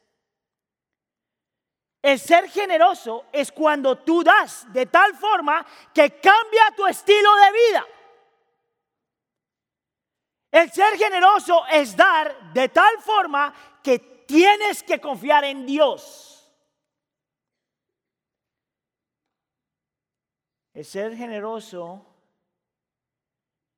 El 2.01 2.19
ser 2.19 2.49
generoso 2.49 3.25
es 3.31 3.51
cuando 3.51 3.99
tú 3.99 4.23
das 4.23 4.71
de 4.73 4.85
tal 4.85 5.15
forma 5.15 5.65
que 5.93 6.19
cambia 6.19 6.73
tu 6.75 6.85
estilo 6.85 7.29
de 7.35 7.51
vida. 7.51 7.87
El 10.51 10.69
ser 10.69 10.97
generoso 10.97 11.65
es 11.71 11.95
dar 11.95 12.53
de 12.53 12.69
tal 12.69 13.01
forma 13.01 13.53
que 13.81 13.99
tienes 13.99 14.83
que 14.83 14.99
confiar 14.99 15.45
en 15.45 15.65
Dios. 15.65 16.53
El 20.73 20.85
ser 20.85 21.15
generoso 21.15 22.05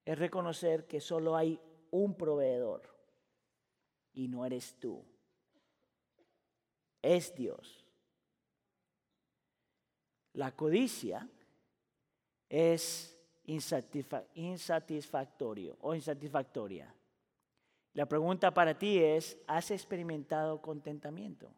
es 0.03 0.17
reconocer 0.17 0.87
que 0.87 0.99
solo 0.99 1.35
hay 1.35 1.59
un 1.91 2.17
proveedor 2.17 2.94
y 4.15 4.27
no 4.27 4.43
eres 4.45 4.75
tú. 4.79 5.03
Es 7.01 7.35
Dios. 7.35 7.85
La 10.33 10.51
codicia 10.51 11.27
es 12.49 13.17
insatisfactorio 13.45 15.77
o 15.81 15.93
insatisfactoria. 15.93 16.91
La 17.93 18.07
pregunta 18.07 18.53
para 18.53 18.77
ti 18.77 18.97
es, 18.97 19.37
¿has 19.47 19.71
experimentado 19.71 20.61
contentamiento? 20.61 21.53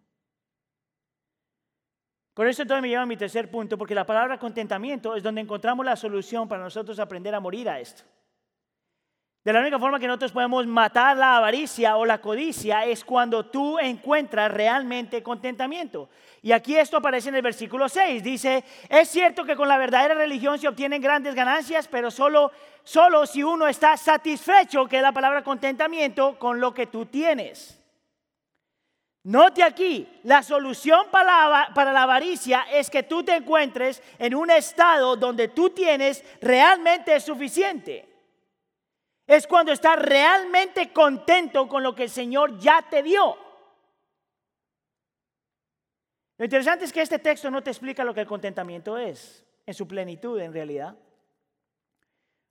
Con 2.34 2.48
eso 2.48 2.62
entonces 2.62 2.84
me 2.84 2.90
lleva 2.90 3.02
a 3.02 3.08
mi 3.08 3.18
tercer 3.18 3.50
punto, 3.50 3.80
porque 3.80 3.96
la 3.96 4.06
palabra 4.06 4.38
contentamiento 4.38 5.16
es 5.16 5.24
donde 5.24 5.42
encontramos 5.42 5.84
la 5.84 5.96
solución 5.96 6.48
para 6.48 6.62
nosotros 6.62 7.00
aprender 7.00 7.34
a 7.34 7.40
morir 7.40 7.68
a 7.68 7.80
esto. 7.80 8.04
De 9.48 9.54
la 9.54 9.62
única 9.62 9.80
forma 9.80 9.98
que 9.98 10.08
nosotros 10.08 10.34
podemos 10.34 10.68
matar 10.68 11.16
la 11.16 11.38
avaricia 11.38 11.96
o 11.96 12.06
la 12.06 12.18
codicia 12.18 12.84
es 12.84 13.06
cuando 13.06 13.46
tú 13.46 13.80
encuentras 13.80 14.52
realmente 14.52 15.24
contentamiento. 15.24 16.10
Y 16.42 16.52
aquí 16.52 16.76
esto 16.76 16.98
aparece 16.98 17.30
en 17.30 17.36
el 17.36 17.42
versículo 17.42 17.88
6. 17.88 18.22
Dice, 18.22 18.66
es 18.90 19.08
cierto 19.08 19.46
que 19.46 19.56
con 19.56 19.70
la 19.70 19.78
verdadera 19.78 20.16
religión 20.16 20.60
se 20.60 20.68
obtienen 20.68 21.02
grandes 21.02 21.34
ganancias, 21.34 21.88
pero 21.88 22.12
solo, 22.12 22.52
solo 22.84 23.26
si 23.26 23.42
uno 23.42 23.70
está 23.70 23.96
satisfecho, 23.96 24.86
que 24.86 24.98
es 24.98 25.02
la 25.02 25.14
palabra 25.14 25.46
contentamiento, 25.46 26.38
con 26.38 26.60
lo 26.60 26.74
que 26.74 26.88
tú 26.88 27.06
tienes. 27.06 27.82
Note 29.24 29.64
aquí, 29.64 30.10
la 30.24 30.44
solución 30.44 31.06
para 31.10 31.48
la, 31.48 31.70
para 31.74 31.94
la 31.94 32.04
avaricia 32.04 32.66
es 32.74 32.90
que 32.90 33.04
tú 33.04 33.24
te 33.24 33.38
encuentres 33.38 34.04
en 34.20 34.36
un 34.36 34.52
estado 34.52 35.16
donde 35.16 35.48
tú 35.48 35.70
tienes 35.70 36.22
realmente 36.42 37.18
suficiente 37.22 38.07
es 39.28 39.46
cuando 39.46 39.74
estás 39.74 40.00
realmente 40.00 40.94
contento 40.94 41.68
con 41.68 41.84
lo 41.84 41.94
que 41.94 42.04
el 42.04 42.10
Señor 42.10 42.58
ya 42.58 42.82
te 42.90 43.04
dio. 43.04 43.38
Lo 46.38 46.46
interesante 46.46 46.86
es 46.86 46.94
que 46.94 47.02
este 47.02 47.20
texto 47.20 47.52
no 47.52 47.62
te 47.62 47.72
explica 47.72 48.06
lo 48.06 48.14
que 48.14 48.22
el 48.22 48.28
contentamiento 48.28 48.98
es, 48.98 49.46
en 49.66 49.74
su 49.74 49.86
plenitud 49.88 50.40
en 50.40 50.54
realidad. 50.54 50.96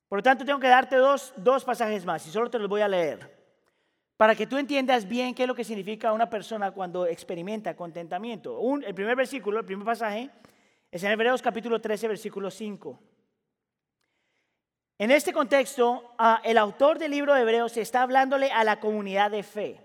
Por 0.09 0.19
lo 0.19 0.23
tanto, 0.23 0.45
tengo 0.45 0.61
que 0.61 0.69
darte 0.69 0.97
dos, 0.97 1.65
pasajes 1.65 2.05
más 2.05 2.27
y 2.27 2.31
solo 2.31 2.51
te 2.51 2.59
los 2.59 2.69
voy 2.69 2.83
a 2.83 2.89
leer. 2.89 3.35
Para 4.17 4.35
que 4.35 4.47
tú 4.47 4.57
entiendas 4.57 5.09
bien 5.09 5.35
qué 5.35 5.43
es 5.43 5.49
lo 5.49 5.55
que 5.55 5.65
significa 5.65 6.13
una 6.13 6.29
persona 6.29 6.71
cuando 6.73 7.07
experimenta 7.07 7.75
contentamiento. 7.75 8.61
el 8.85 8.95
primer 8.95 9.17
versículo, 9.17 9.61
el 9.61 9.65
primer 9.65 9.85
pasaje, 9.85 10.31
es 10.91 11.03
en 11.03 11.13
Hebreos 11.13 11.43
capítulo 11.43 11.81
13, 11.81 12.09
versículo 12.09 12.51
5. 12.51 12.99
En 14.99 15.11
este 15.11 15.35
contexto, 15.35 16.15
ah, 16.17 16.41
el 16.43 16.57
autor 16.57 16.99
del 16.99 17.11
libro 17.11 17.35
de 17.35 17.43
Hebreos 17.43 17.77
está 17.77 18.01
hablándole 18.01 18.51
a 18.51 18.65
la 18.65 18.81
comunidad 18.81 19.31
de 19.31 19.43
fe. 19.43 19.81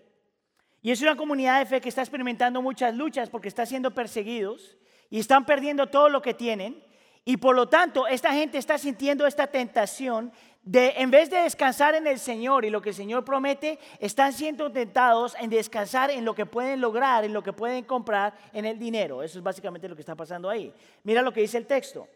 Y 0.82 0.92
es 0.92 1.02
una 1.02 1.18
comunidad 1.18 1.60
de 1.60 1.66
fe 1.66 1.82
que 1.82 1.90
está 1.90 2.02
experimentando 2.02 2.62
muchas 2.62 2.96
luchas 2.96 3.30
porque 3.30 3.50
está 3.50 3.66
siendo 3.66 3.92
perseguidos 3.92 4.78
y 5.10 5.20
están 5.20 5.46
perdiendo 5.46 5.88
todo 5.88 6.08
lo 6.08 6.22
que 6.22 6.34
tienen. 6.34 6.82
Y 7.26 7.38
por 7.38 7.56
lo 7.58 7.68
tanto, 7.68 8.08
esta 8.08 8.32
gente 8.32 8.58
está 8.58 8.78
sintiendo 8.78 9.28
esta 9.28 9.48
tentación 9.48 10.32
de, 10.64 10.94
en 10.98 11.12
vez 11.12 11.30
de 11.30 11.42
descansar 11.42 11.94
en 11.94 12.08
el 12.08 12.18
Señor 12.18 12.64
y 12.64 12.70
lo 12.70 12.82
que 12.82 12.90
el 12.90 12.96
Señor 12.96 13.26
promete, 13.26 13.80
están 14.00 14.32
siendo 14.32 14.72
tentados 14.72 15.36
en 15.40 15.50
descansar 15.50 16.10
en 16.10 16.24
lo 16.24 16.34
que 16.34 16.46
pueden 16.46 16.80
lograr, 16.80 17.26
en 17.26 17.34
lo 17.34 17.44
que 17.44 17.52
pueden 17.52 17.84
comprar, 17.84 18.34
en 18.54 18.64
el 18.64 18.80
dinero. 18.80 19.24
Eso 19.24 19.40
es 19.40 19.44
básicamente 19.44 19.90
lo 19.90 19.96
que 19.96 20.02
está 20.02 20.16
pasando 20.16 20.50
ahí. 20.50 20.74
Mira 21.04 21.22
lo 21.22 21.34
que 21.34 21.42
dice 21.42 21.58
el 21.58 21.68
texto. 21.68 22.08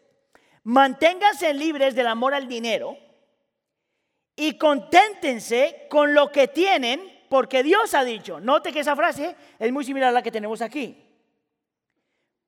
Manténganse 0.66 1.54
libres 1.54 1.94
del 1.94 2.08
amor 2.08 2.34
al 2.34 2.48
dinero 2.48 2.98
y 4.34 4.58
conténtense 4.58 5.86
con 5.88 6.12
lo 6.12 6.32
que 6.32 6.48
tienen, 6.48 7.24
porque 7.30 7.62
Dios 7.62 7.94
ha 7.94 8.02
dicho, 8.02 8.40
note 8.40 8.72
que 8.72 8.80
esa 8.80 8.96
frase 8.96 9.36
es 9.60 9.72
muy 9.72 9.84
similar 9.84 10.08
a 10.08 10.12
la 10.12 10.22
que 10.22 10.32
tenemos 10.32 10.60
aquí, 10.62 11.00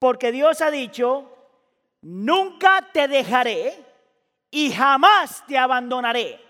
porque 0.01 0.33
Dios 0.33 0.61
ha 0.63 0.71
dicho, 0.73 1.33
nunca 2.03 2.89
te 2.93 3.07
dejaré 3.07 3.85
y 4.51 4.73
jamás 4.73 5.47
te 5.47 5.57
abandonaré. 5.57 6.41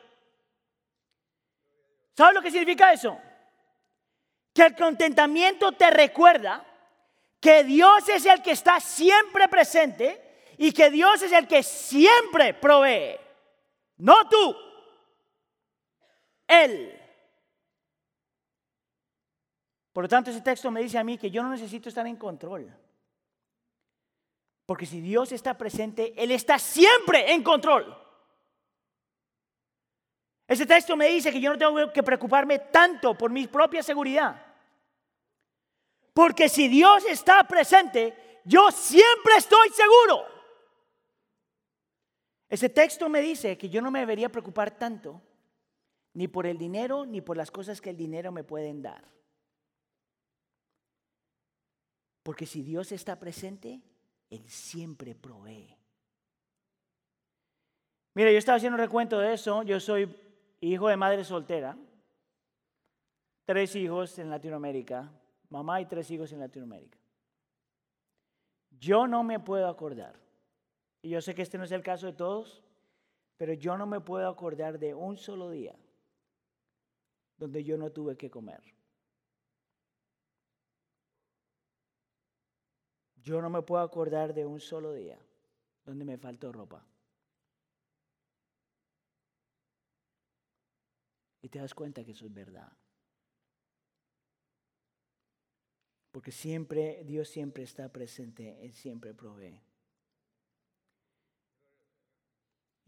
¿Sabes 2.17 2.35
lo 2.35 2.41
que 2.41 2.51
significa 2.51 2.95
eso? 2.95 3.21
Que 4.55 4.63
el 4.63 4.75
contentamiento 4.75 5.73
te 5.73 5.91
recuerda 5.91 6.65
que 7.39 7.63
Dios 7.63 8.09
es 8.09 8.25
el 8.25 8.41
que 8.41 8.53
está 8.53 8.81
siempre 8.81 9.49
presente 9.49 10.28
y 10.59 10.73
que 10.73 10.91
Dios 10.91 11.23
es 11.23 11.33
el 11.33 11.47
que 11.47 11.63
siempre 11.63 12.53
provee, 12.53 13.17
no 13.99 14.29
tú, 14.29 14.57
Él. 16.49 16.95
Por 19.93 20.05
lo 20.05 20.09
tanto, 20.09 20.31
ese 20.31 20.41
texto 20.41 20.71
me 20.71 20.83
dice 20.83 20.99
a 20.99 21.05
mí 21.05 21.17
que 21.17 21.31
yo 21.31 21.43
no 21.43 21.51
necesito 21.51 21.89
estar 21.89 22.07
en 22.07 22.17
control. 22.17 22.73
Porque 24.67 24.85
si 24.85 25.01
Dios 25.01 25.33
está 25.33 25.57
presente, 25.57 26.13
Él 26.17 26.31
está 26.31 26.59
siempre 26.59 27.33
en 27.33 27.43
control. 27.43 27.97
Ese 30.47 30.67
texto 30.67 30.97
me 30.97 31.09
dice 31.09 31.31
que 31.31 31.41
yo 31.41 31.53
no 31.53 31.59
tengo 31.59 31.93
que 31.93 32.03
preocuparme 32.03 32.59
tanto 32.59 33.17
por 33.17 33.31
mi 33.31 33.47
propia 33.47 33.83
seguridad. 33.83 34.45
Porque 36.13 36.49
si 36.49 36.69
Dios 36.69 37.05
está 37.05 37.45
presente, 37.45 38.41
yo 38.45 38.71
siempre 38.71 39.37
estoy 39.37 39.69
seguro. 39.71 40.38
Ese 42.49 42.69
texto 42.69 43.09
me 43.09 43.21
dice 43.21 43.59
que 43.59 43.69
yo 43.69 43.83
no 43.83 43.91
me 43.91 44.01
debería 44.01 44.31
preocupar 44.31 44.71
tanto 44.79 45.21
ni 46.15 46.29
por 46.29 46.47
el 46.47 46.57
dinero 46.57 47.05
ni 47.05 47.21
por 47.21 47.37
las 47.37 47.51
cosas 47.51 47.81
que 47.81 47.91
el 47.91 47.97
dinero 47.97 48.33
me 48.33 48.45
pueden 48.45 48.81
dar. 48.81 49.05
Porque 52.23 52.47
si 52.47 52.63
Dios 52.63 52.93
está 52.93 53.19
presente, 53.19 53.81
Él 54.31 54.49
siempre 54.49 55.15
provee. 55.15 55.77
Mira, 58.15 58.33
yo 58.33 58.39
estaba 58.39 58.57
haciendo 58.57 58.77
un 58.77 58.81
recuento 58.81 59.19
de 59.19 59.35
eso. 59.35 59.63
Yo 59.63 59.79
soy 59.79 60.15
hijo 60.61 60.89
de 60.89 60.97
madre 60.97 61.25
soltera, 61.25 61.77
tres 63.45 63.77
hijos 63.77 64.19
en 64.19 64.29
Latinoamérica, 64.29 65.11
mamá 65.51 65.81
y 65.81 65.87
tres 65.87 66.11
hijos 66.11 66.33
en 66.33 66.41
Latinoamérica. 66.41 66.99
Yo 68.71 69.07
no 69.07 69.23
me 69.23 69.39
puedo 69.39 69.69
acordar 69.69 70.28
y 71.03 71.11
yo 71.11 71.21
sé 71.21 71.35
que 71.35 71.43
este 71.43 71.59
no 71.59 71.65
es 71.65 71.73
el 71.73 71.83
caso 71.83 72.07
de 72.07 72.13
todos, 72.13 72.63
Pero 73.39 73.53
yo 73.53 73.77
no 73.79 73.87
me 73.87 74.01
puedo 74.01 74.29
acordar 74.29 74.81
de 74.81 74.95
un 74.95 75.17
solo 75.17 75.51
día 75.51 75.79
donde 77.37 77.63
yo 77.63 77.79
no 77.79 77.93
tuve 77.93 78.17
que 78.17 78.29
comer. 78.29 78.61
Yo 83.23 83.41
no 83.41 83.49
me 83.49 83.63
puedo 83.63 83.83
acordar 83.83 84.35
de 84.35 84.45
un 84.45 84.59
solo 84.59 84.93
día 84.93 85.19
donde 85.85 86.05
me 86.05 86.19
faltó 86.19 86.51
ropa. 86.51 86.85
Y 91.43 91.49
te 91.49 91.61
das 91.61 91.75
cuenta 91.75 92.05
que 92.05 92.11
eso 92.11 92.27
es 92.27 92.35
verdad. 92.35 92.73
Porque 96.11 96.33
siempre, 96.33 97.05
Dios 97.05 97.29
siempre 97.29 97.63
está 97.63 97.93
presente, 97.93 98.65
Él 98.65 98.73
siempre 98.73 99.15
provee. 99.15 99.68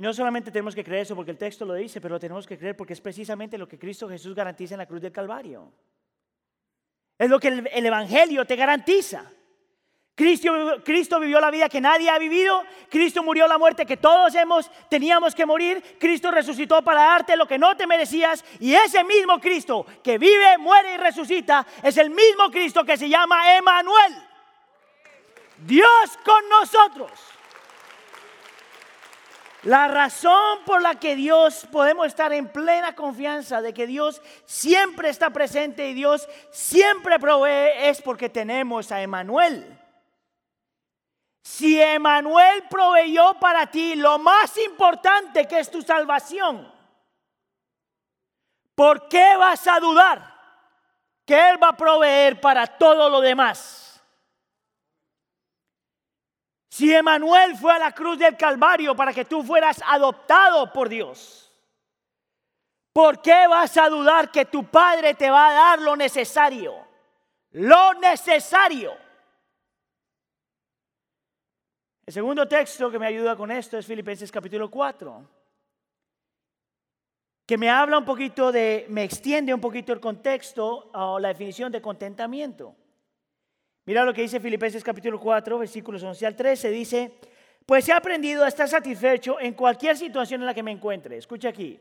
Y 0.01 0.03
no 0.03 0.15
solamente 0.15 0.51
tenemos 0.51 0.75
que 0.75 0.83
creer 0.83 1.03
eso 1.03 1.15
porque 1.15 1.31
el 1.31 1.37
texto 1.37 1.67
lo 1.67 1.75
dice, 1.75 2.01
pero 2.01 2.15
lo 2.15 2.19
tenemos 2.19 2.47
que 2.47 2.57
creer 2.57 2.75
porque 2.75 2.95
es 2.95 3.01
precisamente 3.03 3.59
lo 3.59 3.69
que 3.69 3.79
Cristo 3.79 4.09
Jesús 4.09 4.35
garantiza 4.35 4.73
en 4.73 4.79
la 4.79 4.87
cruz 4.87 5.03
del 5.03 5.13
Calvario. 5.13 5.75
Es 7.19 7.29
lo 7.29 7.39
que 7.39 7.49
el, 7.49 7.69
el 7.71 7.85
Evangelio 7.85 8.47
te 8.47 8.57
garantiza. 8.57 9.31
Cristo, 10.15 10.55
Cristo, 10.83 11.21
vivió 11.21 11.39
la 11.39 11.51
vida 11.51 11.69
que 11.69 11.83
nadie 11.83 12.09
ha 12.09 12.19
vivido. 12.19 12.65
Cristo 12.89 13.23
murió 13.23 13.47
la 13.47 13.59
muerte 13.59 13.85
que 13.85 13.99
todos 13.99 14.35
hemos, 14.37 14.71
teníamos 14.89 15.35
que 15.35 15.45
morir. 15.45 15.99
Cristo 16.01 16.31
resucitó 16.31 16.81
para 16.81 17.03
darte 17.03 17.37
lo 17.37 17.47
que 17.47 17.59
no 17.59 17.77
te 17.77 17.87
merecías. 17.87 18.43
Y 18.59 18.73
ese 18.73 19.05
mismo 19.05 19.39
Cristo 19.39 19.85
que 20.03 20.17
vive, 20.17 20.57
muere 20.57 20.95
y 20.95 20.97
resucita 20.97 21.67
es 21.83 21.99
el 21.99 22.09
mismo 22.09 22.51
Cristo 22.51 22.87
que 22.87 22.97
se 22.97 23.07
llama 23.07 23.55
Emanuel. 23.55 24.15
Dios 25.59 26.19
con 26.25 26.49
nosotros. 26.49 27.11
La 29.63 29.89
razón 29.89 30.61
por 30.65 30.81
la 30.81 30.95
que 30.95 31.17
Dios 31.17 31.67
podemos 31.71 32.07
estar 32.07 32.33
en 32.33 32.49
plena 32.49 32.95
confianza 32.95 33.61
de 33.61 33.75
que 33.75 33.87
Dios 33.87 34.23
siempre 34.47 35.11
está 35.11 35.31
presente 35.31 35.89
y 35.89 35.95
Dios 35.95 36.27
siempre 36.51 37.19
provee 37.19 37.73
es 37.77 38.01
porque 38.01 38.31
tenemos 38.31 38.91
a 38.91 39.03
Emanuel. 39.03 39.79
Si 41.43 41.79
Emanuel 41.79 42.65
proveyó 42.71 43.35
para 43.35 43.67
ti 43.67 43.97
lo 43.97 44.19
más 44.19 44.57
importante 44.57 45.47
que 45.47 45.59
es 45.59 45.71
tu 45.71 45.83
salvación, 45.83 46.73
¿por 48.75 49.09
qué 49.09 49.37
vas 49.37 49.67
a 49.67 49.79
dudar 49.79 50.35
que 51.27 51.51
Él 51.51 51.63
va 51.63 51.69
a 51.69 51.77
proveer 51.77 52.41
para 52.41 52.67
todo 52.67 53.11
lo 53.11 53.21
demás? 53.21 53.90
Si 56.71 56.95
Emanuel 56.95 57.55
fue 57.57 57.75
a 57.75 57.79
la 57.79 57.93
cruz 57.93 58.19
del 58.19 58.37
Calvario 58.37 58.97
para 58.97 59.13
que 59.13 59.27
tú 59.27 59.43
fueras 59.43 59.83
adoptado 59.87 60.73
por 60.73 60.89
Dios, 60.89 61.53
¿por 62.95 63.21
qué 63.21 63.47
vas 63.47 63.77
a 63.77 63.91
dudar 63.91 64.31
que 64.31 64.47
tu 64.47 64.65
Padre 64.65 65.13
te 65.15 65.31
va 65.31 65.51
a 65.51 65.53
dar 65.53 65.83
lo 65.83 65.95
necesario? 65.97 66.75
Lo 67.51 67.93
necesario 67.95 68.97
el 72.11 72.15
segundo 72.15 72.49
texto 72.49 72.91
que 72.91 72.99
me 72.99 73.07
ayuda 73.07 73.37
con 73.37 73.53
esto 73.53 73.79
es 73.79 73.87
Filipenses 73.87 74.33
capítulo 74.33 74.69
4, 74.69 75.31
que 77.47 77.57
me 77.57 77.71
habla 77.71 77.99
un 77.99 78.05
poquito 78.05 78.51
de, 78.51 78.85
me 78.89 79.05
extiende 79.05 79.55
un 79.55 79.61
poquito 79.61 79.93
el 79.93 80.01
contexto 80.01 80.91
o 80.93 81.21
la 81.21 81.29
definición 81.29 81.71
de 81.71 81.81
contentamiento. 81.81 82.75
Mira 83.91 84.05
lo 84.05 84.15
que 84.15 84.23
dice 84.23 84.39
Filipenses 84.39 84.85
capítulo 84.85 85.19
4, 85.19 85.59
versículos 85.59 86.01
11 86.01 86.25
al 86.25 86.37
13, 86.37 86.71
dice, 86.71 87.13
pues 87.67 87.89
he 87.89 87.93
aprendido 87.93 88.45
a 88.45 88.47
estar 88.47 88.69
satisfecho 88.69 89.41
en 89.41 89.53
cualquier 89.53 89.97
situación 89.97 90.43
en 90.43 90.47
la 90.47 90.55
que 90.55 90.63
me 90.63 90.71
encuentre. 90.71 91.17
Escucha 91.17 91.49
aquí, 91.49 91.77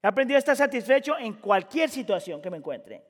he 0.00 0.06
aprendido 0.06 0.36
a 0.36 0.38
estar 0.38 0.54
satisfecho 0.54 1.18
en 1.18 1.32
cualquier 1.32 1.90
situación 1.90 2.40
que 2.40 2.50
me 2.50 2.58
encuentre. 2.58 3.02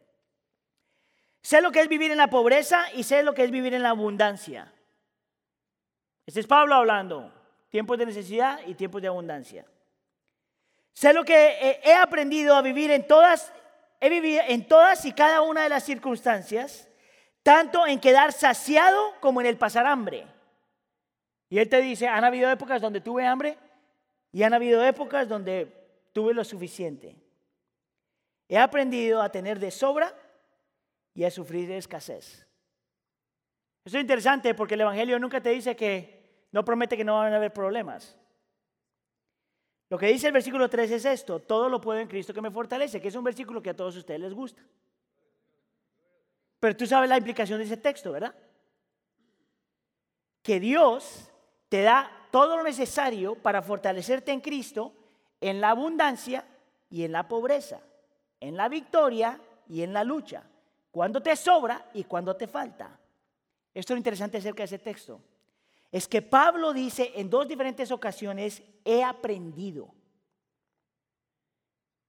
Sé 1.42 1.60
lo 1.60 1.70
que 1.70 1.82
es 1.82 1.88
vivir 1.88 2.10
en 2.10 2.16
la 2.16 2.30
pobreza 2.30 2.86
y 2.94 3.02
sé 3.02 3.22
lo 3.22 3.34
que 3.34 3.44
es 3.44 3.50
vivir 3.50 3.74
en 3.74 3.82
la 3.82 3.90
abundancia. 3.90 4.72
Este 6.24 6.40
es 6.40 6.46
Pablo 6.46 6.76
hablando, 6.76 7.30
tiempos 7.68 7.98
de 7.98 8.06
necesidad 8.06 8.60
y 8.66 8.72
tiempos 8.72 9.02
de 9.02 9.08
abundancia. 9.08 9.66
Sé 10.94 11.12
lo 11.12 11.26
que 11.26 11.78
he 11.84 11.92
aprendido 11.92 12.54
a 12.54 12.62
vivir 12.62 12.90
en 12.90 13.06
todas, 13.06 13.52
he 14.00 14.08
vivido 14.08 14.40
en 14.48 14.66
todas 14.66 15.04
y 15.04 15.12
cada 15.12 15.42
una 15.42 15.64
de 15.64 15.68
las 15.68 15.84
circunstancias, 15.84 16.87
tanto 17.48 17.86
en 17.86 17.98
quedar 17.98 18.34
saciado 18.34 19.14
como 19.20 19.40
en 19.40 19.46
el 19.46 19.56
pasar 19.56 19.86
hambre. 19.86 20.26
Y 21.48 21.58
él 21.58 21.66
te 21.66 21.80
dice, 21.80 22.06
han 22.06 22.22
habido 22.22 22.50
épocas 22.50 22.82
donde 22.82 23.00
tuve 23.00 23.26
hambre 23.26 23.56
y 24.30 24.42
han 24.42 24.52
habido 24.52 24.84
épocas 24.84 25.26
donde 25.30 25.66
tuve 26.12 26.34
lo 26.34 26.44
suficiente. 26.44 27.16
He 28.50 28.58
aprendido 28.58 29.22
a 29.22 29.32
tener 29.32 29.58
de 29.58 29.70
sobra 29.70 30.14
y 31.14 31.24
a 31.24 31.30
sufrir 31.30 31.66
de 31.66 31.78
escasez. 31.78 32.46
Eso 33.82 33.96
es 33.96 34.02
interesante 34.02 34.54
porque 34.54 34.74
el 34.74 34.82
Evangelio 34.82 35.18
nunca 35.18 35.40
te 35.40 35.48
dice 35.48 35.74
que 35.74 36.44
no 36.52 36.66
promete 36.66 36.98
que 36.98 37.04
no 37.04 37.16
van 37.16 37.32
a 37.32 37.36
haber 37.36 37.54
problemas. 37.54 38.18
Lo 39.88 39.96
que 39.96 40.08
dice 40.08 40.26
el 40.26 40.34
versículo 40.34 40.68
3 40.68 40.90
es 40.90 41.04
esto, 41.06 41.40
todo 41.40 41.70
lo 41.70 41.80
puedo 41.80 41.98
en 41.98 42.08
Cristo 42.08 42.34
que 42.34 42.42
me 42.42 42.50
fortalece, 42.50 43.00
que 43.00 43.08
es 43.08 43.14
un 43.14 43.24
versículo 43.24 43.62
que 43.62 43.70
a 43.70 43.76
todos 43.76 43.96
ustedes 43.96 44.20
les 44.20 44.34
gusta. 44.34 44.62
Pero 46.60 46.76
tú 46.76 46.86
sabes 46.86 47.08
la 47.08 47.16
implicación 47.16 47.58
de 47.58 47.64
ese 47.64 47.76
texto, 47.76 48.12
¿verdad? 48.12 48.34
Que 50.42 50.60
Dios 50.60 51.30
te 51.68 51.82
da 51.82 52.10
todo 52.30 52.56
lo 52.56 52.62
necesario 52.62 53.34
para 53.36 53.62
fortalecerte 53.62 54.32
en 54.32 54.40
Cristo 54.40 54.92
en 55.40 55.60
la 55.60 55.70
abundancia 55.70 56.44
y 56.90 57.04
en 57.04 57.12
la 57.12 57.28
pobreza, 57.28 57.80
en 58.40 58.56
la 58.56 58.68
victoria 58.68 59.40
y 59.68 59.82
en 59.82 59.92
la 59.92 60.04
lucha, 60.04 60.42
cuando 60.90 61.22
te 61.22 61.36
sobra 61.36 61.90
y 61.94 62.04
cuando 62.04 62.34
te 62.34 62.46
falta. 62.46 62.98
Esto 63.74 63.92
es 63.92 63.96
lo 63.96 63.98
interesante 63.98 64.38
acerca 64.38 64.62
de 64.62 64.64
ese 64.64 64.78
texto 64.78 65.20
es 65.90 66.06
que 66.06 66.22
Pablo 66.22 66.72
dice 66.72 67.12
en 67.16 67.30
dos 67.30 67.48
diferentes 67.48 67.90
ocasiones, 67.90 68.62
he 68.84 69.02
aprendido. 69.02 69.94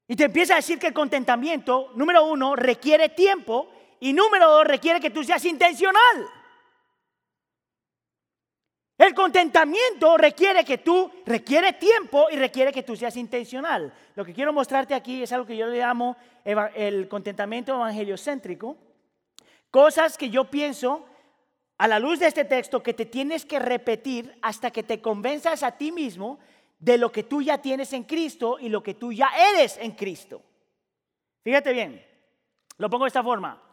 Y 0.07 0.15
te 0.15 0.25
empieza 0.25 0.53
a 0.53 0.57
decir 0.57 0.79
que 0.79 0.87
el 0.87 0.93
contentamiento, 0.93 1.91
número 1.95 2.25
uno, 2.25 2.55
requiere 2.55 3.09
tiempo 3.09 3.69
y 3.99 4.13
número 4.13 4.49
dos, 4.49 4.65
requiere 4.65 4.99
que 4.99 5.09
tú 5.09 5.23
seas 5.23 5.43
intencional. 5.45 6.29
El 8.99 9.13
contentamiento 9.13 10.17
requiere 10.17 10.65
que 10.65 10.79
tú, 10.79 11.09
requiere 11.25 11.71
tiempo 11.73 12.27
y 12.29 12.35
requiere 12.35 12.73
que 12.73 12.83
tú 12.83 12.97
seas 12.97 13.15
intencional. 13.15 13.93
Lo 14.15 14.25
que 14.25 14.33
quiero 14.33 14.51
mostrarte 14.51 14.93
aquí 14.93 15.23
es 15.23 15.31
algo 15.31 15.45
que 15.45 15.55
yo 15.55 15.67
le 15.67 15.77
llamo 15.77 16.17
el 16.43 17.07
contentamiento 17.07 17.73
evangeliocéntrico. 17.73 18.75
Cosas 19.71 20.17
que 20.17 20.29
yo 20.29 20.51
pienso 20.51 21.05
a 21.77 21.87
la 21.87 21.97
luz 21.97 22.19
de 22.19 22.27
este 22.27 22.43
texto 22.43 22.83
que 22.83 22.93
te 22.93 23.05
tienes 23.05 23.45
que 23.45 23.57
repetir 23.57 24.37
hasta 24.41 24.69
que 24.69 24.83
te 24.83 25.01
convenzas 25.01 25.63
a 25.63 25.77
ti 25.77 25.93
mismo 25.93 26.39
de 26.77 26.97
lo 26.97 27.09
que 27.09 27.23
tú 27.23 27.41
ya 27.41 27.57
tienes 27.61 27.93
en 27.93 28.03
Cristo 28.03 28.57
y 28.59 28.67
lo 28.67 28.83
que 28.83 28.95
tú 28.95 29.13
ya 29.13 29.29
eres 29.53 29.77
en 29.77 29.91
Cristo. 29.91 30.41
Fíjate 31.41 31.71
bien, 31.71 32.05
lo 32.77 32.89
pongo 32.89 33.05
de 33.05 33.09
esta 33.09 33.23
forma. 33.23 33.68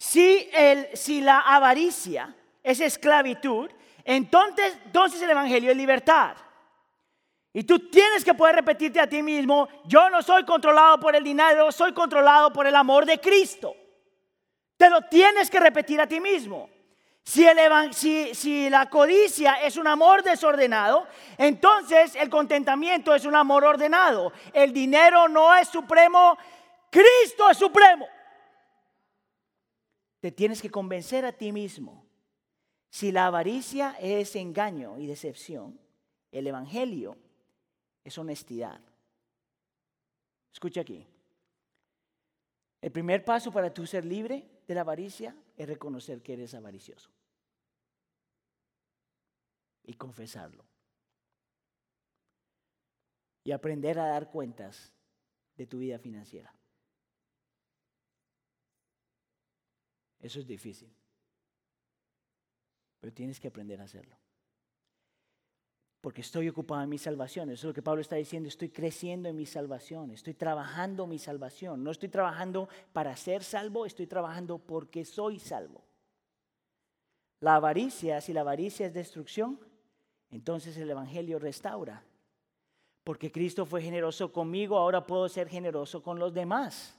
Si, 0.00 0.48
el, 0.54 0.88
si 0.94 1.20
la 1.20 1.40
avaricia 1.40 2.34
es 2.62 2.80
esclavitud, 2.80 3.70
entonces, 4.02 4.78
entonces 4.86 5.20
el 5.20 5.28
Evangelio 5.28 5.70
es 5.70 5.76
libertad. 5.76 6.38
Y 7.52 7.64
tú 7.64 7.90
tienes 7.90 8.24
que 8.24 8.32
poder 8.32 8.54
repetirte 8.54 8.98
a 8.98 9.06
ti 9.06 9.22
mismo, 9.22 9.68
yo 9.84 10.08
no 10.08 10.22
soy 10.22 10.46
controlado 10.46 10.98
por 10.98 11.14
el 11.14 11.22
dinero, 11.22 11.70
soy 11.70 11.92
controlado 11.92 12.50
por 12.50 12.66
el 12.66 12.76
amor 12.76 13.04
de 13.04 13.20
Cristo. 13.20 13.76
Te 14.78 14.88
lo 14.88 15.02
tienes 15.02 15.50
que 15.50 15.60
repetir 15.60 16.00
a 16.00 16.06
ti 16.06 16.18
mismo. 16.18 16.70
Si, 17.22 18.70
la 18.70 18.88
codicia 18.88 19.56
es 19.62 19.76
un 19.76 19.86
amor 19.86 20.22
desordenado, 20.22 21.06
entonces 21.36 22.16
el 22.16 22.30
contentamiento 22.30 23.14
es 23.14 23.26
un 23.26 23.36
amor 23.36 23.66
ordenado. 23.66 24.32
El 24.54 24.72
dinero 24.72 25.28
no 25.28 25.54
es 25.54 25.68
supremo, 25.68 26.38
Cristo 26.88 27.50
es 27.50 27.58
supremo. 27.58 28.08
Te 30.20 30.30
tienes 30.30 30.60
que 30.60 30.70
convencer 30.70 31.24
a 31.24 31.32
ti 31.32 31.50
mismo. 31.50 32.06
Si 32.90 33.10
la 33.12 33.26
avaricia 33.26 33.96
es 34.00 34.36
engaño 34.36 34.98
y 34.98 35.06
decepción, 35.06 35.80
el 36.30 36.46
Evangelio 36.46 37.16
es 38.04 38.16
honestidad. 38.18 38.80
Escucha 40.52 40.82
aquí. 40.82 41.06
El 42.80 42.92
primer 42.92 43.24
paso 43.24 43.52
para 43.52 43.72
tú 43.72 43.86
ser 43.86 44.04
libre 44.04 44.48
de 44.66 44.74
la 44.74 44.80
avaricia 44.82 45.36
es 45.56 45.68
reconocer 45.68 46.22
que 46.22 46.34
eres 46.34 46.54
avaricioso 46.54 47.10
y 49.84 49.94
confesarlo. 49.94 50.64
Y 53.44 53.52
aprender 53.52 53.98
a 53.98 54.06
dar 54.06 54.30
cuentas 54.30 54.92
de 55.56 55.66
tu 55.66 55.78
vida 55.78 55.98
financiera. 55.98 56.54
Eso 60.20 60.38
es 60.38 60.46
difícil, 60.46 60.92
pero 63.00 63.12
tienes 63.12 63.40
que 63.40 63.48
aprender 63.48 63.80
a 63.80 63.84
hacerlo. 63.84 64.16
porque 66.00 66.22
estoy 66.22 66.48
ocupado 66.48 66.82
en 66.82 66.88
mi 66.88 66.98
salvación. 66.98 67.50
Eso 67.50 67.66
es 67.66 67.70
lo 67.70 67.74
que 67.74 67.82
Pablo 67.82 68.00
está 68.00 68.16
diciendo, 68.16 68.48
estoy 68.48 68.70
creciendo 68.70 69.28
en 69.28 69.36
mi 69.36 69.46
salvación, 69.46 70.10
estoy 70.10 70.34
trabajando 70.34 71.06
mi 71.06 71.18
salvación. 71.18 71.84
No 71.84 71.90
estoy 71.90 72.08
trabajando 72.08 72.68
para 72.92 73.14
ser 73.16 73.44
salvo, 73.44 73.84
estoy 73.84 74.06
trabajando 74.06 74.58
porque 74.58 75.04
soy 75.04 75.38
salvo. 75.38 75.84
La 77.40 77.56
avaricia, 77.56 78.20
si 78.20 78.32
la 78.32 78.40
avaricia 78.40 78.86
es 78.86 78.94
destrucción, 78.94 79.60
entonces 80.30 80.76
el 80.76 80.90
Evangelio 80.90 81.38
restaura. 81.38 82.02
Porque 83.04 83.32
Cristo 83.32 83.66
fue 83.66 83.82
generoso 83.82 84.32
conmigo, 84.32 84.78
ahora 84.78 85.06
puedo 85.06 85.28
ser 85.28 85.48
generoso 85.48 86.02
con 86.02 86.18
los 86.18 86.32
demás. 86.32 86.96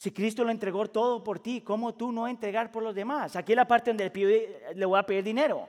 Si 0.00 0.12
Cristo 0.12 0.44
lo 0.44 0.50
entregó 0.50 0.88
todo 0.88 1.22
por 1.22 1.40
ti, 1.40 1.60
¿cómo 1.60 1.94
tú 1.94 2.10
no 2.10 2.26
entregar 2.26 2.72
por 2.72 2.82
los 2.82 2.94
demás? 2.94 3.36
Aquí 3.36 3.52
es 3.52 3.56
la 3.56 3.66
parte 3.66 3.90
donde 3.90 4.08
le, 4.08 4.74
le 4.74 4.86
voy 4.86 4.98
a 4.98 5.02
pedir 5.02 5.22
dinero. 5.22 5.68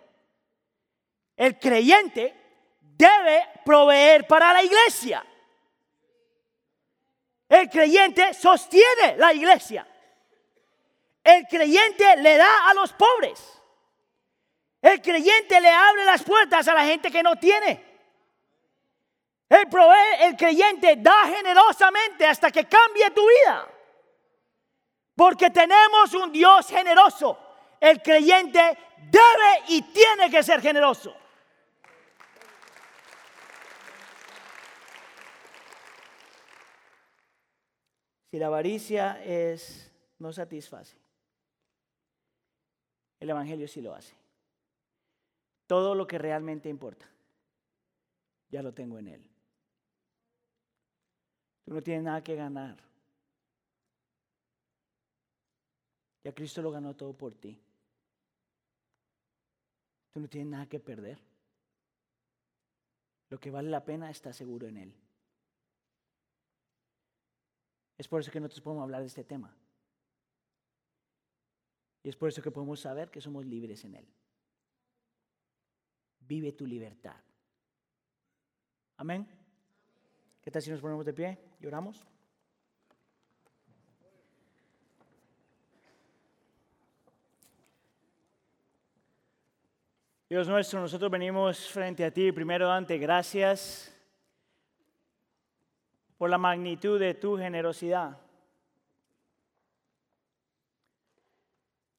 El 1.35 1.59
creyente 1.59 2.33
debe 2.79 3.45
proveer 3.65 4.25
para 4.27 4.53
la 4.53 4.63
iglesia. 4.63 5.25
El 7.49 7.69
creyente 7.69 8.33
sostiene 8.33 9.17
la 9.17 9.33
iglesia. 9.33 9.85
El 11.21 11.45
creyente 11.47 12.15
le 12.15 12.37
da 12.37 12.69
a 12.69 12.73
los 12.73 12.93
pobres. 12.93 13.61
El 14.81 15.01
creyente 15.01 15.59
le 15.59 15.71
abre 15.71 16.05
las 16.05 16.23
puertas 16.23 16.65
a 16.69 16.73
la 16.73 16.85
gente 16.85 17.11
que 17.11 17.21
no 17.21 17.35
tiene. 17.35 17.83
El, 19.49 19.67
el 20.21 20.37
creyente 20.37 20.95
da 20.95 21.25
generosamente 21.25 22.25
hasta 22.25 22.49
que 22.49 22.63
cambie 22.63 23.11
tu 23.11 23.27
vida. 23.27 23.70
Porque 25.21 25.51
tenemos 25.51 26.15
un 26.15 26.31
Dios 26.31 26.67
generoso. 26.67 27.37
El 27.79 28.01
creyente 28.01 28.75
debe 28.97 29.65
y 29.67 29.83
tiene 29.83 30.31
que 30.31 30.41
ser 30.41 30.59
generoso. 30.61 31.15
Si 38.31 38.39
la 38.39 38.47
avaricia 38.47 39.23
es 39.23 39.91
no 40.17 40.33
satisface, 40.33 40.97
el 43.19 43.29
Evangelio 43.29 43.67
sí 43.67 43.79
lo 43.79 43.93
hace. 43.93 44.15
Todo 45.67 45.93
lo 45.93 46.07
que 46.07 46.17
realmente 46.17 46.67
importa, 46.67 47.05
ya 48.49 48.63
lo 48.63 48.73
tengo 48.73 48.97
en 48.97 49.07
Él. 49.07 49.29
Tú 51.63 51.75
no 51.75 51.81
tienes 51.83 52.05
nada 52.05 52.23
que 52.23 52.35
ganar. 52.35 52.90
Ya 56.23 56.33
Cristo 56.33 56.61
lo 56.61 56.71
ganó 56.71 56.95
todo 56.95 57.13
por 57.13 57.33
ti. 57.35 57.59
Tú 60.11 60.19
no 60.19 60.27
tienes 60.27 60.51
nada 60.51 60.67
que 60.67 60.79
perder. 60.79 61.19
Lo 63.29 63.39
que 63.39 63.49
vale 63.49 63.69
la 63.69 63.83
pena 63.83 64.09
está 64.11 64.33
seguro 64.33 64.67
en 64.67 64.77
Él. 64.77 64.93
Es 67.97 68.07
por 68.07 68.19
eso 68.19 68.31
que 68.31 68.39
nosotros 68.39 68.61
podemos 68.61 68.83
hablar 68.83 69.01
de 69.01 69.07
este 69.07 69.23
tema. 69.23 69.55
Y 72.03 72.09
es 72.09 72.15
por 72.15 72.29
eso 72.29 72.41
que 72.41 72.51
podemos 72.51 72.79
saber 72.79 73.09
que 73.09 73.21
somos 73.21 73.45
libres 73.45 73.85
en 73.85 73.95
Él. 73.95 74.07
Vive 76.19 76.51
tu 76.51 76.65
libertad. 76.65 77.15
Amén. 78.97 79.27
¿Qué 80.41 80.51
tal 80.51 80.61
si 80.61 80.71
nos 80.71 80.81
ponemos 80.81 81.05
de 81.05 81.13
pie 81.13 81.37
y 81.59 81.67
oramos? 81.67 82.05
Dios 90.31 90.47
nuestro, 90.47 90.79
nosotros 90.79 91.11
venimos 91.11 91.69
frente 91.69 92.05
a 92.05 92.09
ti, 92.09 92.31
primero 92.31 92.65
dante 92.65 92.97
gracias 92.97 93.93
por 96.17 96.29
la 96.29 96.37
magnitud 96.37 96.97
de 96.97 97.13
tu 97.13 97.37
generosidad. 97.37 98.17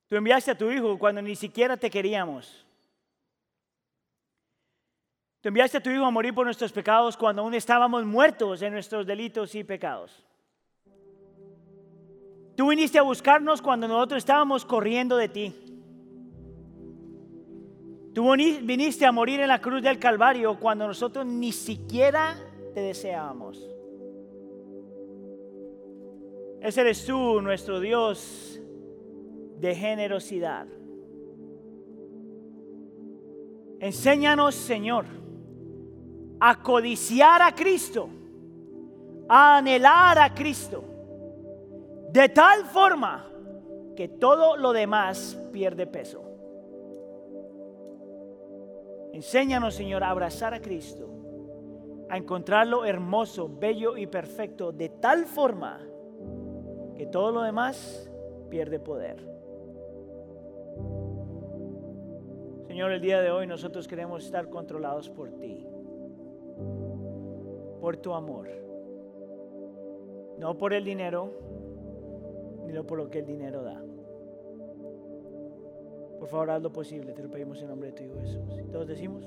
Tú 0.08 0.16
enviaste 0.16 0.50
a 0.50 0.56
tu 0.56 0.70
Hijo 0.70 0.98
cuando 0.98 1.20
ni 1.20 1.36
siquiera 1.36 1.76
te 1.76 1.90
queríamos. 1.90 2.64
Tú 5.42 5.48
enviaste 5.48 5.76
a 5.76 5.82
tu 5.82 5.90
Hijo 5.90 6.06
a 6.06 6.10
morir 6.10 6.32
por 6.32 6.46
nuestros 6.46 6.72
pecados 6.72 7.18
cuando 7.18 7.42
aún 7.42 7.52
estábamos 7.52 8.06
muertos 8.06 8.62
en 8.62 8.72
nuestros 8.72 9.06
delitos 9.06 9.54
y 9.54 9.62
pecados. 9.62 10.24
Tú 12.56 12.70
viniste 12.70 12.98
a 12.98 13.02
buscarnos 13.02 13.60
cuando 13.60 13.86
nosotros 13.86 14.16
estábamos 14.16 14.64
corriendo 14.64 15.18
de 15.18 15.28
ti. 15.28 15.71
Tú 18.14 18.30
viniste 18.32 19.06
a 19.06 19.12
morir 19.12 19.40
en 19.40 19.48
la 19.48 19.60
cruz 19.60 19.82
del 19.82 19.98
Calvario 19.98 20.58
cuando 20.58 20.86
nosotros 20.86 21.24
ni 21.24 21.50
siquiera 21.50 22.36
te 22.74 22.80
deseábamos. 22.80 23.66
Ese 26.60 26.82
eres 26.82 27.04
tú, 27.06 27.40
nuestro 27.40 27.80
Dios 27.80 28.60
de 29.58 29.74
generosidad. 29.74 30.66
Enséñanos, 33.80 34.54
Señor, 34.54 35.06
a 36.38 36.62
codiciar 36.62 37.40
a 37.40 37.54
Cristo, 37.54 38.08
a 39.28 39.56
anhelar 39.56 40.18
a 40.18 40.34
Cristo, 40.34 40.84
de 42.12 42.28
tal 42.28 42.66
forma 42.66 43.26
que 43.96 44.06
todo 44.06 44.56
lo 44.56 44.72
demás 44.72 45.36
pierde 45.52 45.86
peso. 45.86 46.31
Enséñanos, 49.12 49.74
Señor, 49.74 50.02
a 50.02 50.10
abrazar 50.10 50.54
a 50.54 50.60
Cristo, 50.60 51.08
a 52.08 52.16
encontrarlo 52.16 52.84
hermoso, 52.84 53.48
bello 53.48 53.96
y 53.96 54.06
perfecto, 54.06 54.72
de 54.72 54.88
tal 54.88 55.26
forma 55.26 55.80
que 56.96 57.06
todo 57.06 57.30
lo 57.30 57.42
demás 57.42 58.10
pierde 58.48 58.78
poder. 58.80 59.16
Señor, 62.66 62.92
el 62.92 63.02
día 63.02 63.20
de 63.20 63.30
hoy 63.30 63.46
nosotros 63.46 63.86
queremos 63.86 64.24
estar 64.24 64.48
controlados 64.48 65.10
por 65.10 65.30
ti, 65.32 65.66
por 67.80 67.98
tu 67.98 68.14
amor, 68.14 68.48
no 70.38 70.56
por 70.56 70.72
el 70.72 70.84
dinero, 70.84 71.30
ni 72.66 72.72
por 72.82 72.96
lo 72.96 73.10
que 73.10 73.18
el 73.18 73.26
dinero 73.26 73.62
da. 73.62 73.91
Por 76.22 76.28
favor, 76.28 76.50
haz 76.52 76.62
lo 76.62 76.72
posible, 76.72 77.12
te 77.14 77.20
lo 77.20 77.28
pedimos 77.28 77.60
en 77.62 77.66
nombre 77.66 77.90
de 77.90 77.94
tu 77.94 78.04
Hijo 78.04 78.14
Jesús. 78.20 78.70
Todos 78.70 78.86
decimos. 78.86 79.24